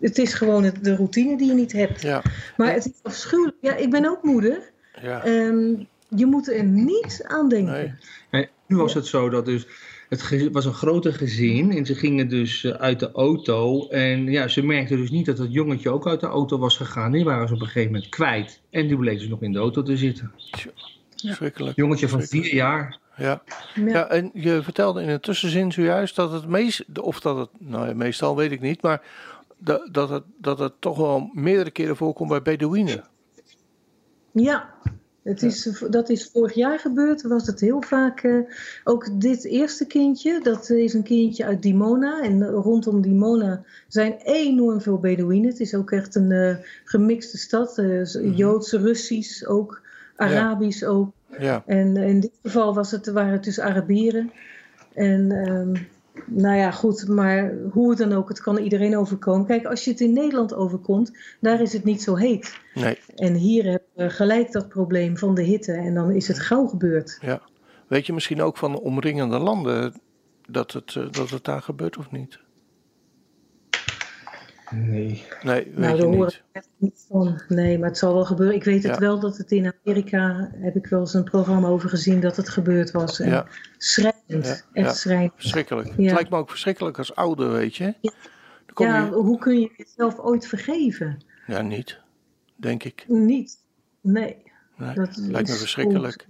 het 0.00 0.18
is 0.18 0.34
gewoon 0.34 0.72
de 0.82 0.94
routine 0.94 1.36
die 1.36 1.46
je 1.48 1.54
niet 1.54 1.72
hebt. 1.72 2.02
Ja. 2.02 2.22
Maar 2.56 2.72
het 2.72 2.84
is 2.86 2.92
afschuwelijk. 3.02 3.56
Ja, 3.60 3.76
ik 3.76 3.90
ben 3.90 4.06
ook 4.06 4.22
moeder. 4.22 4.72
Ja. 5.02 5.24
Ehm, 5.24 5.74
je 6.08 6.26
moet 6.26 6.52
er 6.52 6.64
niet 6.64 7.24
aan 7.26 7.48
denken. 7.48 7.72
Nee. 7.72 7.94
Nee, 8.30 8.48
nu 8.66 8.76
was 8.76 8.94
het 8.94 9.06
zo 9.06 9.28
dat 9.28 9.44
dus 9.44 9.66
het 10.22 10.52
was 10.52 10.64
een 10.64 10.72
groter 10.72 11.12
gezin 11.12 11.72
en 11.72 11.86
ze 11.86 11.94
gingen 11.94 12.28
dus 12.28 12.64
eh, 12.64 12.72
uit 12.72 13.00
de 13.00 13.12
auto 13.12 13.88
en 13.88 14.30
ja, 14.30 14.48
ze 14.48 14.62
merkten 14.62 14.96
dus 14.96 15.10
niet 15.10 15.26
dat 15.26 15.38
het 15.38 15.52
jongetje 15.52 15.90
ook 15.90 16.08
uit 16.08 16.20
de 16.20 16.26
auto 16.26 16.58
was 16.58 16.76
gegaan. 16.76 17.12
Die 17.12 17.24
waren 17.24 17.48
ze 17.48 17.54
op 17.54 17.60
een 17.60 17.66
gegeven 17.66 17.92
moment 17.92 18.10
kwijt 18.10 18.60
en 18.70 18.86
die 18.86 18.96
bleef 18.96 19.18
dus 19.18 19.28
nog 19.28 19.42
in 19.42 19.52
de 19.52 19.58
auto 19.58 19.82
te 19.82 19.96
zitten. 19.96 20.32
Verschrikkelijk. 21.16 21.76
Jongetje 21.76 22.08
van 22.08 22.22
vier 22.22 22.54
jaar. 22.54 22.98
Ja. 23.16 23.42
Ja. 23.74 23.86
ja, 23.86 24.08
en 24.08 24.30
je 24.34 24.62
vertelde 24.62 25.02
in 25.02 25.08
een 25.08 25.20
tussenzin 25.20 25.72
zojuist 25.72 26.16
dat 26.16 26.32
het 26.32 26.46
meest, 26.46 26.84
of 27.00 27.20
dat 27.20 27.36
het, 27.36 27.48
nou 27.58 27.88
ja, 27.88 27.94
meestal 27.94 28.36
weet 28.36 28.52
ik 28.52 28.60
niet, 28.60 28.82
maar 28.82 29.02
dat, 29.58 29.88
dat, 29.92 30.08
het, 30.08 30.22
dat 30.38 30.58
het 30.58 30.72
toch 30.78 30.96
wel 30.96 31.30
meerdere 31.32 31.70
keren 31.70 31.96
voorkomt 31.96 32.28
bij 32.28 32.42
Bedouinen. 32.42 33.04
Ja, 34.32 34.74
het 35.24 35.42
is, 35.42 35.82
dat 35.90 36.08
is 36.08 36.30
vorig 36.32 36.54
jaar 36.54 36.78
gebeurd. 36.78 37.22
Was 37.22 37.46
het 37.46 37.60
heel 37.60 37.82
vaak. 37.82 38.20
eh, 38.22 38.38
ook 38.84 39.20
dit 39.20 39.44
eerste 39.44 39.86
kindje, 39.86 40.40
dat 40.42 40.70
is 40.70 40.94
een 40.94 41.02
kindje 41.02 41.44
uit 41.44 41.62
Dimona. 41.62 42.22
En 42.22 42.44
rondom 42.50 43.00
Dimona 43.02 43.62
zijn 43.88 44.14
enorm 44.22 44.80
veel 44.80 44.98
Bedouinen. 44.98 45.48
Het 45.50 45.60
is 45.60 45.74
ook 45.74 45.90
echt 45.90 46.14
een 46.14 46.32
eh, 46.32 46.56
gemixte 46.84 47.38
stad. 47.38 47.74
z- 48.02 48.18
Joods, 48.34 48.72
Russisch 48.72 49.46
ook, 49.46 49.82
Arabisch 50.16 50.82
ook. 50.82 51.12
Ja, 51.38 51.62
En 51.66 51.96
in 51.96 52.20
dit 52.20 52.32
geval 52.42 52.74
was 52.74 52.90
het, 52.90 53.06
waren 53.06 53.32
het 53.32 53.44
dus 53.44 53.60
Arabieren. 53.60 54.30
En 54.94 55.32
ehm, 55.32 55.74
nou 56.26 56.56
ja, 56.56 56.70
goed, 56.70 57.08
maar 57.08 57.54
hoe 57.70 57.88
het 57.88 57.98
dan 57.98 58.12
ook, 58.12 58.28
het 58.28 58.40
kan 58.40 58.56
iedereen 58.58 58.96
overkomen. 58.96 59.46
Kijk, 59.46 59.64
als 59.64 59.84
je 59.84 59.90
het 59.90 60.00
in 60.00 60.12
Nederland 60.12 60.54
overkomt, 60.54 61.18
daar 61.40 61.60
is 61.60 61.72
het 61.72 61.84
niet 61.84 62.02
zo 62.02 62.14
heet. 62.16 62.60
nee, 62.74 62.98
En 63.14 63.34
hier 63.34 63.64
hebben 63.64 63.88
we 63.94 64.10
gelijk 64.10 64.52
dat 64.52 64.68
probleem 64.68 65.18
van 65.18 65.34
de 65.34 65.42
hitte 65.42 65.72
en 65.72 65.94
dan 65.94 66.10
is 66.10 66.28
het 66.28 66.38
gauw 66.38 66.66
gebeurd. 66.66 67.18
ja. 67.20 67.40
Weet 67.86 68.06
je 68.06 68.12
misschien 68.12 68.42
ook 68.42 68.56
van 68.56 68.72
de 68.72 68.80
omringende 68.80 69.38
landen 69.38 70.00
dat 70.48 70.72
het, 70.72 70.96
eh, 70.96 71.06
dat 71.10 71.30
het 71.30 71.44
daar 71.44 71.62
gebeurt 71.62 71.96
of 71.98 72.10
niet? 72.10 72.38
Nee. 74.74 75.24
Nee, 75.42 75.64
weet 75.64 75.76
nou, 75.76 75.96
daar 75.96 76.06
hoor 76.06 76.24
niet. 76.24 76.32
ik 76.34 76.42
echt 76.52 76.68
niet 76.76 77.04
van. 77.08 77.40
Nee, 77.48 77.78
maar 77.78 77.88
het 77.88 77.98
zal 77.98 78.14
wel 78.14 78.24
gebeuren. 78.24 78.54
Ik 78.56 78.64
weet 78.64 78.82
het 78.82 78.98
wel 78.98 79.20
dat 79.20 79.36
het 79.36 79.52
in 79.52 79.72
Amerika, 79.84 80.50
heb 80.54 80.76
ik 80.76 80.86
wel 80.86 81.00
eens 81.00 81.14
een 81.14 81.24
programma 81.24 81.68
over 81.68 81.88
gezien, 81.88 82.20
dat 82.20 82.36
het 82.36 82.48
gebeurd 82.48 82.90
was. 82.90 83.20
En 83.20 83.28
Ja. 83.28 83.46
Schrijnend, 83.78 84.22
Ja, 84.28 84.40
echt 84.72 84.86
ja. 84.86 84.92
schrijnend. 84.92 85.32
Verschrikkelijk. 85.36 85.88
Ja. 85.88 86.02
Het 86.04 86.12
lijkt 86.12 86.30
me 86.30 86.36
ook 86.36 86.50
verschrikkelijk 86.50 86.98
als 86.98 87.14
ouder, 87.14 87.52
weet 87.52 87.76
je. 87.76 87.84
Ja. 87.84 88.12
Dan 88.66 88.74
kom 88.74 88.86
Ja, 88.86 89.04
je... 89.04 89.10
hoe 89.12 89.38
kun 89.38 89.60
je 89.60 89.70
jezelf 89.76 90.18
ooit 90.18 90.46
vergeven? 90.46 91.22
Ja, 91.46 91.60
niet, 91.62 92.00
denk 92.56 92.84
ik. 92.84 93.04
Niet. 93.08 93.58
Nee. 94.00 94.36
Nee, 94.76 94.94
Dat 94.94 95.16
lijkt 95.16 95.48
me 95.48 95.54
verschrikkelijk. 95.54 96.26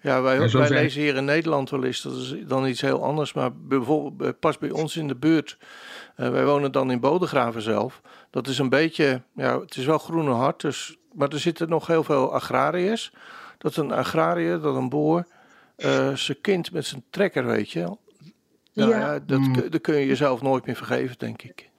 Ja, 0.00 0.22
wij, 0.22 0.38
wij 0.38 0.48
zijn- 0.48 0.68
lezen 0.72 1.00
hier 1.00 1.16
in 1.16 1.24
Nederland 1.24 1.70
wel 1.70 1.84
eens, 1.84 2.02
dat 2.02 2.16
is 2.16 2.34
dan 2.46 2.66
iets 2.66 2.80
heel 2.80 3.04
anders. 3.04 3.32
Maar 3.32 3.56
bijvoorbeeld, 3.56 4.30
eh, 4.34 4.38
pas 4.40 4.58
bij 4.58 4.70
ons 4.70 4.96
in 4.96 5.08
de 5.08 5.14
buurt, 5.16 5.58
eh, 6.16 6.30
wij 6.30 6.44
wonen 6.44 6.72
dan 6.72 6.90
in 6.90 7.00
Bodegraven 7.00 7.62
zelf. 7.62 8.00
Dat 8.30 8.46
is 8.46 8.58
een 8.58 8.68
beetje, 8.68 9.22
ja, 9.34 9.60
het 9.60 9.76
is 9.76 9.84
wel 9.84 9.98
groene 9.98 10.30
hart, 10.30 10.60
dus, 10.60 10.96
maar 11.12 11.28
er 11.28 11.38
zitten 11.40 11.68
nog 11.68 11.86
heel 11.86 12.04
veel 12.04 12.32
agrariërs. 12.32 13.12
Dat 13.58 13.76
een 13.76 13.92
agrariër, 13.92 14.60
dat 14.60 14.74
een 14.74 14.88
boer, 14.88 15.26
eh, 15.76 16.14
zijn 16.14 16.40
kind 16.40 16.72
met 16.72 16.86
zijn 16.86 17.04
trekker, 17.10 17.46
weet 17.46 17.70
je. 17.70 17.80
wel. 17.80 18.00
Nou, 18.72 18.90
Ja. 18.90 18.98
ja, 18.98 19.18
dat, 19.26 19.38
Mm. 19.38 19.52
kun- 19.52 19.70
dat 19.70 19.80
kun 19.80 19.94
je 19.94 20.06
jezelf 20.06 20.42
nooit 20.42 20.66
meer 20.66 20.76
vergeven, 20.76 21.18
denk 21.18 21.42
ik. 21.42 21.70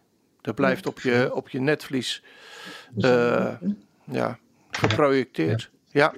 Dat 0.41 0.55
blijft 0.55 0.87
op 0.87 0.99
je, 0.99 1.29
op 1.33 1.49
je 1.49 1.59
netvlies 1.59 2.23
eh, 3.01 3.51
ja, 4.03 4.37
geprojecteerd. 4.71 5.69
Ja, 5.91 6.13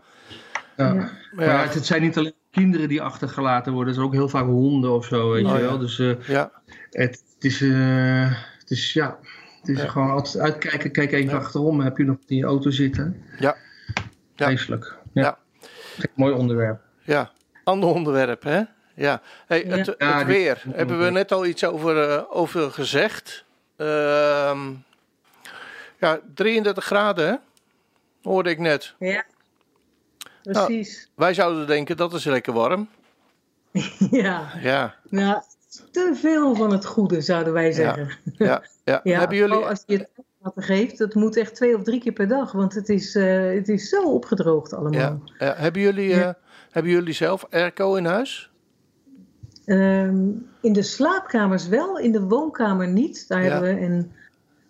Ja. 0.78 0.94
Ja. 0.94 1.10
maar 1.32 1.46
ja, 1.46 1.68
het, 1.68 1.86
zijn 1.86 2.02
niet 2.02 2.18
alleen 2.18 2.34
kinderen 2.52 2.88
die 2.88 3.02
achtergelaten 3.02 3.72
worden, 3.74 3.88
het 3.94 3.96
zijn 3.96 4.08
ook 4.08 4.14
heel 4.16 4.30
vaak 4.30 4.46
honden 4.46 4.92
of 4.92 5.06
zo, 5.06 5.32
weet 5.32 5.46
Oh, 5.46 5.52
je 5.52 5.58
ja. 5.58 5.64
wel. 5.64 5.78
Dus 5.78 6.00
eh, 6.00 6.28
ja, 6.28 6.52
het, 6.90 7.24
het 7.34 7.44
is, 7.44 7.62
eh, 7.62 8.32
het 8.60 8.72
is, 8.72 8.94
ja, 8.94 9.18
het 9.60 9.70
is 9.70 9.82
Ja. 9.82 9.88
gewoon 9.88 10.10
altijd 10.12 10.44
uitkijken, 10.44 10.92
kijk 10.92 11.12
even 11.12 11.30
Ja. 11.32 11.38
achterom, 11.38 11.80
heb 11.82 11.98
je 11.98 12.04
nog 12.04 12.18
in 12.28 12.36
je 12.38 12.46
auto 12.46 12.70
zitten? 12.70 13.24
Ja. 13.40 13.56
Ja. 14.36 14.46
Vreselijk. 14.46 14.96
Ja. 15.14 15.22
Ja. 15.22 15.38
Mooi 16.16 16.34
onderwerp. 16.34 16.82
Ja, 17.04 17.32
ander 17.64 17.90
onderwerp, 17.90 18.44
hè? 18.44 18.62
Ja. 18.96 19.22
Hey, 19.48 19.66
Ja. 19.66 19.76
Het, 19.78 19.86
het 19.86 19.96
Ja, 19.98 20.18
die- 20.18 20.26
weer. 20.26 20.64
Hebben 20.72 21.00
we 21.04 21.10
net 21.10 21.32
al 21.32 21.46
iets 21.46 21.66
over, 21.66 22.10
eh, 22.10 22.24
over 22.30 22.72
gezegd. 22.72 23.46
Ehm, 23.76 24.60
ja, 26.00 26.20
33 26.34 26.86
graden, 26.86 27.28
hè? 27.28 27.36
Hoorde 28.22 28.50
ik 28.50 28.60
net. 28.60 28.94
Ja. 29.00 29.24
Precies. 30.44 31.10
Wij 31.16 31.34
zouden 31.34 31.68
denken, 31.68 31.98
dat 31.98 32.14
is 32.14 32.24
lekker 32.26 32.54
warm. 32.54 32.88
Ja. 34.12 34.52
Ja, 34.62 34.96
Nou, 35.10 35.42
te 35.92 36.12
veel 36.16 36.56
van 36.56 36.72
het 36.72 36.86
goede 36.86 37.22
zouden 37.22 37.54
wij 37.54 37.72
zeggen. 37.72 38.10
ja, 38.38 38.64
ja. 38.84 39.00
Ja, 39.04 39.20
Hebben 39.20 39.38
jullie... 39.38 39.54
vooral 39.54 39.70
als 39.70 39.84
je 39.86 39.98
het 39.98 40.10
water 40.40 40.64
geeft, 40.64 40.98
dat 40.98 41.14
moet 41.14 41.38
echt 41.38 41.56
twee 41.56 41.76
of 41.78 41.84
drie 41.84 42.00
keer 42.00 42.12
per 42.14 42.28
dag, 42.28 42.52
want 42.52 42.74
het 42.74 42.90
is, 42.90 43.16
eh, 43.16 43.54
het 43.54 43.70
is 43.70 43.90
zo 43.90 44.04
opgedroogd 44.14 44.74
allemaal. 44.74 45.00
Ja, 45.00 45.18
ja. 45.38 45.54
Hebben, 45.58 45.82
jullie, 45.82 46.12
eh, 46.12 46.18
Ja. 46.20 46.38
hebben 46.72 46.92
jullie 46.92 47.14
zelf 47.14 47.46
airco 47.50 47.96
in 47.96 48.06
huis? 48.06 48.52
Ehm, 49.66 50.18
in 50.62 50.74
de 50.74 50.82
slaapkamers 50.84 51.68
wel, 51.68 52.00
in 52.00 52.12
de 52.12 52.22
woonkamer 52.22 52.88
niet. 52.88 53.28
Daar 53.28 53.44
Ja. 53.44 53.50
hebben 53.52 53.76
we 53.76 53.82
een, 53.82 54.12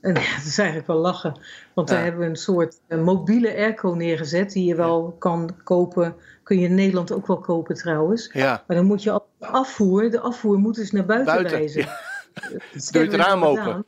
ja, 0.01 0.13
dat 0.13 0.45
is 0.45 0.57
eigenlijk 0.57 0.87
wel 0.87 0.97
lachen, 0.97 1.39
want 1.73 1.89
Ja. 1.89 1.95
daar 1.95 2.03
hebben 2.03 2.21
we 2.21 2.27
een 2.27 2.35
soort 2.35 2.79
eh, 2.87 2.99
mobiele 3.03 3.55
airco 3.55 3.93
neergezet 3.93 4.51
die 4.51 4.65
je 4.65 4.75
wel 4.75 5.15
kan 5.19 5.49
kopen. 5.63 6.15
Kun 6.43 6.59
je 6.59 6.67
in 6.67 6.75
Nederland 6.75 7.11
ook 7.11 7.27
wel 7.27 7.39
kopen 7.39 7.75
trouwens. 7.75 8.29
Ja, 8.33 8.63
Maar 8.67 8.77
dan 8.77 8.85
moet 8.85 9.03
je 9.03 9.21
afvoer, 9.39 10.11
de 10.11 10.19
afvoer 10.19 10.57
moet 10.57 10.75
dus 10.75 10.91
naar 10.91 11.05
buiten, 11.05 11.33
Buiten, 11.33 11.57
wijzen. 11.59 11.81
ja. 11.81 11.99
Dat 12.73 12.89
Doe 12.91 13.03
je 13.03 13.07
het 13.07 13.11
we 13.11 13.17
raam 13.17 13.43
gedaan. 13.43 13.67
open. 13.67 13.85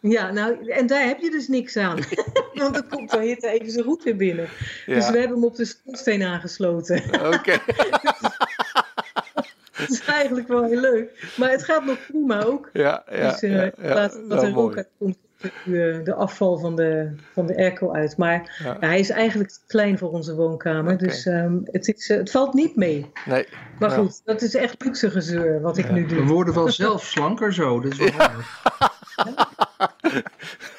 Ja, 0.00 0.30
nou, 0.32 0.68
en 0.70 0.86
daar 0.86 1.04
heb 1.06 1.20
je 1.20 1.30
dus 1.30 1.48
niks 1.48 1.76
aan. 1.76 1.98
Want 2.54 2.74
dan 2.74 2.88
komt 2.88 3.10
de 3.10 3.18
hitte 3.20 3.48
even 3.48 3.70
zo 3.72 3.82
goed 3.82 4.02
weer 4.02 4.16
binnen. 4.16 4.48
Dus 4.86 5.06
Ja. 5.06 5.12
we 5.12 5.18
hebben 5.18 5.36
hem 5.36 5.44
op 5.44 5.56
de 5.56 5.64
schoorsteen 5.64 6.22
aangesloten. 6.22 7.02
Oké. 7.34 7.58
Dat 9.78 9.88
is 9.90 10.04
eigenlijk 10.04 10.48
wel 10.48 10.64
heel 10.64 10.80
leuk. 10.80 11.32
Maar 11.36 11.50
het 11.50 11.64
gaat 11.64 11.84
nog 11.84 11.98
prima 12.06 12.42
ook. 12.42 12.70
Ja, 12.72 13.04
ja. 13.10 13.30
dus 13.30 13.42
eh 13.42 13.50
ja, 13.54 13.62
ja. 13.82 13.94
laat 13.94 14.12
wat 14.14 14.24
Nou, 14.28 14.46
er 14.46 14.52
mooi. 14.52 14.76
uit 14.76 14.88
komt 14.98 15.16
de, 15.64 16.00
de 16.04 16.14
afval 16.14 16.58
van 16.58 16.76
de, 16.76 17.14
van 17.32 17.46
de 17.46 17.56
airco 17.56 17.92
uit. 17.92 18.16
Maar 18.16 18.56
Ja. 18.64 18.76
ja, 18.80 18.86
hij 18.88 18.98
is 18.98 19.10
eigenlijk 19.10 19.50
te 19.50 19.58
klein 19.66 19.98
voor 19.98 20.10
onze 20.10 20.34
woonkamer. 20.34 20.98
Dus 20.98 21.26
ehm, 21.26 21.56
het, 21.64 21.88
is, 21.88 22.08
eh, 22.10 22.16
het 22.16 22.30
valt 22.30 22.54
niet 22.54 22.76
mee. 22.76 23.10
Nee. 23.26 23.46
Maar 23.78 23.90
goed, 23.90 24.20
dat 24.24 24.42
is 24.42 24.54
echt 24.54 24.84
luxe 24.84 25.10
gezeur 25.10 25.60
wat 25.60 25.78
ik 25.78 25.90
nu 25.90 26.06
We 26.06 26.14
doe. 26.14 26.24
worden 26.26 26.54
wel 26.54 26.70
zelf 26.70 27.04
slanker 27.04 27.54
zo. 27.54 27.80
Dat 27.80 27.92
is 27.92 27.98
wel 27.98 28.10
aardig. 28.20 28.60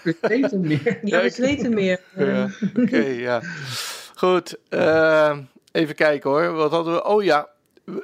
We 0.04 0.16
weten 0.22 0.60
meer. 0.62 1.00
Ja, 1.04 1.22
we 1.22 1.34
weten 1.38 1.74
meer. 1.74 2.00
Ja, 2.16 2.24
Ehm, 2.26 2.82
Oké, 2.82 2.98
ja. 3.06 3.42
Goed. 4.16 4.58
eh, 4.70 5.38
even 5.72 5.96
kijken 5.96 6.30
hoor. 6.30 6.52
Wat 6.54 6.72
hadden 6.72 6.94
we? 6.94 7.04
Oh 7.06 7.24
ja. 7.24 7.48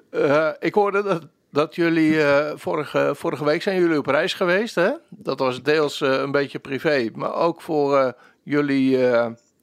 Eh, 0.10 0.50
ik 0.60 0.74
hoorde 0.74 1.04
dat, 1.04 1.24
dat 1.54 1.76
jullie 1.76 2.24
eh, 2.24 2.52
vorige, 2.56 3.12
vorige 3.16 3.46
week 3.46 3.62
zijn 3.62 3.80
jullie 3.80 3.98
op 3.98 4.06
reis 4.06 4.34
geweest. 4.34 4.76
Hè? 4.76 4.90
Dat 5.10 5.40
was 5.40 5.64
deels 5.64 6.02
eh, 6.02 6.12
een 6.12 6.32
beetje 6.32 6.60
privé. 6.60 7.10
Maar 7.16 7.34
ook 7.34 7.62
voor 7.62 7.98
eh, 7.98 8.12
jullie... 8.44 8.98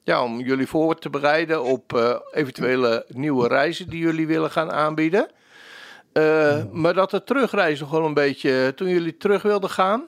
ja, 0.03 0.23
om 0.23 0.39
jullie 0.39 0.67
voor 0.67 0.99
te 0.99 1.09
bereiden 1.09 1.63
op 1.63 2.17
eventuele 2.31 3.05
nieuwe 3.07 3.47
reizen 3.47 3.89
die 3.89 3.99
jullie 3.99 4.27
willen 4.27 4.51
gaan 4.51 4.71
aanbieden. 4.71 5.27
Maar 6.71 6.93
dat 6.93 7.11
de 7.11 7.23
terugreis 7.23 7.79
nog 7.79 7.91
wel 7.91 8.05
een 8.05 8.13
beetje... 8.13 8.73
Toen 8.75 8.87
jullie 8.87 9.17
terug 9.17 9.41
wilden 9.41 9.69
gaan, 9.69 10.03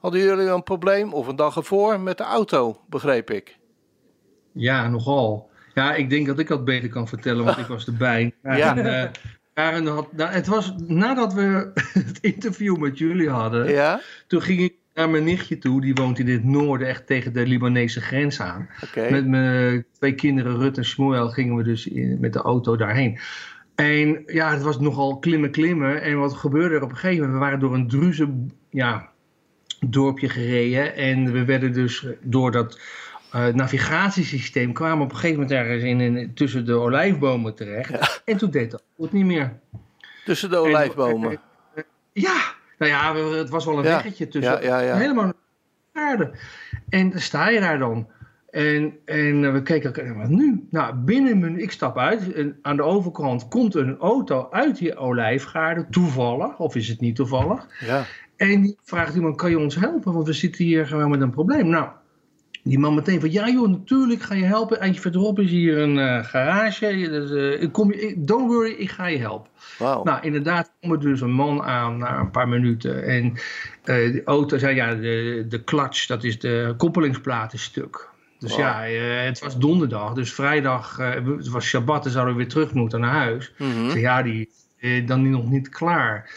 hadden 0.00 0.20
jullie 0.20 0.48
een 0.48 0.62
probleem... 0.62 1.12
of 1.12 1.26
een 1.26 1.36
dag 1.36 1.56
ervoor 1.56 2.00
met 2.00 2.18
de 2.18 2.24
auto, 2.24 2.80
begreep 2.88 3.30
ik. 3.30 3.58
Ja, 4.52 4.88
nogal. 4.88 5.50
Ja, 5.74 5.94
ik 5.94 6.10
denk 6.10 6.26
dat 6.26 6.38
ik 6.38 6.48
dat 6.48 6.64
beter 6.64 6.88
kan 6.88 7.08
vertellen, 7.08 7.44
want 7.44 7.58
ik 7.58 7.66
was 7.66 7.86
erbij. 7.86 8.34
Ja. 8.42 8.76
En, 8.76 9.10
Karen 9.54 9.86
had, 9.86 10.12
nou, 10.12 10.30
het 10.30 10.46
was 10.46 10.74
nadat 10.86 11.34
we 11.34 11.70
het 11.92 12.18
interview 12.20 12.76
met 12.76 12.98
jullie 12.98 13.28
hadden, 13.28 13.70
Ja? 13.70 14.00
toen 14.26 14.42
ging 14.42 14.60
ik 14.60 14.74
naar 14.94 15.10
mijn 15.10 15.24
nichtje 15.24 15.58
toe, 15.58 15.80
die 15.80 15.94
woont 15.94 16.18
in 16.18 16.28
het 16.28 16.44
noorden, 16.44 16.88
echt 16.88 17.06
tegen 17.06 17.32
de 17.32 17.46
Libanese 17.46 18.00
grens 18.00 18.40
aan. 18.40 18.68
Met 19.10 19.26
mijn 19.26 19.84
twee 19.92 20.14
kinderen, 20.14 20.56
Rut 20.56 20.76
en 20.76 20.84
Shmuel, 20.84 21.28
gingen 21.28 21.56
we 21.56 21.62
dus 21.62 21.86
in- 21.86 22.20
met 22.20 22.32
de 22.32 22.38
auto 22.38 22.76
daarheen. 22.76 23.18
En 23.74 24.22
ja, 24.26 24.50
het 24.52 24.62
was 24.62 24.78
nogal 24.80 25.18
klimmen, 25.18 25.50
klimmen. 25.50 26.02
En 26.02 26.18
wat 26.18 26.34
gebeurde 26.34 26.74
er 26.74 26.82
op 26.82 26.90
een 26.90 26.96
gegeven 26.96 27.16
moment? 27.20 27.38
We 27.38 27.44
waren 27.44 27.60
door 27.60 27.74
een 27.74 27.88
druze 27.88 28.28
ja, 28.70 29.10
dorpje 29.86 30.28
gereden. 30.28 30.94
En 30.96 31.32
we 31.32 31.44
werden 31.44 31.72
dus 31.72 32.06
door 32.22 32.50
dat 32.50 32.80
eh, 33.32 33.46
navigatiesysteem... 33.46 34.72
kwamen 34.72 35.04
op 35.04 35.10
een 35.10 35.16
gegeven 35.16 35.40
moment 35.40 35.58
ergens 35.60 35.82
in, 35.82 36.00
in, 36.00 36.34
tussen 36.34 36.64
de 36.66 36.72
olijfbomen 36.74 37.54
terecht. 37.54 38.22
En 38.24 38.36
toen 38.36 38.50
deed 38.50 38.70
dat 38.70 38.82
goed 38.96 39.12
niet 39.12 39.24
meer. 39.24 39.52
Tussen 40.24 40.50
de 40.50 40.56
En- 40.56 40.62
olijfbomen. 40.62 41.40
Ja, 42.12 42.40
nou 42.78 42.90
ja, 42.92 43.16
het 43.36 43.48
was 43.48 43.64
wel 43.64 43.78
een 43.78 43.84
Ja, 43.84 43.90
weggetje 43.90 44.28
tussen. 44.28 44.62
ja, 44.62 44.78
ja, 44.78 44.80
ja. 44.80 44.96
Helemaal 44.96 45.32
aarde. 45.92 46.30
En 46.88 47.10
dan 47.10 47.20
sta 47.20 47.48
je 47.48 47.60
daar 47.60 47.78
dan. 47.78 48.08
En, 48.50 48.92
en 49.04 49.44
eh, 49.44 49.52
we 49.52 49.62
keken 49.62 49.94
elkaar, 49.94 50.16
wat 50.18 50.28
nu? 50.28 50.66
Nou, 50.70 50.94
binnen 50.94 51.32
een 51.32 51.38
minuut, 51.38 51.62
ik 51.62 51.70
stap 51.72 51.98
uit. 51.98 52.32
En 52.32 52.58
aan 52.62 52.76
de 52.76 52.82
overkant 52.82 53.48
komt 53.48 53.74
een 53.74 53.98
auto 53.98 54.48
uit 54.50 54.76
die 54.78 54.96
olijfgaarden, 54.96 55.86
toevallig. 55.90 56.58
Of 56.58 56.74
is 56.76 56.88
het 56.88 57.00
niet 57.00 57.16
toevallig? 57.16 57.66
Ja. 57.86 58.04
En 58.36 58.60
die 58.62 58.78
vraagt 58.82 59.14
iemand, 59.14 59.36
kan 59.36 59.50
je 59.50 59.58
ons 59.58 59.74
helpen? 59.74 60.12
Want 60.12 60.26
we 60.26 60.32
zitten 60.32 60.64
hier 60.64 60.86
gewoon 60.86 61.10
met 61.10 61.20
een 61.20 61.30
probleem. 61.30 61.68
Nou, 61.68 61.88
die 62.62 62.78
man 62.78 62.94
meteen 62.94 63.20
van, 63.20 63.32
ja 63.32 63.48
joh, 63.48 63.68
natuurlijk 63.68 64.22
ga 64.22 64.34
je 64.34 64.44
helpen. 64.44 64.80
Eindje 64.80 65.00
verderop 65.00 65.38
is 65.38 65.50
hier 65.50 65.78
een 65.78 65.98
eh, 65.98 66.24
garage. 66.24 67.08
Dus, 67.10 67.30
eh, 67.30 67.62
ik 67.62 67.72
kom 67.72 67.92
je, 67.92 68.14
don't 68.16 68.50
worry, 68.50 68.72
ik 68.72 68.90
ga 68.90 69.06
je 69.06 69.18
helpen. 69.18 69.50
Nou, 69.78 70.18
inderdaad 70.20 70.72
kwam 70.80 70.92
er 70.92 71.00
dus 71.00 71.20
een 71.20 71.32
man 71.32 71.62
aan 71.62 71.98
na 71.98 72.18
een 72.18 72.30
paar 72.30 72.48
minuten. 72.48 73.04
En 73.04 73.32
eh, 73.84 74.12
de 74.12 74.22
auto 74.24 74.58
zei, 74.58 74.74
ja, 74.74 74.94
de, 74.94 75.44
de 75.48 75.64
clutch, 75.64 76.06
dat 76.06 76.24
is 76.24 76.38
de 76.38 76.74
koppelingsplaat 76.76 77.52
is 77.52 77.62
stuk. 77.62 78.10
Dus 78.38 78.50
Wow. 78.50 78.60
ja, 78.60 78.80
het 79.24 79.38
was 79.38 79.58
donderdag. 79.58 80.12
Dus 80.12 80.32
vrijdag, 80.32 80.96
het 80.96 81.48
was 81.48 81.64
Shabbat, 81.64 82.02
dan 82.02 82.12
zouden 82.12 82.34
we 82.34 82.40
weer 82.40 82.50
terug 82.50 82.72
moeten 82.72 83.00
naar 83.00 83.14
huis. 83.14 83.52
Ik 83.58 83.90
zei, 83.90 84.00
ja, 84.00 84.22
die 84.22 84.50
is 84.76 85.06
dan 85.06 85.30
nog 85.30 85.50
niet 85.50 85.68
klaar. 85.68 86.30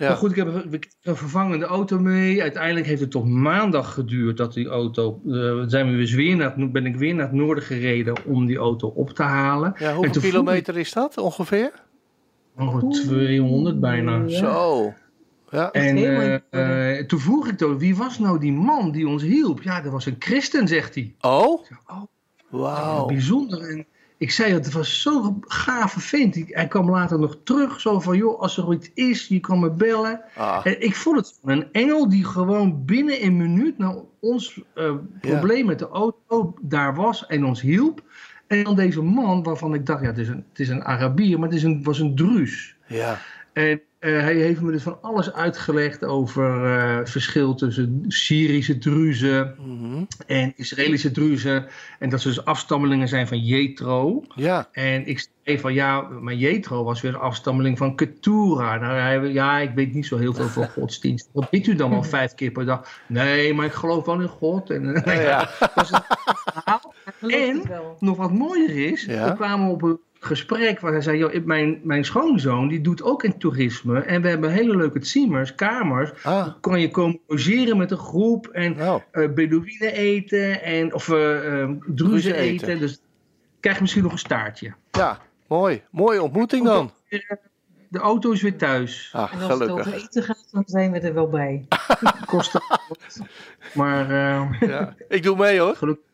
Ja. 0.00 0.08
Maar 0.08 0.16
goed, 0.16 0.30
ik 0.30 0.36
heb 0.36 0.46
een- 0.54 1.16
vervangende 1.16 1.64
auto 1.64 1.98
mee. 1.98 2.42
Uiteindelijk 2.42 2.86
heeft 2.86 3.00
het 3.00 3.10
tot 3.10 3.28
maandag 3.28 3.94
geduurd 3.94 4.36
dat 4.36 4.52
die 4.54 4.68
auto... 4.68 5.20
eh, 5.26 5.62
zijn 5.66 5.90
we 5.90 5.96
dus 5.96 6.12
weer 6.14 6.36
naar 6.36 6.54
het, 6.56 6.72
ben 6.72 6.86
ik 6.86 6.96
weer 6.96 7.14
naar 7.14 7.26
het 7.26 7.34
noorden 7.34 7.64
gereden 7.64 8.14
om 8.26 8.46
die 8.46 8.56
auto 8.56 8.88
op 8.88 9.10
te 9.10 9.22
halen. 9.22 9.74
Ja, 9.78 9.88
En 9.88 9.94
hoeveel 9.94 10.12
toen 10.12 10.22
kilometer 10.22 10.78
is 10.78 10.92
dat 10.92 11.18
ongeveer? 11.18 11.72
Oh, 12.56 12.90
200 12.90 13.80
bijna. 13.80 14.22
Ja. 14.26 14.38
Zo. 14.38 14.92
Ja. 15.50 15.70
En 15.70 15.96
eh, 15.96 16.98
eh, 16.98 17.06
toen 17.06 17.18
vroeg 17.20 17.48
ik 17.48 17.56
toch, 17.56 17.78
wie 17.78 17.96
was 17.96 18.18
nou 18.18 18.38
die 18.38 18.52
man 18.52 18.90
die 18.92 19.08
ons 19.08 19.22
hielp? 19.22 19.62
Ja, 19.62 19.80
dat 19.80 19.92
was 19.92 20.06
een 20.06 20.16
christen, 20.18 20.68
zegt 20.68 20.94
hij. 20.94 21.14
Oh? 21.20 21.64
Oh, 21.86 22.02
Wauw. 22.48 23.06
Bijzonder. 23.06 23.60
En 23.70 23.86
ik 24.20 24.30
zei, 24.30 24.52
het 24.52 24.72
was 24.72 25.02
zo'n 25.02 25.44
gave 25.46 26.00
vent. 26.00 26.42
Hij 26.46 26.68
kwam 26.68 26.90
later 26.90 27.18
nog 27.18 27.38
terug, 27.44 27.80
zo 27.80 28.00
van, 28.00 28.16
joh, 28.16 28.40
als 28.40 28.56
er 28.56 28.72
iets 28.72 28.90
is, 28.94 29.26
je 29.28 29.40
kan 29.40 29.60
me 29.60 29.70
bellen. 29.70 30.20
Ah, 30.36 30.60
En 30.66 30.82
ik 30.82 30.96
vond 30.96 31.16
het 31.16 31.38
een 31.44 31.72
engel 31.72 32.08
die 32.08 32.24
gewoon 32.24 32.84
binnen 32.84 33.24
een 33.24 33.36
minuut 33.36 33.78
nou 33.78 34.04
ons 34.20 34.60
eh, 34.74 34.92
probleem 35.20 35.66
met 35.66 35.78
de 35.78 35.88
auto 35.88 36.54
daar 36.60 36.94
was 36.94 37.26
en 37.26 37.44
ons 37.44 37.60
hielp. 37.60 38.02
En 38.46 38.64
dan 38.64 38.74
deze 38.76 39.02
man, 39.02 39.42
waarvan 39.42 39.74
ik 39.74 39.86
dacht, 39.86 40.00
ja, 40.00 40.06
het 40.06 40.18
is 40.18 40.28
een, 40.28 40.44
het 40.48 40.58
is 40.58 40.68
een 40.68 40.84
Arabier, 40.84 41.38
maar 41.38 41.48
het 41.48 41.56
is 41.56 41.62
een, 41.64 41.82
was 41.82 41.98
een 41.98 42.14
Druus. 42.14 42.76
ja. 42.86 43.18
En 43.60 43.80
eh, 43.98 44.20
hij 44.20 44.34
heeft 44.34 44.60
me 44.60 44.72
dus 44.72 44.82
van 44.82 44.98
alles 45.02 45.32
uitgelegd 45.32 46.04
over 46.04 46.64
eh, 46.64 46.96
het 46.96 47.10
verschil 47.10 47.54
tussen 47.54 48.04
Syrische 48.08 48.78
druzen 48.78 49.54
Mhm. 49.58 50.04
en 50.26 50.52
Israëlische 50.56 51.10
druzen. 51.10 51.66
En 51.98 52.08
dat 52.08 52.20
ze 52.20 52.28
dus 52.28 52.44
afstammelingen 52.44 53.08
zijn 53.08 53.28
van 53.28 53.38
Jethro. 53.38 54.22
Ja. 54.34 54.68
En 54.72 55.06
ik 55.06 55.28
zei 55.44 55.58
van 55.58 55.74
ja, 55.74 56.00
maar 56.00 56.34
Jethro 56.34 56.84
was 56.84 57.00
weer 57.00 57.14
een 57.14 57.20
afstammeling 57.20 57.78
van 57.78 57.94
Ketura. 57.96 58.76
Nou, 58.78 58.98
hij, 58.98 59.32
ja, 59.32 59.58
ik 59.58 59.70
weet 59.74 59.94
niet 59.94 60.06
zo 60.06 60.16
heel 60.16 60.34
veel 60.34 60.48
van 60.48 60.68
godsdienst. 60.78 61.28
Wat 61.32 61.50
bidt 61.50 61.66
u 61.66 61.74
dan 61.74 61.90
wel 61.90 62.02
vijf 62.02 62.34
keer 62.34 62.50
per 62.50 62.64
dag? 62.64 63.00
Nee, 63.06 63.54
maar 63.54 63.66
ik 63.66 63.72
geloof 63.72 64.04
wel 64.06 64.20
in 64.20 64.28
God. 64.28 64.70
En, 64.70 65.02
Ja, 65.04 65.12
ja. 65.12 65.38
dat 65.60 65.72
was 65.74 65.90
een 65.92 66.02
verhaal. 66.52 66.94
geloof 67.20 67.34
En 67.34 67.62
nog 67.98 68.16
wat 68.16 68.32
mooier 68.32 68.92
is, 68.92 69.04
Ja. 69.04 69.28
we 69.28 69.34
kwamen 69.34 69.70
op 69.70 69.82
een 69.82 69.98
gesprek 70.22 70.80
waar 70.80 70.92
hij 70.92 71.00
zei, 71.00 71.18
joh, 71.18 71.44
mijn, 71.44 71.80
mijn 71.82 72.04
schoonzoon 72.04 72.68
die 72.68 72.80
doet 72.80 73.02
ook 73.02 73.24
in 73.24 73.38
toerisme 73.38 74.00
en 74.00 74.22
we 74.22 74.28
hebben 74.28 74.50
hele 74.50 74.76
leuke 74.76 74.98
tsiemers, 74.98 75.54
kamers. 75.54 76.10
Ah, 76.24 76.48
Kan 76.60 76.80
je 76.80 76.90
komen 76.90 77.20
logeren 77.26 77.76
met 77.76 77.90
een 77.90 77.98
groep 77.98 78.46
en 78.46 78.76
nou. 78.76 79.00
eh 79.10 79.28
Bedouinen 79.32 79.92
eten 79.92 80.62
en, 80.62 80.94
of 80.94 81.08
eh 81.08 81.62
eh, 81.62 81.68
druzen 81.68 81.94
Druzen 81.94 82.34
eten. 82.34 82.68
eten. 82.68 82.80
Dus 82.80 83.00
krijg 83.60 83.76
je 83.76 83.82
misschien 83.82 84.02
nog 84.02 84.12
een 84.12 84.18
staartje. 84.18 84.74
Ja, 84.90 85.18
mooi. 85.46 85.82
Mooie 85.90 86.22
ontmoeting 86.22 86.64
dan. 86.64 86.90
De 87.88 87.98
auto 87.98 88.30
is 88.32 88.42
weer 88.42 88.56
thuis. 88.56 89.10
Ah, 89.12 89.32
En 89.32 89.40
als 89.50 89.58
het 89.58 89.68
over 89.70 89.92
eten 89.94 90.22
gaat, 90.22 90.48
dan 90.50 90.62
zijn 90.66 90.92
we 90.92 90.98
er 91.00 91.14
wel 91.14 91.28
bij. 91.28 91.66
Kost. 92.26 92.58
Maar 93.74 94.10
eh, 94.10 94.60
Ja. 94.60 94.94
Ik 95.08 95.22
doe 95.22 95.36
mee 95.36 95.58
hoor. 95.60 95.76
gelukkig. 95.76 96.04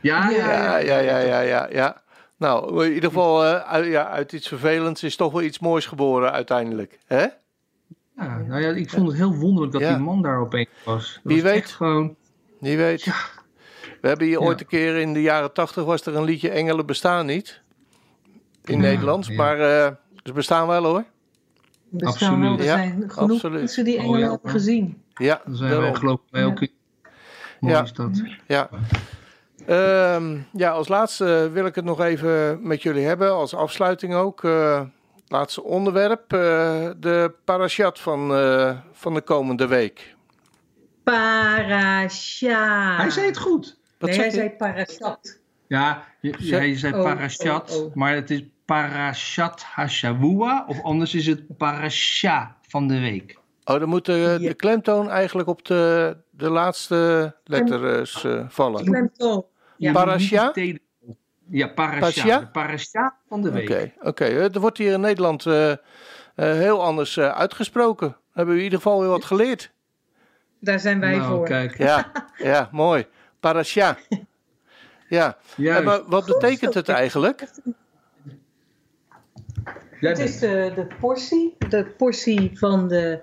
Ja, 0.00 0.30
ja, 0.30 0.36
Ja, 0.36 0.76
ja. 0.78 0.98
ja, 0.98 1.18
ja, 1.18 1.40
ja, 1.40 1.68
ja. 1.70 2.02
Nou, 2.38 2.84
in 2.86 2.92
ieder 2.92 3.08
geval, 3.08 3.44
eh, 3.44 3.54
uit, 3.60 3.86
ja, 3.86 4.08
uit 4.08 4.32
iets 4.32 4.48
vervelends 4.48 5.02
is 5.02 5.16
toch 5.16 5.32
wel 5.32 5.42
iets 5.42 5.58
moois 5.58 5.86
geboren 5.86 6.32
uiteindelijk. 6.32 6.98
Hè? 7.06 7.26
Ja, 8.16 8.38
nou 8.38 8.60
ja, 8.62 8.68
ik 8.70 8.90
vond 8.90 9.06
het 9.08 9.16
heel 9.16 9.34
wonderlijk 9.34 9.72
dat 9.72 9.80
Ja. 9.80 9.88
die 9.94 10.04
man 10.04 10.22
daar 10.22 10.38
opeens 10.40 10.68
was. 10.84 11.12
Dat 11.22 11.32
Wie 11.32 11.42
was 11.42 11.52
weet. 11.52 11.66
gewoon. 11.70 12.16
Wie 12.60 12.76
weet. 12.76 13.02
Ja. 13.02 13.14
We 14.00 14.08
hebben 14.08 14.26
hier 14.26 14.40
Ja. 14.40 14.46
ooit 14.46 14.60
een 14.60 14.66
keer 14.66 14.96
in 14.96 15.12
de 15.12 15.22
jaren 15.22 15.52
tachtig 15.52 15.84
was 15.84 16.06
er 16.06 16.16
een 16.16 16.24
liedje 16.24 16.50
Engelen 16.50 16.86
bestaan 16.86 17.26
niet. 17.26 17.60
In 18.64 18.80
Nederlands. 18.80 19.28
ja. 19.28 19.34
Maar 19.34 19.60
eh, 19.60 19.92
ze 20.24 20.32
bestaan 20.32 20.66
wel 20.66 20.84
hoor. 20.84 21.04
Er 21.98 22.12
staan 22.12 22.40
wel, 22.40 22.58
er 22.58 22.64
Ja, 22.64 22.76
zijn 22.76 22.92
genoeg 23.10 23.32
absoluut. 23.32 23.58
mensen 23.58 23.84
die 23.84 23.96
Oh, 23.96 24.00
engelen 24.02 24.20
ja. 24.20 24.30
hebben 24.30 24.50
gezien. 24.50 25.02
Ja, 25.14 25.40
Dan 25.46 25.56
zijn 25.56 25.80
wij 25.80 25.94
geloof 25.94 26.20
ik 26.30 26.54
keer. 26.54 26.68
Mooi 27.60 27.74
Ja. 27.74 27.82
is 27.82 27.92
dat. 27.92 28.22
Ja. 28.46 28.68
Ehm, 29.68 30.36
ja, 30.52 30.70
als 30.70 30.88
laatste 30.88 31.50
wil 31.52 31.66
ik 31.66 31.74
het 31.74 31.84
nog 31.84 32.00
even 32.00 32.66
met 32.66 32.82
jullie 32.82 33.04
hebben, 33.04 33.32
als 33.32 33.54
afsluiting 33.54 34.14
ook. 34.14 34.44
eh, 34.44 34.80
laatste 35.26 35.62
onderwerp, 35.62 36.32
eh, 36.32 36.38
de 36.96 37.32
parashat 37.44 37.98
van, 38.00 38.34
eh, 38.34 38.78
van 38.92 39.14
de 39.14 39.20
komende 39.20 39.66
week. 39.66 40.16
Parasha. 41.04 42.96
Hij 42.96 43.10
zei 43.10 43.26
het 43.26 43.38
goed. 43.38 43.78
Wat 43.98 44.08
nee, 44.10 44.18
hij 44.18 44.26
je? 44.28 44.32
zei 44.32 44.50
parashat. 44.50 45.40
Ja, 45.66 46.04
je, 46.20 46.34
hij 46.38 46.76
zei 46.78 46.94
Oh, 46.94 47.02
parashat, 47.02 47.76
oh, 47.76 47.84
oh. 47.84 47.94
maar 47.94 48.14
het 48.14 48.30
is 48.30 48.44
Parashat 48.64 49.62
Hashavua, 49.62 50.64
of 50.68 50.82
anders 50.82 51.14
is 51.14 51.26
het 51.26 51.56
Parasha 51.56 52.56
van 52.68 52.88
de 52.88 52.98
week. 53.00 53.38
Oh, 53.64 53.78
dan 53.78 53.88
moet 53.88 54.04
de, 54.04 54.36
Ja. 54.40 54.48
de 54.48 54.54
klemtoon 54.54 55.10
eigenlijk 55.10 55.48
op 55.48 55.64
de, 55.64 56.16
de 56.30 56.50
laatste 56.50 57.34
letters 57.44 58.24
eh, 58.24 58.44
vallen. 58.48 58.84
Klemtoon. 58.84 59.44
Ja. 59.78 59.92
Parasha? 59.92 60.52
Ja, 61.50 61.68
Parasha. 61.68 61.98
Parasha? 62.00 62.38
De 62.40 62.46
Parasha 62.46 63.14
van 63.28 63.42
de 63.42 63.50
week. 63.50 63.70
Oké, 63.70 63.92
oké. 64.00 64.24
Er 64.24 64.60
wordt 64.60 64.78
hier 64.78 64.92
in 64.92 65.00
Nederland 65.00 65.46
eh, 65.46 65.70
eh, 65.70 65.78
heel 66.34 66.82
anders 66.82 67.16
eh, 67.16 67.28
uitgesproken. 67.30 68.16
Hebben 68.32 68.54
we 68.54 68.58
in 68.60 68.64
ieder 68.64 68.78
geval 68.82 69.00
weer 69.00 69.08
wat 69.08 69.24
geleerd. 69.24 69.70
Daar 70.60 70.80
zijn 70.80 71.00
wij 71.00 71.16
nou, 71.16 71.30
voor. 71.36 71.44
kijk. 71.44 71.78
Ja, 71.78 72.12
ja 72.36 72.68
mooi. 72.72 73.06
Parasha. 73.40 73.96
Ja, 75.08 75.36
Juist. 75.56 75.78
En 75.78 75.84
maar 75.84 76.02
wat 76.06 76.24
betekent 76.26 76.74
het 76.74 76.88
eigenlijk? 76.88 77.46
Het 79.90 80.18
is 80.18 80.38
de, 80.38 80.72
de 80.74 80.86
portie, 81.00 81.56
de 81.68 81.84
portie 81.96 82.58
van 82.58 82.88
de 82.88 83.20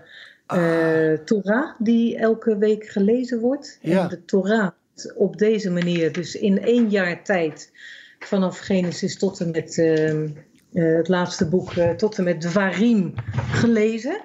Ah. 0.48 1.12
eh, 1.12 1.20
Torah 1.20 1.70
die 1.78 2.18
elke 2.18 2.58
week 2.58 2.86
gelezen 2.88 3.40
wordt. 3.40 3.78
Ja. 3.82 4.02
En 4.02 4.08
de 4.08 4.26
Torah 4.26 4.70
op 5.16 5.38
deze 5.38 5.72
manier, 5.72 6.12
dus 6.12 6.36
in 6.36 6.62
één 6.62 6.90
jaar 6.90 7.24
tijd, 7.24 7.72
vanaf 8.20 8.58
Genesis 8.60 9.18
tot 9.18 9.40
en 9.40 9.52
met 9.52 9.78
ehm, 9.78 10.28
eh, 10.74 10.96
het 10.96 11.08
laatste 11.08 11.48
boek, 11.48 11.74
eh, 11.74 11.90
tot 11.90 12.18
en 12.18 12.24
met 12.24 12.42
Dvarim 12.42 13.14
gelezen. 13.52 14.22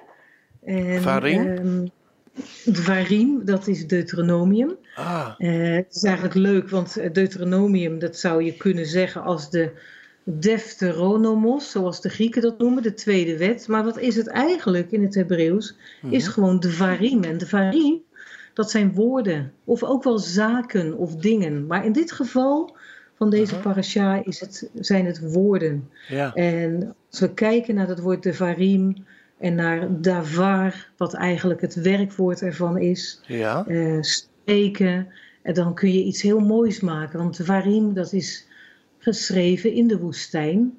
En, 0.63 0.99
Dvarim? 0.99 1.47
ehm, 1.47 1.85
Dvarim, 2.73 3.45
dat 3.45 3.67
is 3.67 3.87
Deuteronomium. 3.87 4.77
Ah, 4.95 5.33
Eh, 5.37 5.75
het 5.75 5.95
is 5.95 6.03
eigenlijk 6.03 6.35
leuk, 6.35 6.69
want 6.69 7.13
Deuteronomium, 7.13 7.99
dat 7.99 8.17
zou 8.17 8.43
je 8.43 8.57
kunnen 8.57 8.85
zeggen 8.85 9.21
als 9.23 9.49
de 9.49 9.71
Deuteronomos, 10.23 11.71
zoals 11.71 12.01
de 12.01 12.09
Grieken 12.09 12.41
dat 12.41 12.57
noemen, 12.57 12.83
de 12.83 12.93
tweede 12.93 13.37
wet. 13.37 13.67
Maar 13.67 13.83
wat 13.83 13.99
is 13.99 14.15
het 14.15 14.27
eigenlijk 14.27 14.91
in 14.91 15.03
het 15.03 15.15
Hebreeuws? 15.15 15.75
Is 16.09 16.27
gewoon 16.27 16.59
de 16.59 16.71
varim. 16.71 17.23
En 17.23 17.37
de 17.37 17.47
varim, 17.47 18.01
dat 18.53 18.71
zijn 18.71 18.93
woorden, 18.93 19.51
of 19.63 19.83
ook 19.83 20.03
wel 20.03 20.17
zaken 20.19 20.97
of 20.97 21.15
dingen. 21.15 21.67
Maar 21.67 21.85
in 21.85 21.91
dit 21.91 22.11
geval 22.11 22.75
van 23.15 23.29
deze 23.29 23.55
parasha 23.59 24.25
is 24.25 24.39
het, 24.39 24.69
zijn 24.79 25.05
het 25.05 25.33
woorden. 25.33 25.89
ja. 26.07 26.33
En 26.33 26.95
als 27.11 27.19
we 27.19 27.33
kijken 27.33 27.75
naar 27.75 27.87
het 27.87 27.99
woord 27.99 28.23
de 28.23 28.33
varim 28.33 28.95
en 29.37 29.55
naar 29.55 30.01
davar, 30.01 30.89
wat 30.97 31.13
eigenlijk 31.13 31.61
het 31.61 31.75
werkwoord 31.75 32.41
ervan 32.41 32.77
is, 32.77 33.21
Ja. 33.27 33.65
eh, 33.67 33.97
spreken. 34.01 35.07
En 35.41 35.53
dan 35.53 35.73
kun 35.73 35.93
je 35.93 36.03
iets 36.03 36.21
heel 36.21 36.39
moois 36.39 36.79
maken. 36.79 37.19
Want 37.19 37.37
de 37.37 37.43
Varim, 37.45 37.93
dat 37.93 38.13
is 38.13 38.47
geschreven 38.97 39.73
in 39.73 39.87
de 39.87 39.97
woestijn. 39.99 40.73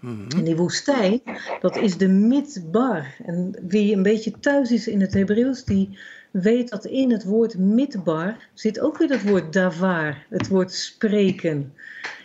Mhm. 0.00 0.28
En 0.36 0.44
die 0.44 0.56
woestijn, 0.56 1.20
dat 1.60 1.76
is 1.76 1.96
de 1.96 2.08
midbar. 2.08 3.06
En 3.26 3.54
wie 3.68 3.94
een 3.96 4.02
beetje 4.02 4.32
thuis 4.40 4.70
is 4.72 4.88
in 4.88 5.00
het 5.00 5.14
Hebreeuws, 5.14 5.64
die 5.64 5.98
weet 6.42 6.68
dat 6.68 6.84
in 6.84 7.10
het 7.10 7.24
woord 7.24 7.58
midbar 7.58 8.36
zit 8.54 8.80
ook 8.80 8.98
weer 8.98 9.08
het 9.08 9.22
woord 9.22 9.52
davar, 9.52 10.26
het 10.28 10.48
woord 10.48 10.72
spreken. 10.72 11.72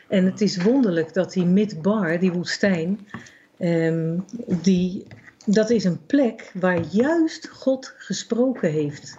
En 0.08 0.26
het 0.26 0.42
is 0.42 0.62
wonderlijk 0.62 1.14
dat 1.14 1.34
die 1.34 1.46
midbar, 1.46 2.20
die 2.20 2.32
woestijn, 2.32 3.00
ehm, 3.58 4.18
die, 4.62 5.06
dat 5.46 5.70
is 5.70 5.84
een 5.84 6.06
plek 6.06 6.52
waar 6.54 6.82
juist 6.92 7.48
God 7.48 7.94
gesproken 7.98 8.72
heeft. 8.72 9.18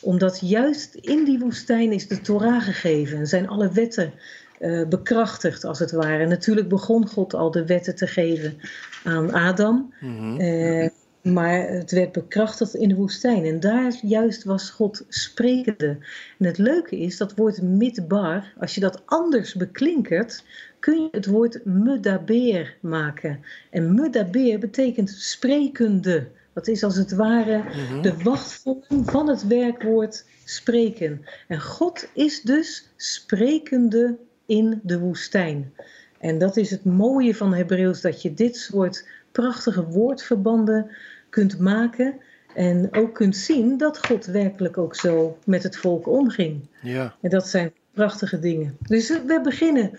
Omdat 0.00 0.40
juist 0.40 0.94
in 0.94 1.24
die 1.24 1.38
woestijn 1.38 1.92
is 1.92 2.08
de 2.08 2.20
Torah 2.20 2.62
gegeven 2.62 3.18
en 3.18 3.26
zijn 3.26 3.48
alle 3.48 3.72
wetten 3.72 4.12
eh, 4.58 4.88
bekrachtigd, 4.88 5.64
als 5.64 5.78
het 5.78 5.90
ware. 5.90 6.26
Natuurlijk 6.26 6.68
begon 6.68 7.08
God 7.08 7.34
al 7.34 7.50
de 7.50 7.66
wetten 7.66 7.94
te 7.94 8.06
geven 8.06 8.58
aan 9.04 9.32
Adam. 9.32 9.92
Eh, 10.38 10.88
maar 11.22 11.68
het 11.68 11.90
werd 11.90 12.12
bekrachtigd 12.12 12.74
in 12.74 12.88
de 12.88 12.94
woestijn. 12.94 13.44
En 13.44 13.60
daar 13.60 13.98
juist 14.02 14.44
was 14.44 14.70
God 14.70 15.04
sprekende. 15.08 15.98
En 16.38 16.46
het 16.46 16.58
leuke 16.58 16.98
is, 16.98 17.16
dat 17.16 17.34
woord 17.34 17.62
midbar, 17.62 18.52
als 18.58 18.74
je 18.74 18.80
dat 18.80 19.02
anders 19.04 19.54
beklinkert, 19.54 20.44
kun 20.78 21.02
je 21.02 21.08
het 21.10 21.26
woord 21.26 21.64
mudaber 21.64 22.76
maken. 22.80 23.40
En 23.70 23.94
mudaber 23.94 24.58
betekent 24.58 25.10
sprekende. 25.10 26.28
Dat 26.52 26.68
is 26.68 26.84
als 26.84 26.96
het 26.96 27.12
ware 27.12 27.62
de 28.02 28.22
wachtvorm 28.22 29.04
van 29.04 29.28
het 29.28 29.46
werkwoord 29.46 30.24
spreken. 30.44 31.24
En 31.48 31.60
God 31.60 32.08
is 32.14 32.42
dus 32.42 32.88
sprekende 32.96 34.16
in 34.46 34.80
de 34.82 34.98
woestijn. 34.98 35.72
En 36.18 36.38
dat 36.38 36.56
is 36.56 36.70
het 36.70 36.84
mooie 36.84 37.34
van 37.34 37.54
Hebreeuws, 37.54 38.00
dat 38.00 38.22
je 38.22 38.34
dit 38.34 38.56
soort 38.56 39.06
prachtige 39.32 39.84
woordverbanden 39.84 40.90
kunt 41.32 41.58
maken. 41.58 42.14
En 42.54 42.88
ook 42.90 43.14
kunt 43.14 43.36
zien 43.36 43.76
dat 43.78 44.06
God 44.06 44.26
werkelijk 44.26 44.78
ook 44.78 44.94
zo 44.94 45.38
met 45.44 45.62
het 45.62 45.76
volk 45.76 46.06
omging. 46.06 46.60
Ja. 46.82 47.14
En 47.20 47.30
dat 47.30 47.48
zijn 47.48 47.72
prachtige 47.92 48.38
dingen. 48.38 48.76
Dus 48.86 49.08
we 49.08 49.40
beginnen 49.42 49.98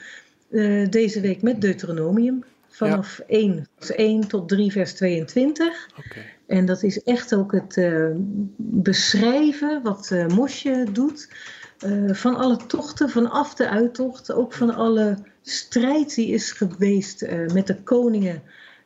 eh, 0.49 0.89
deze 0.89 1.21
week 1.21 1.41
met 1.41 1.61
Deuteronomium. 1.61 2.43
Vanaf 2.67 3.19
1, 3.27 3.67
vers 3.77 3.91
1 3.91 4.27
tot 4.27 4.49
3 4.49 4.71
vers 4.71 4.93
22. 4.93 5.89
Oké. 5.97 6.19
En 6.47 6.65
dat 6.65 6.83
is 6.83 7.03
echt 7.03 7.35
ook 7.35 7.51
het 7.51 7.77
eh, 7.77 8.09
beschrijven 8.57 9.81
wat 9.83 10.11
eh, 10.11 10.27
Mosje 10.27 10.85
doet. 10.91 11.29
van 12.07 12.35
alle 12.35 12.57
tochten, 12.67 13.09
vanaf 13.09 13.55
de 13.55 13.69
uittocht. 13.69 14.31
Ook 14.31 14.53
van 14.53 14.75
alle 14.75 15.17
strijd 15.41 16.15
die 16.15 16.27
is 16.27 16.51
geweest 16.51 17.27
met 17.53 17.67
de 17.67 17.75
koningen. 17.83 18.41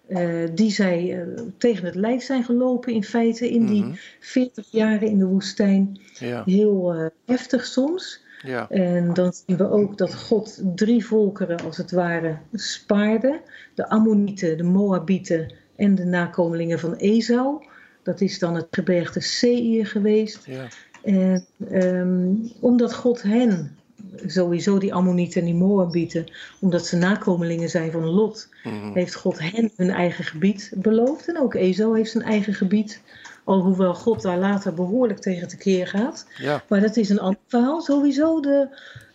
Eh, 0.08 0.44
die 0.54 0.72
zij 0.72 1.20
eh, 1.22 1.42
tegen 1.58 1.86
het 1.86 1.96
lijf 1.96 2.24
zijn 2.24 2.44
gelopen 2.44 2.94
in 2.94 3.04
feite 3.04 3.50
in 3.50 3.62
Mhm. 3.64 3.72
die 3.72 4.00
40 4.20 4.68
jaren 4.72 5.08
in 5.08 5.18
de 5.20 5.26
woestijn. 5.26 6.00
Ja. 6.20 6.44
Heel 6.46 6.94
eh, 6.94 7.06
heftig 7.26 7.66
soms. 7.66 8.26
Ja. 8.42 8.70
En 8.70 9.14
dan 9.14 9.34
zien 9.34 9.58
we 9.58 9.70
ook 9.70 9.98
dat 9.98 10.16
God 10.16 10.62
drie 10.76 11.06
volkeren 11.06 11.60
als 11.64 11.78
het 11.78 11.92
ware 11.92 12.38
spaarde. 12.54 13.42
De 13.76 13.90
Ammonieten, 13.90 14.58
de 14.58 14.64
Moabieten 14.64 15.54
en 15.76 15.96
de 15.96 16.06
nakomelingen 16.06 16.80
van 16.80 16.96
Esau. 16.96 17.66
Dat 18.04 18.22
is 18.22 18.40
dan 18.40 18.56
het 18.56 18.68
gebergte 18.72 19.20
Seir 19.20 19.86
geweest. 19.86 20.46
Ja. 20.46 20.68
En 21.04 21.46
ehm, 21.70 22.34
omdat 22.60 22.94
God 22.94 23.22
hen, 23.22 23.78
sowieso 24.26 24.78
die 24.78 24.94
Ammonieten 24.94 25.40
en 25.40 25.46
die 25.46 25.56
Moabieten, 25.56 26.26
omdat 26.60 26.86
ze 26.86 26.96
nakomelingen 26.96 27.70
zijn 27.70 27.92
van 27.92 28.06
Lot, 28.06 28.50
Mhm. 28.64 28.94
heeft 28.94 29.16
God 29.16 29.40
hen 29.40 29.72
hun 29.76 29.90
eigen 29.90 30.24
gebied 30.24 30.72
beloofd. 30.76 31.28
En 31.28 31.40
ook 31.40 31.54
Esau 31.54 31.98
heeft 31.98 32.12
zijn 32.12 32.24
eigen 32.24 32.54
gebied. 32.54 33.02
Alhoewel 33.44 33.94
God 33.96 34.22
daar 34.22 34.38
later 34.38 34.74
behoorlijk 34.74 35.20
tegen 35.20 35.48
tekeer 35.48 35.88
gaat. 35.88 36.28
Ja. 36.38 36.64
Maar 36.70 36.82
dat 36.82 36.98
is 36.98 37.10
een 37.10 37.20
ander 37.20 37.40
verhaal. 37.48 37.82
Sowieso, 37.82 38.42
de 38.42 38.68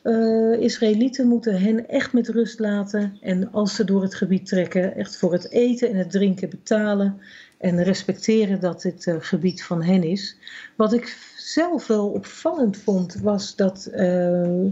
eh, 0.02 0.60
Israëlieten 0.64 1.26
moeten 1.26 1.60
hen 1.60 1.88
echt 1.88 2.12
met 2.12 2.28
rust 2.28 2.58
laten. 2.58 3.16
En 3.20 3.52
als 3.52 3.74
ze 3.74 3.84
door 3.84 4.02
het 4.02 4.14
gebied 4.14 4.46
trekken, 4.46 4.96
echt 4.96 5.16
voor 5.16 5.32
het 5.32 5.50
eten 5.50 5.88
en 5.88 5.96
het 5.96 6.10
drinken 6.10 6.48
betalen. 6.50 7.20
En 7.58 7.82
respecteren 7.82 8.60
dat 8.60 8.82
dit 8.82 9.06
eh, 9.06 9.14
gebied 9.18 9.64
van 9.64 9.82
hen 9.82 10.02
is. 10.02 10.36
Wat 10.76 10.92
ik 10.92 11.16
zelf 11.42 11.86
wel 11.86 12.08
opvallend 12.08 12.76
vond, 12.76 13.14
was 13.14 13.56
dat 13.56 13.86
eh, 13.86 14.66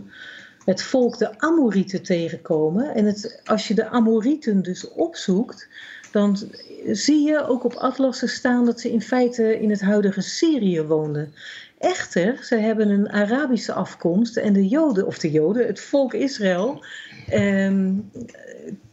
het 0.64 0.82
volk 0.82 1.18
de 1.18 1.38
Amorieten 1.38 2.02
tegenkomen. 2.02 2.94
En 2.94 3.04
het, 3.04 3.40
als 3.44 3.68
je 3.68 3.74
de 3.74 3.88
Amorieten 3.88 4.62
dus 4.62 4.88
opzoekt, 4.88 5.68
dan 6.12 6.38
zie 6.86 7.26
je 7.26 7.46
ook 7.46 7.64
op 7.64 7.74
atlassen 7.74 8.28
staan 8.28 8.64
dat 8.64 8.80
ze 8.80 8.92
in 8.92 9.02
feite 9.02 9.60
in 9.60 9.70
het 9.70 9.80
huidige 9.80 10.20
Syrië 10.20 10.82
woonden. 10.82 11.32
Echter, 11.78 12.38
ze 12.42 12.54
hebben 12.56 12.88
een 12.88 13.08
Arabische 13.08 13.72
afkomst 13.72 14.36
en 14.36 14.52
de 14.52 14.68
Joden, 14.68 15.06
of 15.06 15.18
de 15.18 15.30
Joden, 15.30 15.66
het 15.66 15.80
volk 15.80 16.14
Israël, 16.14 16.84
ehm, 17.28 17.92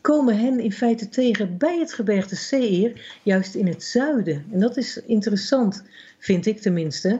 komen 0.01 0.39
hen 0.39 0.59
in 0.59 0.71
feite 0.71 1.09
tegen 1.09 1.57
bij 1.57 1.80
het 1.80 1.93
gebergte 1.93 2.36
Seir, 2.36 3.19
juist 3.23 3.55
in 3.55 3.67
het 3.67 3.84
zuiden. 3.84 4.45
En 4.51 4.59
dat 4.59 4.78
is 4.78 5.01
interessant, 5.05 5.84
vind 6.19 6.45
ik 6.45 6.61
tenminste. 6.61 7.19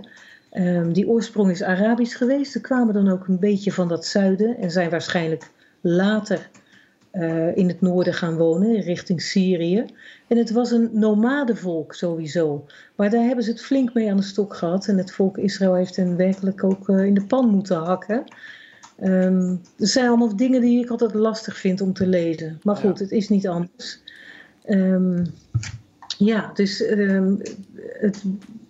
Ehm, 0.50 0.92
die 0.92 1.08
oorsprong 1.08 1.52
is 1.52 1.64
Arabisch 1.64 2.18
geweest. 2.18 2.52
Ze 2.52 2.62
kwamen 2.62 2.94
dan 2.94 3.10
ook 3.10 3.28
een 3.28 3.40
beetje 3.40 3.72
van 3.72 3.88
dat 3.88 4.06
zuiden 4.06 4.58
en 4.58 4.72
zijn 4.72 4.90
waarschijnlijk 4.90 5.52
later 5.82 6.50
eh, 7.12 7.58
in 7.58 7.68
het 7.68 7.82
noorden 7.82 8.14
gaan 8.14 8.38
wonen, 8.38 8.82
richting 8.82 9.22
Syrië. 9.22 9.86
En 10.28 10.38
het 10.38 10.52
was 10.52 10.72
een 10.72 10.90
nomadenvolk 10.94 11.94
sowieso. 11.94 12.66
Maar 12.96 13.10
daar 13.10 13.24
hebben 13.24 13.44
ze 13.44 13.52
het 13.52 13.62
flink 13.62 13.94
mee 13.94 14.10
aan 14.10 14.18
de 14.18 14.24
stok 14.24 14.56
gehad. 14.56 14.88
En 14.88 14.98
het 14.98 15.12
volk 15.12 15.38
Israël 15.38 15.76
heeft 15.76 15.96
hen 15.96 16.16
werkelijk 16.16 16.64
ook 16.64 16.90
eh, 16.90 17.06
in 17.06 17.14
de 17.14 17.26
pan 17.26 17.50
moeten 17.50 17.78
hakken. 17.78 18.24
Ehm 18.98 19.56
er 19.78 19.88
zijn 19.88 20.08
allemaal 20.08 20.36
dingen 20.36 20.62
die 20.62 20.84
ik 20.84 20.90
altijd 20.90 21.14
lastig 21.14 21.58
vind 21.58 21.82
om 21.82 21.94
te 21.94 22.08
lezen. 22.08 22.60
Maar 22.64 22.76
goed, 22.76 23.00
het 23.00 23.12
is 23.12 23.30
niet 23.30 23.48
anders. 23.48 24.02
Ehm, 24.64 25.26
ja, 26.18 26.52
dus 26.54 26.84
het 28.00 28.24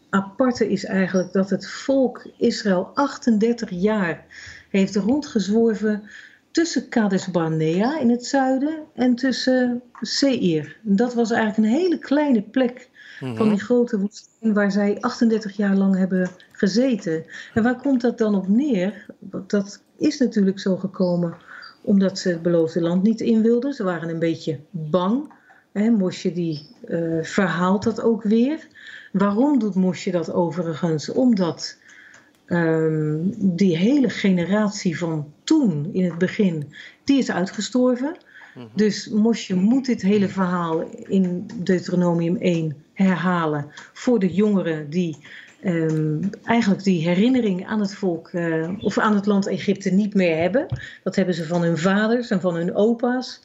aparte 0.10 0.70
is 0.70 0.86
eigenlijk 0.86 1.34
dat 1.34 1.50
het 1.50 1.68
volk 1.70 2.28
Israël 2.38 2.92
38 2.94 3.70
jaar 3.70 4.26
heeft 4.70 4.96
rondgezworven 4.96 6.04
tussen 6.52 6.90
Kades 6.90 7.32
Barnea 7.32 8.00
in 8.00 8.10
het 8.10 8.26
zuiden 8.26 8.78
en 8.96 9.16
tussen 9.16 9.82
Seir. 10.02 10.78
Dat 10.82 11.14
was 11.14 11.32
eigenlijk 11.32 11.58
een 11.74 11.80
hele 11.80 11.98
kleine 12.00 12.42
plek 12.42 12.90
van 13.20 13.34
Mhm. 13.34 13.50
die 13.50 13.60
grote 13.60 14.00
woestijn 14.00 14.54
waar 14.54 14.72
zij 14.72 14.98
38 15.02 15.56
jaar 15.58 15.76
lang 15.76 15.96
hebben 15.96 16.30
gezeten. 16.52 17.26
En 17.54 17.64
waar 17.64 17.82
komt 17.82 18.02
dat 18.02 18.18
dan 18.18 18.36
op 18.36 18.48
neer? 18.48 19.06
Dat 19.48 19.84
is 19.98 20.20
natuurlijk 20.20 20.60
zo 20.60 20.76
gekomen 20.76 21.36
omdat 21.82 22.20
ze 22.20 22.30
het 22.30 22.42
beloofde 22.42 22.82
land 22.82 23.04
niet 23.04 23.22
in 23.22 23.42
wilden. 23.42 23.74
Ze 23.74 23.84
waren 23.84 24.10
een 24.10 24.20
beetje 24.20 24.60
bang. 24.70 25.34
Hè, 25.72 25.90
Mosje 25.90 26.34
die 26.34 26.68
eh, 26.88 27.24
verhaalt 27.24 27.84
dat 27.84 28.02
ook 28.02 28.24
weer. 28.24 28.68
Waarom 29.18 29.60
doet 29.60 29.76
Mosje 29.76 30.12
dat 30.12 30.32
overigens? 30.32 31.10
Omdat 31.10 31.78
ehm, 32.46 33.18
die 33.36 33.78
hele 33.78 34.10
generatie 34.10 34.98
van 34.98 35.32
toen, 35.44 35.90
in 35.94 36.04
het 36.04 36.18
begin, 36.18 36.74
die 37.04 37.18
is 37.18 37.32
uitgestorven. 37.32 38.18
Dus 38.74 39.10
Mosje 39.10 39.56
moet 39.56 39.86
dit 39.86 40.02
hele 40.02 40.28
verhaal 40.28 40.82
in 40.92 41.46
Deuteronomium 41.56 42.36
1 42.36 42.76
herhalen 42.94 43.72
voor 43.94 44.20
de 44.20 44.34
jongeren 44.34 44.90
die 44.90 45.18
ehm, 45.62 46.22
eigenlijk 46.44 46.84
die 46.84 47.08
herinnering 47.08 47.68
aan 47.68 47.80
het 47.80 47.96
volk 47.96 48.30
eh, 48.30 48.70
of 48.80 48.98
aan 48.98 49.16
het 49.16 49.26
land 49.26 49.48
Egypte 49.48 49.90
niet 49.90 50.14
meer 50.14 50.38
hebben. 50.38 50.68
Dat 51.04 51.16
hebben 51.16 51.36
ze 51.36 51.46
van 51.46 51.62
hun 51.62 51.78
vaders 51.78 52.30
en 52.30 52.42
van 52.42 52.56
hun 52.56 52.76
opa's. 52.76 53.42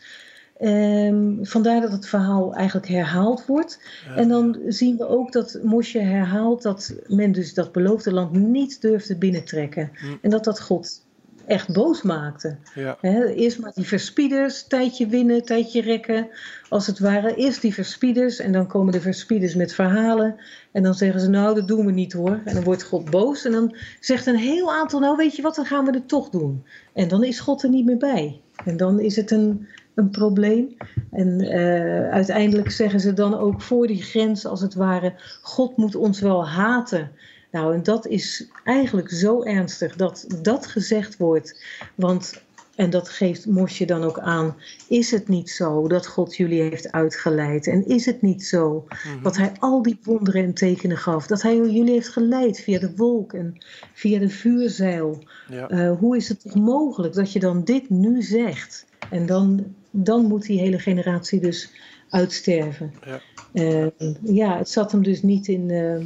Ehm, 0.63 1.45
vandaar 1.45 1.81
dat 1.81 1.93
het 1.93 2.07
verhaal 2.07 2.55
eigenlijk 2.55 2.89
herhaald 2.89 3.47
wordt. 3.47 3.81
En 4.17 4.29
dan 4.29 4.59
zien 4.67 4.97
we 4.97 5.07
ook 5.07 5.33
dat 5.33 5.59
Mosje 5.63 5.99
herhaalt 5.99 6.63
dat 6.63 6.95
men 7.07 7.33
dus 7.33 7.55
dat 7.55 7.73
beloofde 7.73 8.13
land 8.13 8.33
niet 8.33 8.81
durfde 8.81 9.17
binnentrekken. 9.17 9.91
En 10.21 10.31
dat 10.31 10.45
dat 10.45 10.61
God 10.61 11.05
echt 11.47 11.73
boos 11.73 12.03
maakte. 12.03 12.57
Ja. 12.75 12.99
Eerst 13.35 13.59
maar 13.59 13.73
die 13.75 13.87
verspieders, 13.87 14.67
tijdje 14.67 15.07
winnen, 15.07 15.45
tijdje 15.45 15.81
rekken. 15.81 16.29
Als 16.69 16.87
het 16.87 16.99
ware, 16.99 17.35
eerst 17.35 17.61
die 17.61 17.75
verspieders 17.75 18.39
en 18.39 18.53
dan 18.53 18.67
komen 18.67 18.93
de 18.93 19.01
verspieders 19.01 19.55
met 19.55 19.75
verhalen. 19.75 20.37
En 20.73 20.83
dan 20.83 20.95
zeggen 20.95 21.21
ze, 21.21 21.29
nou 21.29 21.55
dat 21.55 21.69
doen 21.69 21.87
we 21.87 21.93
niet 21.93 22.13
hoor. 22.13 22.41
En 22.45 22.55
dan 22.55 22.65
wordt 22.65 22.83
God 22.83 23.11
boos 23.11 23.45
en 23.45 23.53
dan 23.53 23.77
zegt 24.01 24.27
een 24.27 24.37
heel 24.37 24.73
aantal, 24.73 25.01
nou 25.01 25.17
weet 25.17 25.37
je 25.37 25.43
wat, 25.43 25.55
dan 25.55 25.67
gaan 25.67 25.85
we 25.85 25.93
het 25.93 26.09
toch 26.09 26.29
doen. 26.29 26.65
En 26.93 27.09
dan 27.09 27.25
is 27.25 27.41
God 27.41 27.63
er 27.63 27.71
niet 27.71 27.85
meer 27.85 27.97
bij. 27.97 28.41
En 28.65 28.77
dan 28.77 29.01
is 29.01 29.17
het 29.17 29.31
een, 29.31 29.67
een 29.95 30.11
probleem. 30.11 30.77
En 31.11 31.41
eh, 31.41 32.11
uiteindelijk 32.11 32.71
zeggen 32.71 33.01
ze 33.01 33.13
dan 33.13 33.39
ook 33.39 33.63
voor 33.63 33.87
die 33.87 34.03
grens, 34.03 34.47
als 34.47 34.61
het 34.61 34.75
ware, 34.75 35.15
God 35.43 35.77
moet 35.77 35.95
ons 35.95 36.21
wel 36.21 36.49
haten. 36.49 37.11
Nou, 37.51 37.75
en 37.75 37.83
dat 37.83 38.07
is 38.07 38.49
eigenlijk 38.65 39.11
zo 39.11 39.43
ernstig 39.43 39.97
dat 39.97 40.27
dat 40.43 40.67
gezegd 40.67 41.17
wordt. 41.17 41.65
Want, 41.95 42.43
en 42.75 42.91
dat 42.91 43.09
geeft 43.09 43.47
Mosje 43.47 43.85
dan 43.85 44.03
ook 44.03 44.19
aan, 44.19 44.57
is 44.89 45.11
het 45.11 45.29
niet 45.29 45.51
zo 45.51 45.89
dat 45.89 46.07
God 46.07 46.37
jullie 46.37 46.63
heeft 46.63 46.93
uitgeleid? 46.93 47.67
En 47.67 47.87
is 47.87 48.07
het 48.07 48.23
niet 48.23 48.45
zo 48.45 48.87
dat 49.23 49.37
hij 49.37 49.53
al 49.59 49.83
die 49.83 49.99
wonderen 50.03 50.45
en 50.45 50.55
tekenen 50.55 50.97
gaf? 50.97 51.27
Dat 51.27 51.43
hij 51.43 51.57
jullie 51.57 51.91
heeft 51.91 52.09
geleid 52.09 52.61
via 52.61 52.79
de 52.79 52.93
wolk 52.97 53.33
en 53.33 53.59
via 53.93 54.19
de 54.19 54.29
vuurzeil? 54.29 55.23
Ja. 55.49 55.69
Eh, 55.69 55.99
hoe 55.99 56.17
is 56.17 56.29
het 56.29 56.41
toch 56.41 56.55
mogelijk 56.55 57.15
dat 57.15 57.33
je 57.33 57.41
dan 57.41 57.65
dit 57.65 57.91
nu 57.91 58.23
zegt? 58.23 58.87
En 59.11 59.27
dan, 59.27 59.75
dan 59.93 60.25
moet 60.25 60.47
die 60.47 60.61
hele 60.61 60.79
generatie 60.79 61.41
dus 61.41 61.71
uitsterven. 62.09 62.93
Ja. 63.05 63.21
Eh, 63.53 63.87
ja, 64.23 64.59
het 64.59 64.69
zat 64.69 64.93
hem 64.93 65.03
dus 65.03 65.23
niet 65.23 65.49
in 65.49 65.71
eh, 65.71 65.97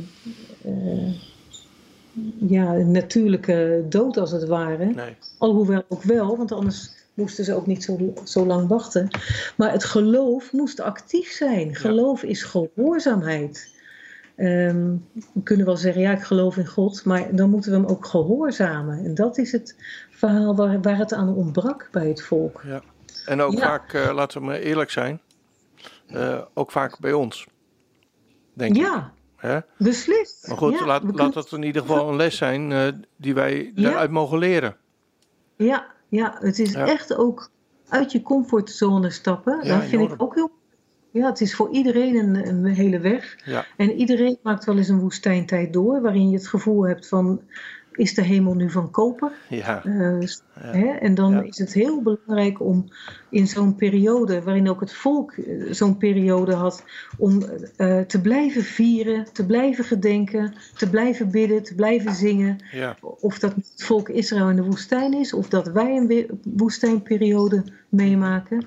eh, 0.61 1.15
ja, 2.39 2.75
een 2.75 2.91
natuurlijke 2.91 3.85
dood 3.89 4.17
als 4.17 4.31
het 4.31 4.47
ware. 4.47 4.85
Nee. 4.85 5.17
Alhoewel 5.39 5.85
ook 5.89 6.03
wel, 6.03 6.37
want 6.37 6.53
anders 6.53 6.91
moesten 7.15 7.45
ze 7.45 7.55
ook 7.55 7.67
niet 7.67 7.85
zo, 7.85 8.13
zo 8.25 8.47
lang 8.47 8.69
wachten. 8.69 9.09
Maar 9.57 9.73
het 9.73 9.85
geloof 9.85 10.53
moest 10.53 10.81
actief 10.81 11.31
zijn. 11.31 11.75
Geloof 11.75 12.23
is 12.23 12.43
gehoorzaamheid. 12.43 13.75
Ehm, 14.37 14.95
we 15.33 15.43
kunnen 15.43 15.67
wel 15.67 15.77
zeggen, 15.77 16.03
ja, 16.03 16.13
ik 16.13 16.23
geloof 16.23 16.57
in 16.57 16.67
God, 16.67 17.05
maar 17.05 17.37
dan 17.37 17.51
moeten 17.51 17.71
we 17.71 17.77
hem 17.77 17.87
ook 17.87 18.07
gehoorzamen. 18.07 19.05
En 19.05 19.15
dat 19.15 19.39
is 19.39 19.53
het 19.53 19.77
verhaal 20.11 20.57
waar, 20.57 20.81
waar 20.81 20.99
het 20.99 21.13
aan 21.13 21.35
ontbrak 21.35 21.89
bij 21.93 22.09
het 22.09 22.23
volk. 22.23 22.63
Ja. 22.67 22.83
En 23.27 23.41
ook 23.41 23.53
Ja. 23.53 23.59
vaak, 23.59 23.93
eh, 23.93 24.15
laten 24.15 24.41
we 24.41 24.47
maar 24.47 24.57
eerlijk 24.57 24.91
zijn, 24.91 25.21
eh, 26.07 26.39
ook 26.55 26.71
vaak 26.71 26.99
bij 26.99 27.13
ons. 27.13 27.47
Denk 28.53 28.77
ik. 28.77 28.83
Ja, 28.83 29.13
beslist. 29.79 30.49
Maar 30.49 30.57
goed, 30.57 30.79
Ja, 30.79 30.87
laat, 30.87 31.33
dat 31.35 31.53
in 31.53 31.63
ieder 31.63 31.83
geval 31.83 32.09
een 32.09 32.17
les 32.17 32.37
zijn 32.37 32.73
eh, 32.73 32.89
die 33.17 33.35
wij 33.35 33.73
Ja. 33.75 33.83
daaruit 33.83 34.11
mogen 34.11 34.39
leren. 34.39 34.77
Ja, 35.57 35.87
ja, 36.09 36.37
het 36.41 36.59
is 36.59 36.73
Ja. 36.73 36.87
echt 36.87 37.17
ook 37.17 37.51
uit 37.89 38.13
je 38.13 38.23
comfortzone 38.23 39.11
stappen. 39.11 39.59
Ja, 39.63 39.79
dat 39.79 39.89
vind 39.89 40.13
ik 40.13 40.23
ook 40.23 40.35
heel. 40.35 40.51
Ja, 41.11 41.27
het 41.27 41.41
is 41.41 41.55
voor 41.55 41.71
iedereen 41.71 42.17
een, 42.17 42.49
een 42.49 42.65
hele 42.65 42.99
weg. 42.99 43.37
Ja. 43.45 43.65
En 43.77 43.93
iedereen 43.93 44.39
maakt 44.43 44.65
wel 44.65 44.77
eens 44.77 44.89
een 44.89 45.01
woestijntijd 45.01 45.73
door, 45.73 46.01
waarin 46.01 46.31
je 46.31 46.37
het 46.37 46.49
gevoel 46.49 46.87
hebt 46.87 47.09
van. 47.09 47.41
Is 47.97 48.15
de 48.15 48.23
hemel 48.23 48.55
nu 48.55 48.71
van 48.71 48.91
koper? 48.91 49.33
Ja. 49.49 49.85
Eh, 49.85 50.19
hè? 50.61 50.87
En 50.87 51.15
dan 51.15 51.33
Ja. 51.33 51.43
is 51.43 51.59
het 51.59 51.73
heel 51.73 52.03
belangrijk 52.03 52.61
om 52.61 52.89
in 53.29 53.47
zo'n 53.47 53.75
periode, 53.75 54.43
waarin 54.43 54.69
ook 54.69 54.81
het 54.81 54.93
volk 54.93 55.33
eh, 55.33 55.73
zo'n 55.73 55.97
periode 55.97 56.55
had, 56.55 56.85
om 57.19 57.43
eh, 57.77 58.01
te 58.01 58.21
blijven 58.21 58.63
vieren, 58.63 59.33
te 59.33 59.47
blijven 59.47 59.85
gedenken, 59.85 60.55
te 60.77 60.91
blijven 60.91 61.31
bidden, 61.31 61.63
te 61.63 61.75
blijven 61.75 62.13
zingen. 62.15 62.59
Ja. 62.73 62.97
Of 63.01 63.39
dat 63.39 63.55
het 63.55 63.73
volk 63.77 64.09
Israël 64.09 64.51
in 64.51 64.57
de 64.57 64.65
woestijn 64.65 65.15
is, 65.15 65.33
of 65.33 65.49
dat 65.49 65.67
wij 65.67 65.97
een 65.97 66.41
woestijnperiode 66.57 67.65
meemaken. 67.89 68.67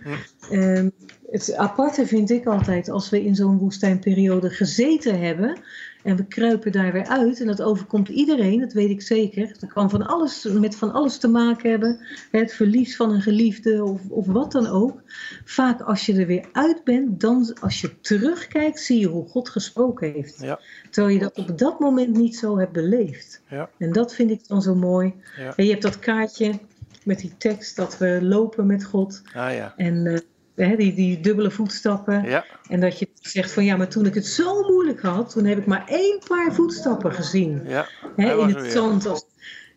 Ehm, 0.51 0.89
het 1.31 1.55
aparte 1.55 2.05
vind 2.05 2.29
ik 2.29 2.45
altijd 2.45 2.89
als 2.89 3.09
we 3.09 3.23
in 3.23 3.35
zo'n 3.35 3.57
woestijnperiode 3.57 4.49
gezeten 4.49 5.19
hebben. 5.19 5.59
En 6.03 6.15
we 6.15 6.25
kruipen 6.25 6.71
daar 6.71 6.91
weer 6.91 7.07
uit. 7.07 7.39
En 7.39 7.47
dat 7.47 7.61
overkomt 7.61 8.09
iedereen, 8.09 8.59
dat 8.59 8.73
weet 8.73 8.89
ik 8.89 9.01
zeker. 9.01 9.55
Dat 9.59 9.73
kan 9.73 9.89
van 9.89 10.07
alles, 10.07 10.43
met 10.43 10.75
van 10.75 10.91
alles 10.91 11.17
te 11.17 11.27
maken 11.27 11.69
hebben. 11.69 11.99
Het 12.31 12.53
verlies 12.53 12.95
van 12.95 13.11
een 13.11 13.21
geliefde 13.21 13.83
of, 13.83 14.01
of 14.09 14.25
wat 14.25 14.51
dan 14.51 14.67
ook. 14.67 15.01
Vaak 15.45 15.81
als 15.81 16.05
je 16.05 16.13
er 16.13 16.25
weer 16.25 16.45
uit 16.51 16.83
bent, 16.83 17.19
dan 17.19 17.53
als 17.61 17.81
je 17.81 17.99
terugkijkt, 17.99 18.79
zie 18.79 18.99
je 18.99 19.07
hoe 19.07 19.27
God 19.27 19.49
gesproken 19.49 20.11
heeft. 20.11 20.41
Ja. 20.41 20.59
Terwijl 20.89 21.13
je 21.13 21.19
dat 21.19 21.37
op 21.37 21.57
dat 21.57 21.79
moment 21.79 22.17
niet 22.17 22.35
zo 22.35 22.57
hebt 22.57 22.71
beleefd. 22.71 23.41
Ja. 23.49 23.69
En 23.77 23.91
dat 23.91 24.13
vind 24.13 24.31
ik 24.31 24.47
dan 24.47 24.61
zo 24.61 24.75
mooi. 24.75 25.13
Ja. 25.37 25.53
En 25.55 25.63
je 25.63 25.71
hebt 25.71 25.83
dat 25.83 25.99
kaartje 25.99 26.59
met 27.03 27.19
die 27.19 27.37
tekst 27.37 27.75
dat 27.75 27.97
we 27.97 28.19
lopen 28.21 28.65
met 28.65 28.83
God. 28.83 29.21
Ah 29.33 29.53
ja. 29.53 29.73
En 29.77 30.07
eh, 30.07 30.19
hè, 30.67 30.75
die, 30.75 30.93
die 30.93 31.19
dubbele 31.19 31.51
voetstappen. 31.51 32.23
Ja. 32.23 32.45
En 32.69 32.79
dat 32.79 32.99
je 32.99 33.07
zegt 33.21 33.51
van 33.51 33.65
ja, 33.65 33.77
maar 33.77 33.87
toen 33.87 34.05
ik 34.05 34.13
het 34.13 34.25
zo 34.25 34.61
moeilijk 34.69 35.01
had, 35.01 35.31
toen 35.31 35.45
heb 35.45 35.57
ik 35.57 35.65
maar 35.65 35.83
één 35.87 36.19
paar 36.27 36.53
voetstappen 36.53 37.13
gezien. 37.13 37.61
Ja. 37.67 37.87
Hè, 38.15 38.37
in 38.41 38.55
het 38.55 38.71
zand. 38.71 39.05
Als, 39.07 39.25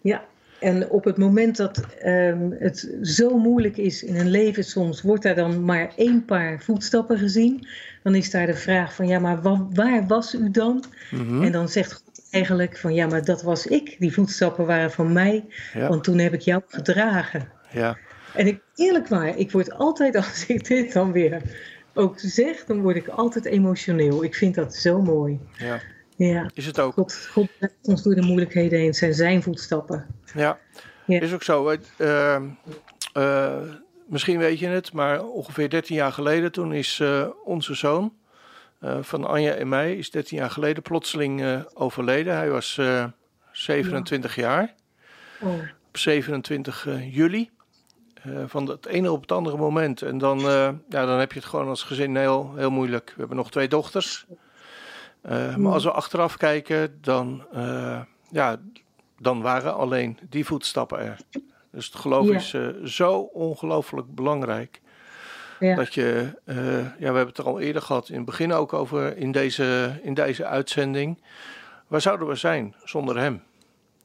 ja. 0.03 0.25
En 0.61 0.89
op 0.91 1.05
het 1.05 1.17
moment 1.17 1.57
dat 1.57 1.87
ehm, 1.99 2.51
het 2.59 2.97
zo 3.03 3.39
moeilijk 3.39 3.77
is 3.77 4.03
in 4.03 4.17
een 4.17 4.31
leven 4.31 4.65
soms, 4.65 5.03
wordt 5.03 5.23
daar 5.23 5.35
dan 5.35 5.65
maar 5.65 5.93
één 5.97 6.25
paar 6.25 6.61
voetstappen 6.61 7.19
gezien. 7.19 7.67
Dan 8.03 8.15
is 8.15 8.31
daar 8.31 8.47
de 8.47 8.55
vraag 8.55 8.95
van 8.95 9.07
ja, 9.07 9.19
maar 9.19 9.43
wa- 9.43 9.67
waar 9.73 10.07
was 10.07 10.35
u 10.35 10.51
dan? 10.51 10.85
Mhm. 11.11 11.43
En 11.43 11.53
dan 11.53 11.69
zegt 11.69 11.93
God 11.93 12.23
eigenlijk 12.31 12.79
van 12.79 12.95
ja, 12.95 13.07
maar 13.07 13.25
dat 13.25 13.43
was 13.43 13.67
ik. 13.67 13.97
Die 13.99 14.13
voetstappen 14.13 14.67
waren 14.67 14.91
van 14.91 15.13
mij, 15.13 15.45
Ja. 15.75 15.89
want 15.89 16.05
toen 16.05 16.19
heb 16.19 16.33
ik 16.33 16.41
jou 16.41 16.63
gedragen. 16.69 17.49
Ja. 17.71 17.97
En 18.35 18.47
ik, 18.47 18.61
eerlijk 18.75 19.09
waar, 19.09 19.37
ik 19.37 19.51
word 19.51 19.73
altijd, 19.73 20.17
als 20.27 20.47
ik 20.47 20.67
dit 20.67 20.93
dan 20.93 21.13
weer 21.13 21.43
ook 21.95 22.15
zeg, 22.17 22.65
dan 22.65 22.83
word 22.83 22.97
ik 22.97 23.09
altijd 23.09 23.45
emotioneel. 23.45 24.25
Ik 24.25 24.35
vind 24.35 24.55
dat 24.55 24.75
zo 24.75 25.03
mooi. 25.03 25.41
Ja. 25.59 25.81
Ja, 26.17 26.51
Is 26.55 26.67
het 26.67 26.79
ook. 26.79 26.93
God, 26.93 27.15
God 27.31 27.49
ons 27.83 28.03
door 28.03 28.15
de 28.15 28.23
moeilijkheden 28.23 28.79
heen. 28.79 28.95
Zijn 28.95 29.15
zijn 29.15 29.43
voetstappen. 29.43 30.07
Ja. 30.35 30.59
Ja. 31.07 31.21
Is 31.21 31.33
ook 31.33 31.43
zo. 31.43 31.77
Ehm, 31.99 32.49
eh, 33.13 33.61
misschien 34.07 34.39
weet 34.39 34.59
je 34.59 34.67
het, 34.67 34.93
maar 34.93 35.25
ongeveer 35.25 35.71
13 35.71 35.97
jaar 35.97 36.13
geleden, 36.13 36.53
toen 36.53 36.73
is 36.73 37.01
eh, 37.01 37.29
onze 37.45 37.75
zoon 37.75 38.13
eh, 38.79 38.99
van 39.01 39.25
Anja 39.25 39.53
en 39.53 39.69
mij, 39.69 39.97
is 39.97 40.11
13 40.11 40.39
jaar 40.39 40.51
geleden 40.51 40.83
plotseling 40.83 41.65
overleden. 41.75 42.37
Hij 42.37 42.51
was 42.51 42.79
eh, 42.79 43.05
27 43.53 44.35
jaar. 44.35 44.75
Oh, 45.41 45.53
Op 45.89 45.97
27 45.99 46.87
eh, 46.87 47.15
juli. 47.15 47.51
Eh, 48.23 48.43
van 48.47 48.69
het 48.69 48.87
ene 48.87 49.13
op 49.13 49.21
het 49.21 49.33
andere 49.33 49.57
moment. 49.57 50.03
En 50.03 50.19
dan, 50.19 50.39
eh, 50.39 50.69
ja, 50.89 51.07
dan 51.07 51.19
heb 51.19 51.33
je 51.33 51.39
het 51.39 51.49
gewoon 51.49 51.69
als 51.69 51.83
gezin 51.83 52.17
heel, 52.17 52.53
heel 52.57 52.71
moeilijk. 52.71 53.09
We 53.15 53.19
hebben 53.19 53.37
nog 53.37 53.51
twee 53.51 53.69
dochters. 53.69 54.27
Eh, 55.21 55.57
maar 55.57 55.73
als 55.73 55.85
we 55.85 55.91
achteraf 55.91 56.37
kijken, 56.37 56.99
dan, 57.01 57.47
ja, 58.31 58.57
dan 59.19 59.43
waren 59.43 59.75
alleen 59.75 60.19
die 60.29 60.45
voetstappen 60.47 60.99
er. 60.99 61.17
Dus 61.71 61.87
het 61.87 61.95
geloof 61.95 62.27
Ja. 62.29 62.35
is 62.35 62.95
zo 62.97 63.19
ongelooflijk 63.21 64.15
belangrijk. 64.15 64.81
ja. 65.61 65.75
Dat 65.75 65.95
je, 65.95 66.33
ja, 66.47 66.55
we 66.99 67.05
hebben 67.05 67.27
het 67.27 67.39
er 67.39 67.45
al 67.45 67.61
eerder 67.61 67.83
gehad, 67.83 68.09
in 68.09 68.17
het 68.17 68.25
begin 68.25 68.53
ook 68.53 68.73
over 68.73 69.17
in 69.17 69.33
deze, 69.33 69.99
in 70.03 70.15
deze 70.15 70.45
uitzending. 70.47 71.23
Waar 71.87 72.01
zouden 72.01 72.27
we 72.29 72.35
zijn 72.35 72.75
zonder 72.85 73.19
hem? 73.19 73.43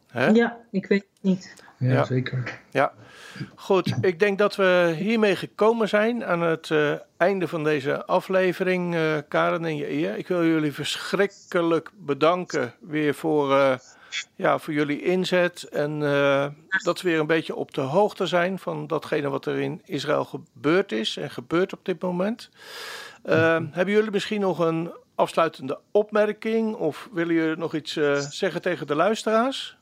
Hè? 0.07 0.27
Ja, 0.27 0.57
ik 0.71 0.85
weet 0.85 1.01
het 1.01 1.21
niet. 1.21 1.65
Ja, 1.77 1.91
Ja. 1.93 2.03
zeker. 2.03 2.59
Ja, 2.71 2.93
goed. 3.55 3.93
Ik 4.01 4.19
denk 4.19 4.37
dat 4.37 4.55
we 4.55 4.93
hiermee 4.97 5.35
gekomen 5.35 5.89
zijn 5.89 6.25
aan 6.25 6.41
het 6.41 6.71
eh, 6.71 6.91
einde 7.17 7.47
van 7.47 7.63
deze 7.63 8.05
aflevering, 8.05 8.95
eh, 8.95 9.17
Karen 9.27 9.65
en 9.65 9.75
je. 9.77 10.17
Ik 10.17 10.27
wil 10.27 10.45
jullie 10.45 10.71
verschrikkelijk 10.73 11.89
bedanken 11.97 12.73
weer 12.79 13.13
voor, 13.13 13.55
eh, 13.57 13.73
ja, 14.35 14.57
voor 14.57 14.73
jullie 14.73 15.01
inzet. 15.01 15.63
En 15.63 15.99
dat 16.83 17.01
we 17.01 17.09
weer 17.09 17.19
een 17.19 17.27
beetje 17.27 17.55
op 17.55 17.73
de 17.73 17.81
hoogte 17.81 18.25
zijn 18.25 18.59
van 18.59 18.87
datgene 18.87 19.29
wat 19.29 19.45
er 19.45 19.59
in 19.59 19.81
Israël 19.85 20.25
gebeurd 20.25 20.91
is 20.91 21.17
en 21.17 21.29
gebeurt 21.29 21.73
op 21.73 21.85
dit 21.85 22.01
moment. 22.01 22.49
Eh, 23.23 23.59
hebben 23.71 23.93
jullie 23.93 24.11
misschien 24.11 24.41
nog 24.41 24.59
een 24.59 24.91
afsluitende 25.15 25.79
opmerking 25.91 26.75
of 26.75 27.09
willen 27.11 27.33
jullie 27.33 27.57
nog 27.57 27.73
iets 27.75 27.93
zeggen 28.29 28.61
tegen 28.61 28.87
de 28.87 28.95
luisteraars? 28.95 29.76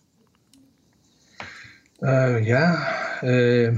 Eh, 1.99 2.45
ja, 2.45 2.87
eh, 3.21 3.77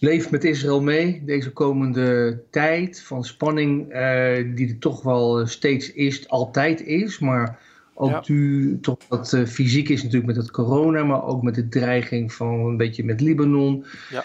leef 0.00 0.30
met 0.30 0.44
Israël 0.44 0.82
mee 0.82 1.22
deze 1.24 1.50
komende 1.52 2.40
tijd 2.50 3.02
van 3.02 3.24
spanning, 3.24 3.90
eh, 3.90 4.44
die 4.54 4.68
er 4.68 4.78
toch 4.78 5.02
wel 5.02 5.46
steeds 5.46 5.92
is, 5.92 6.28
altijd 6.28 6.80
is. 6.80 7.18
Maar 7.18 7.58
ook 7.94 8.10
Ja. 8.10 8.22
nu 8.26 8.78
toch 8.80 8.98
wat 9.08 9.42
fysiek 9.46 9.88
is 9.88 10.02
natuurlijk 10.02 10.26
met 10.26 10.36
het 10.36 10.50
corona, 10.50 11.04
maar 11.04 11.24
ook 11.24 11.42
met 11.42 11.54
de 11.54 11.68
dreiging 11.68 12.32
van 12.32 12.48
een 12.48 12.76
beetje 12.76 13.04
met 13.04 13.20
Libanon. 13.20 13.84
Ja. 14.10 14.24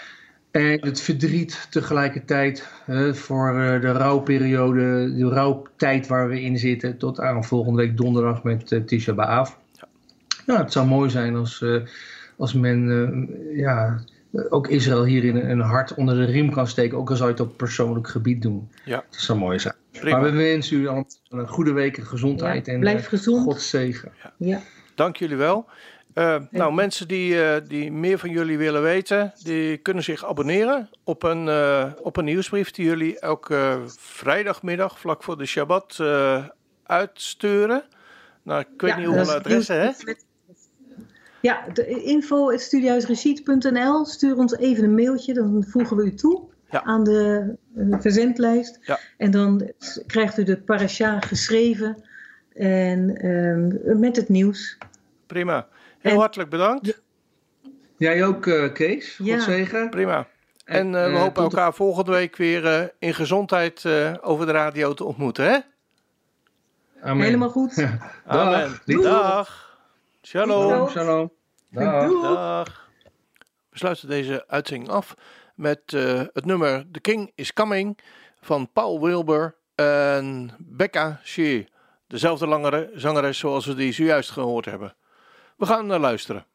En 0.50 0.80
het 0.80 1.00
verdriet 1.00 1.66
tegelijkertijd 1.70 2.68
voor 3.12 3.52
de 3.80 3.92
rouwperiode, 3.92 5.14
de 5.16 5.28
rouwtijd 5.28 6.06
waar 6.06 6.28
we 6.28 6.42
in 6.42 6.58
zitten, 6.58 6.98
tot 6.98 7.20
aan 7.20 7.44
volgende 7.44 7.82
week 7.82 7.96
donderdag 7.96 8.42
met 8.42 8.80
Tisha 8.86 9.12
B'Av. 9.12 9.50
Nou, 10.46 10.60
het 10.60 10.72
zou 10.72 10.86
mooi 10.86 11.10
zijn 11.10 11.36
als, 11.36 11.64
als 12.36 12.52
men 12.52 12.90
eh, 12.90 13.58
ja, 13.58 13.98
ook 14.48 14.68
Israël 14.68 15.04
hier 15.04 15.24
in 15.24 15.36
een 15.36 15.60
hart 15.60 15.94
onder 15.94 16.14
de 16.14 16.24
riem 16.24 16.50
kan 16.50 16.66
steken, 16.66 16.98
ook 16.98 17.10
al 17.10 17.16
zou 17.16 17.28
je 17.28 17.34
het 17.36 17.44
op 17.46 17.56
persoonlijk 17.56 18.08
gebied 18.08 18.42
doen. 18.42 18.70
Ja. 18.84 19.04
Dat 19.10 19.20
zou 19.20 19.38
mooi 19.38 19.58
zijn. 19.58 19.74
Prima. 19.90 20.18
Maar 20.18 20.30
we 20.32 20.36
wensen 20.36 20.76
u 20.80 20.86
allemaal 20.86 21.06
een 21.28 21.48
goede 21.48 21.72
week, 21.72 21.96
gezondheid 21.96 22.66
Ja, 22.66 22.72
en 22.72 22.80
blijf 22.80 23.02
eh, 23.02 23.08
gezond. 23.08 23.42
Gods 23.42 23.70
zegen. 23.70 24.12
Ja. 24.36 24.60
Dank 24.94 25.16
jullie 25.16 25.36
wel. 25.36 25.66
Eh, 26.14 26.36
nou, 26.50 26.74
mensen 26.74 27.08
die, 27.08 27.42
eh, 27.42 27.60
die 27.68 27.92
meer 27.92 28.18
van 28.18 28.30
jullie 28.30 28.58
willen 28.58 28.82
weten, 28.82 29.32
die 29.42 29.76
kunnen 29.76 30.02
zich 30.02 30.24
abonneren 30.24 30.88
op 31.04 31.22
een, 31.22 31.48
eh, 31.48 31.90
op 32.02 32.16
een 32.16 32.24
nieuwsbrief 32.24 32.70
die 32.70 32.84
jullie 32.84 33.18
elke 33.18 33.56
eh, 33.56 33.76
vrijdagmiddag 33.98 34.98
vlak 34.98 35.22
voor 35.22 35.38
de 35.38 35.46
Shabbat 35.46 35.96
eh, 36.00 36.44
uitsturen. 36.86 37.82
Nou, 38.42 38.60
ik 38.60 38.80
weet 38.80 38.90
Ja, 38.90 38.96
niet 38.96 39.06
hoeveel 39.06 39.22
is 39.24 39.30
adressen, 39.30 39.80
hè? 39.80 39.90
Ja, 41.44 41.64
de 41.72 41.86
info.studiehuisreciet.nl. 42.02 44.04
Stuur 44.04 44.36
ons 44.36 44.56
even 44.56 44.84
een 44.84 44.94
mailtje, 44.94 45.34
dan 45.34 45.64
voegen 45.68 45.96
we 45.96 46.04
u 46.04 46.14
toe 46.14 46.42
Ja. 46.70 46.82
aan 46.82 47.04
de 47.04 47.54
eh, 47.76 47.86
verzendlijst. 48.00 48.78
Ja. 48.82 48.98
En 49.16 49.30
dan 49.30 49.70
krijgt 50.06 50.38
u 50.38 50.42
de 50.42 50.60
parasha 50.60 51.20
geschreven 51.20 52.04
en 52.54 53.16
ehm, 53.16 53.98
met 54.00 54.16
het 54.16 54.28
nieuws. 54.28 54.78
Prima. 55.26 55.68
Heel 55.98 56.12
En- 56.12 56.18
hartelijk 56.18 56.50
bedankt. 56.50 57.00
Jij 57.96 58.24
ook, 58.24 58.46
eh, 58.46 58.72
Kees. 58.72 59.18
Ja. 59.22 59.40
Zegen. 59.40 59.90
Prima. 59.90 60.26
En 60.64 60.94
eh, 60.94 61.12
we 61.12 61.18
hopen 61.18 61.34
de- 61.34 61.40
elkaar 61.50 61.74
volgende 61.74 62.10
week 62.10 62.36
weer 62.36 62.66
eh, 62.66 62.82
in 62.98 63.14
gezondheid 63.14 63.84
eh, 63.84 64.14
over 64.20 64.46
de 64.46 64.52
radio 64.52 64.94
te 64.94 65.04
ontmoeten, 65.04 65.44
hè? 65.44 65.58
Amen. 67.02 67.24
Helemaal 67.24 67.50
goed. 67.50 67.86
Amen. 68.26 68.80
Doei. 68.84 69.02
Dag. 69.02 69.62
Shalom. 70.24 70.88
Shalom. 70.88 71.30
Shalom. 71.72 72.22
Dag. 72.22 72.90
We 73.70 73.78
sluiten 73.78 74.08
deze 74.08 74.44
uitzending 74.48 74.90
af 74.90 75.14
met 75.54 75.92
eh, 75.92 76.22
het 76.32 76.44
nummer 76.44 76.90
The 76.90 77.00
King 77.00 77.32
is 77.34 77.52
Coming 77.52 77.98
van 78.40 78.72
Paul 78.72 79.00
Wilbur 79.00 79.56
en 79.74 80.50
Becca 80.58 81.20
Shea. 81.24 81.64
Dezelfde 82.06 82.46
langere 82.46 82.90
zangeres 82.94 83.38
zoals 83.38 83.66
we 83.66 83.74
die 83.74 83.92
zojuist 83.92 84.30
gehoord 84.30 84.64
hebben. 84.64 84.94
We 85.56 85.66
gaan 85.66 85.86
naar 85.86 85.98
luisteren. 85.98 86.46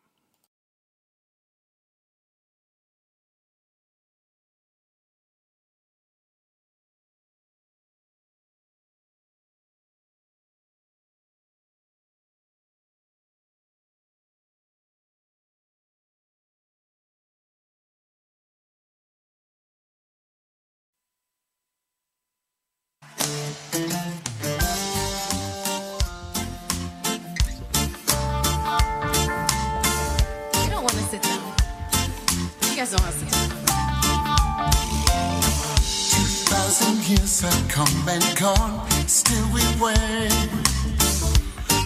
Gone, 38.55 38.89
still 39.07 39.45
we 39.53 39.63
wait. 39.83 40.49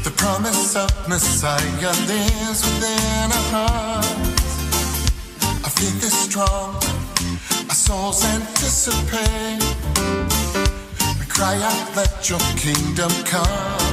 The 0.03 0.13
promise 0.15 0.75
of 0.75 0.89
Messiah 1.07 1.93
lives 2.11 2.61
within 2.67 3.31
our 3.37 3.47
hearts. 3.55 4.53
Our 5.63 5.73
faith 5.77 6.03
is 6.09 6.17
strong, 6.27 6.75
our 7.69 7.75
souls 7.75 8.23
anticipate. 8.25 9.63
We 11.19 11.25
cry 11.25 11.55
out, 11.69 11.95
let 11.95 12.29
your 12.29 12.43
kingdom 12.57 13.11
come. 13.25 13.92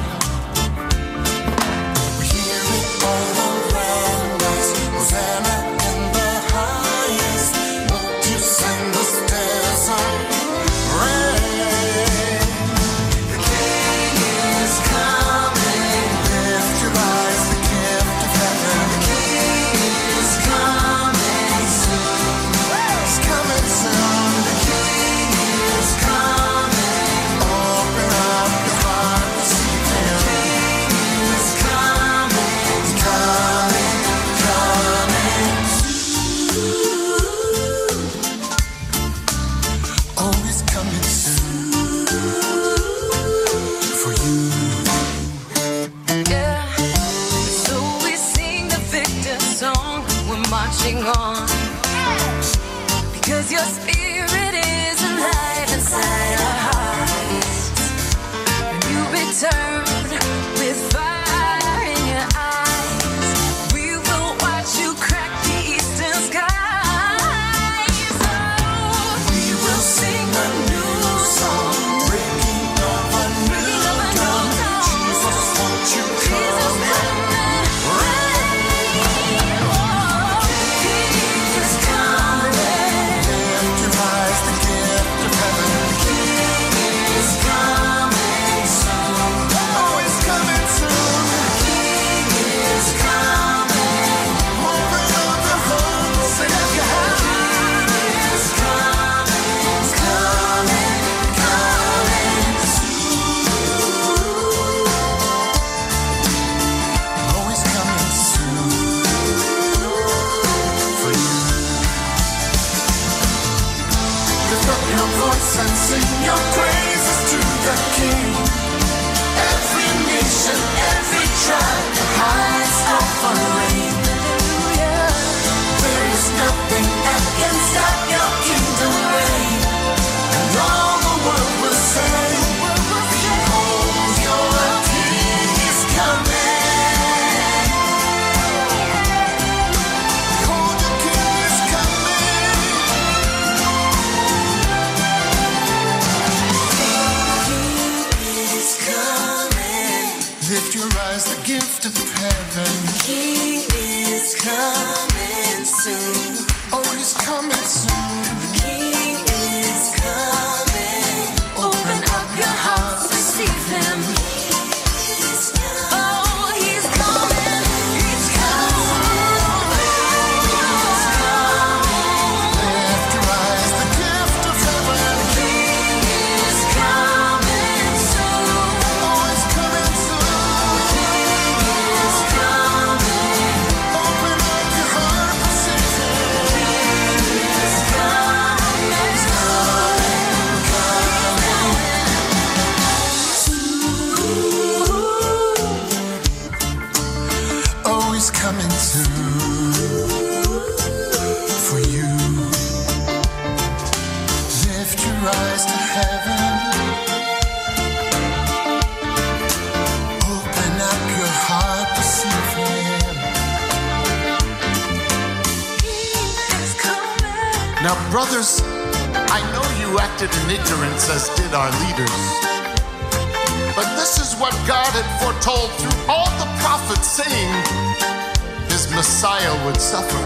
suffer. 229.91 230.23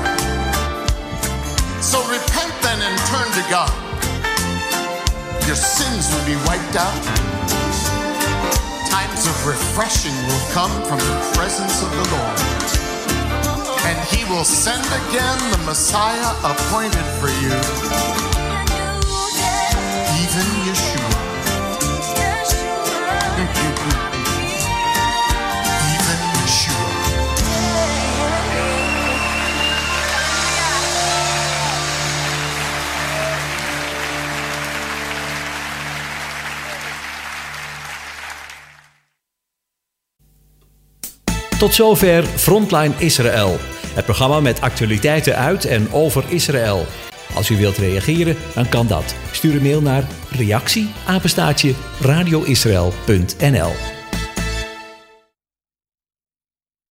So 1.81 1.97
repent 2.13 2.53
then 2.61 2.79
and 2.85 2.97
turn 3.09 3.29
to 3.33 3.45
God. 3.49 3.73
Your 5.47 5.57
sins 5.57 6.13
will 6.13 6.27
be 6.27 6.37
wiped 6.45 6.77
out. 6.77 7.01
Times 8.93 9.25
of 9.27 9.47
refreshing 9.47 10.17
will 10.29 10.45
come 10.53 10.75
from 10.85 10.99
the 10.99 11.17
presence 11.33 11.81
of 11.81 11.91
the 11.97 12.05
Lord. 12.13 12.39
And 13.89 13.97
he 14.13 14.25
will 14.31 14.45
send 14.45 14.85
again 14.85 15.39
the 15.51 15.63
Messiah 15.65 16.33
appointed 16.45 17.07
for 17.19 17.31
you 17.41 18.34
Tot 41.65 41.75
zover 41.75 42.25
Frontline 42.25 42.95
Israël. 42.99 43.57
Het 43.95 44.05
programma 44.05 44.41
met 44.41 44.61
actualiteiten 44.61 45.37
uit 45.37 45.65
en 45.65 45.93
over 45.93 46.25
Israël. 46.29 46.87
Als 47.35 47.51
u 47.51 47.57
wilt 47.57 47.77
reageren, 47.77 48.37
dan 48.55 48.69
kan 48.69 48.87
dat. 48.87 49.15
Stuur 49.33 49.55
een 49.55 49.63
mail 49.63 49.83
naar 49.83 50.05
reactie 50.31 50.89
radioisrael.nl 52.01 53.94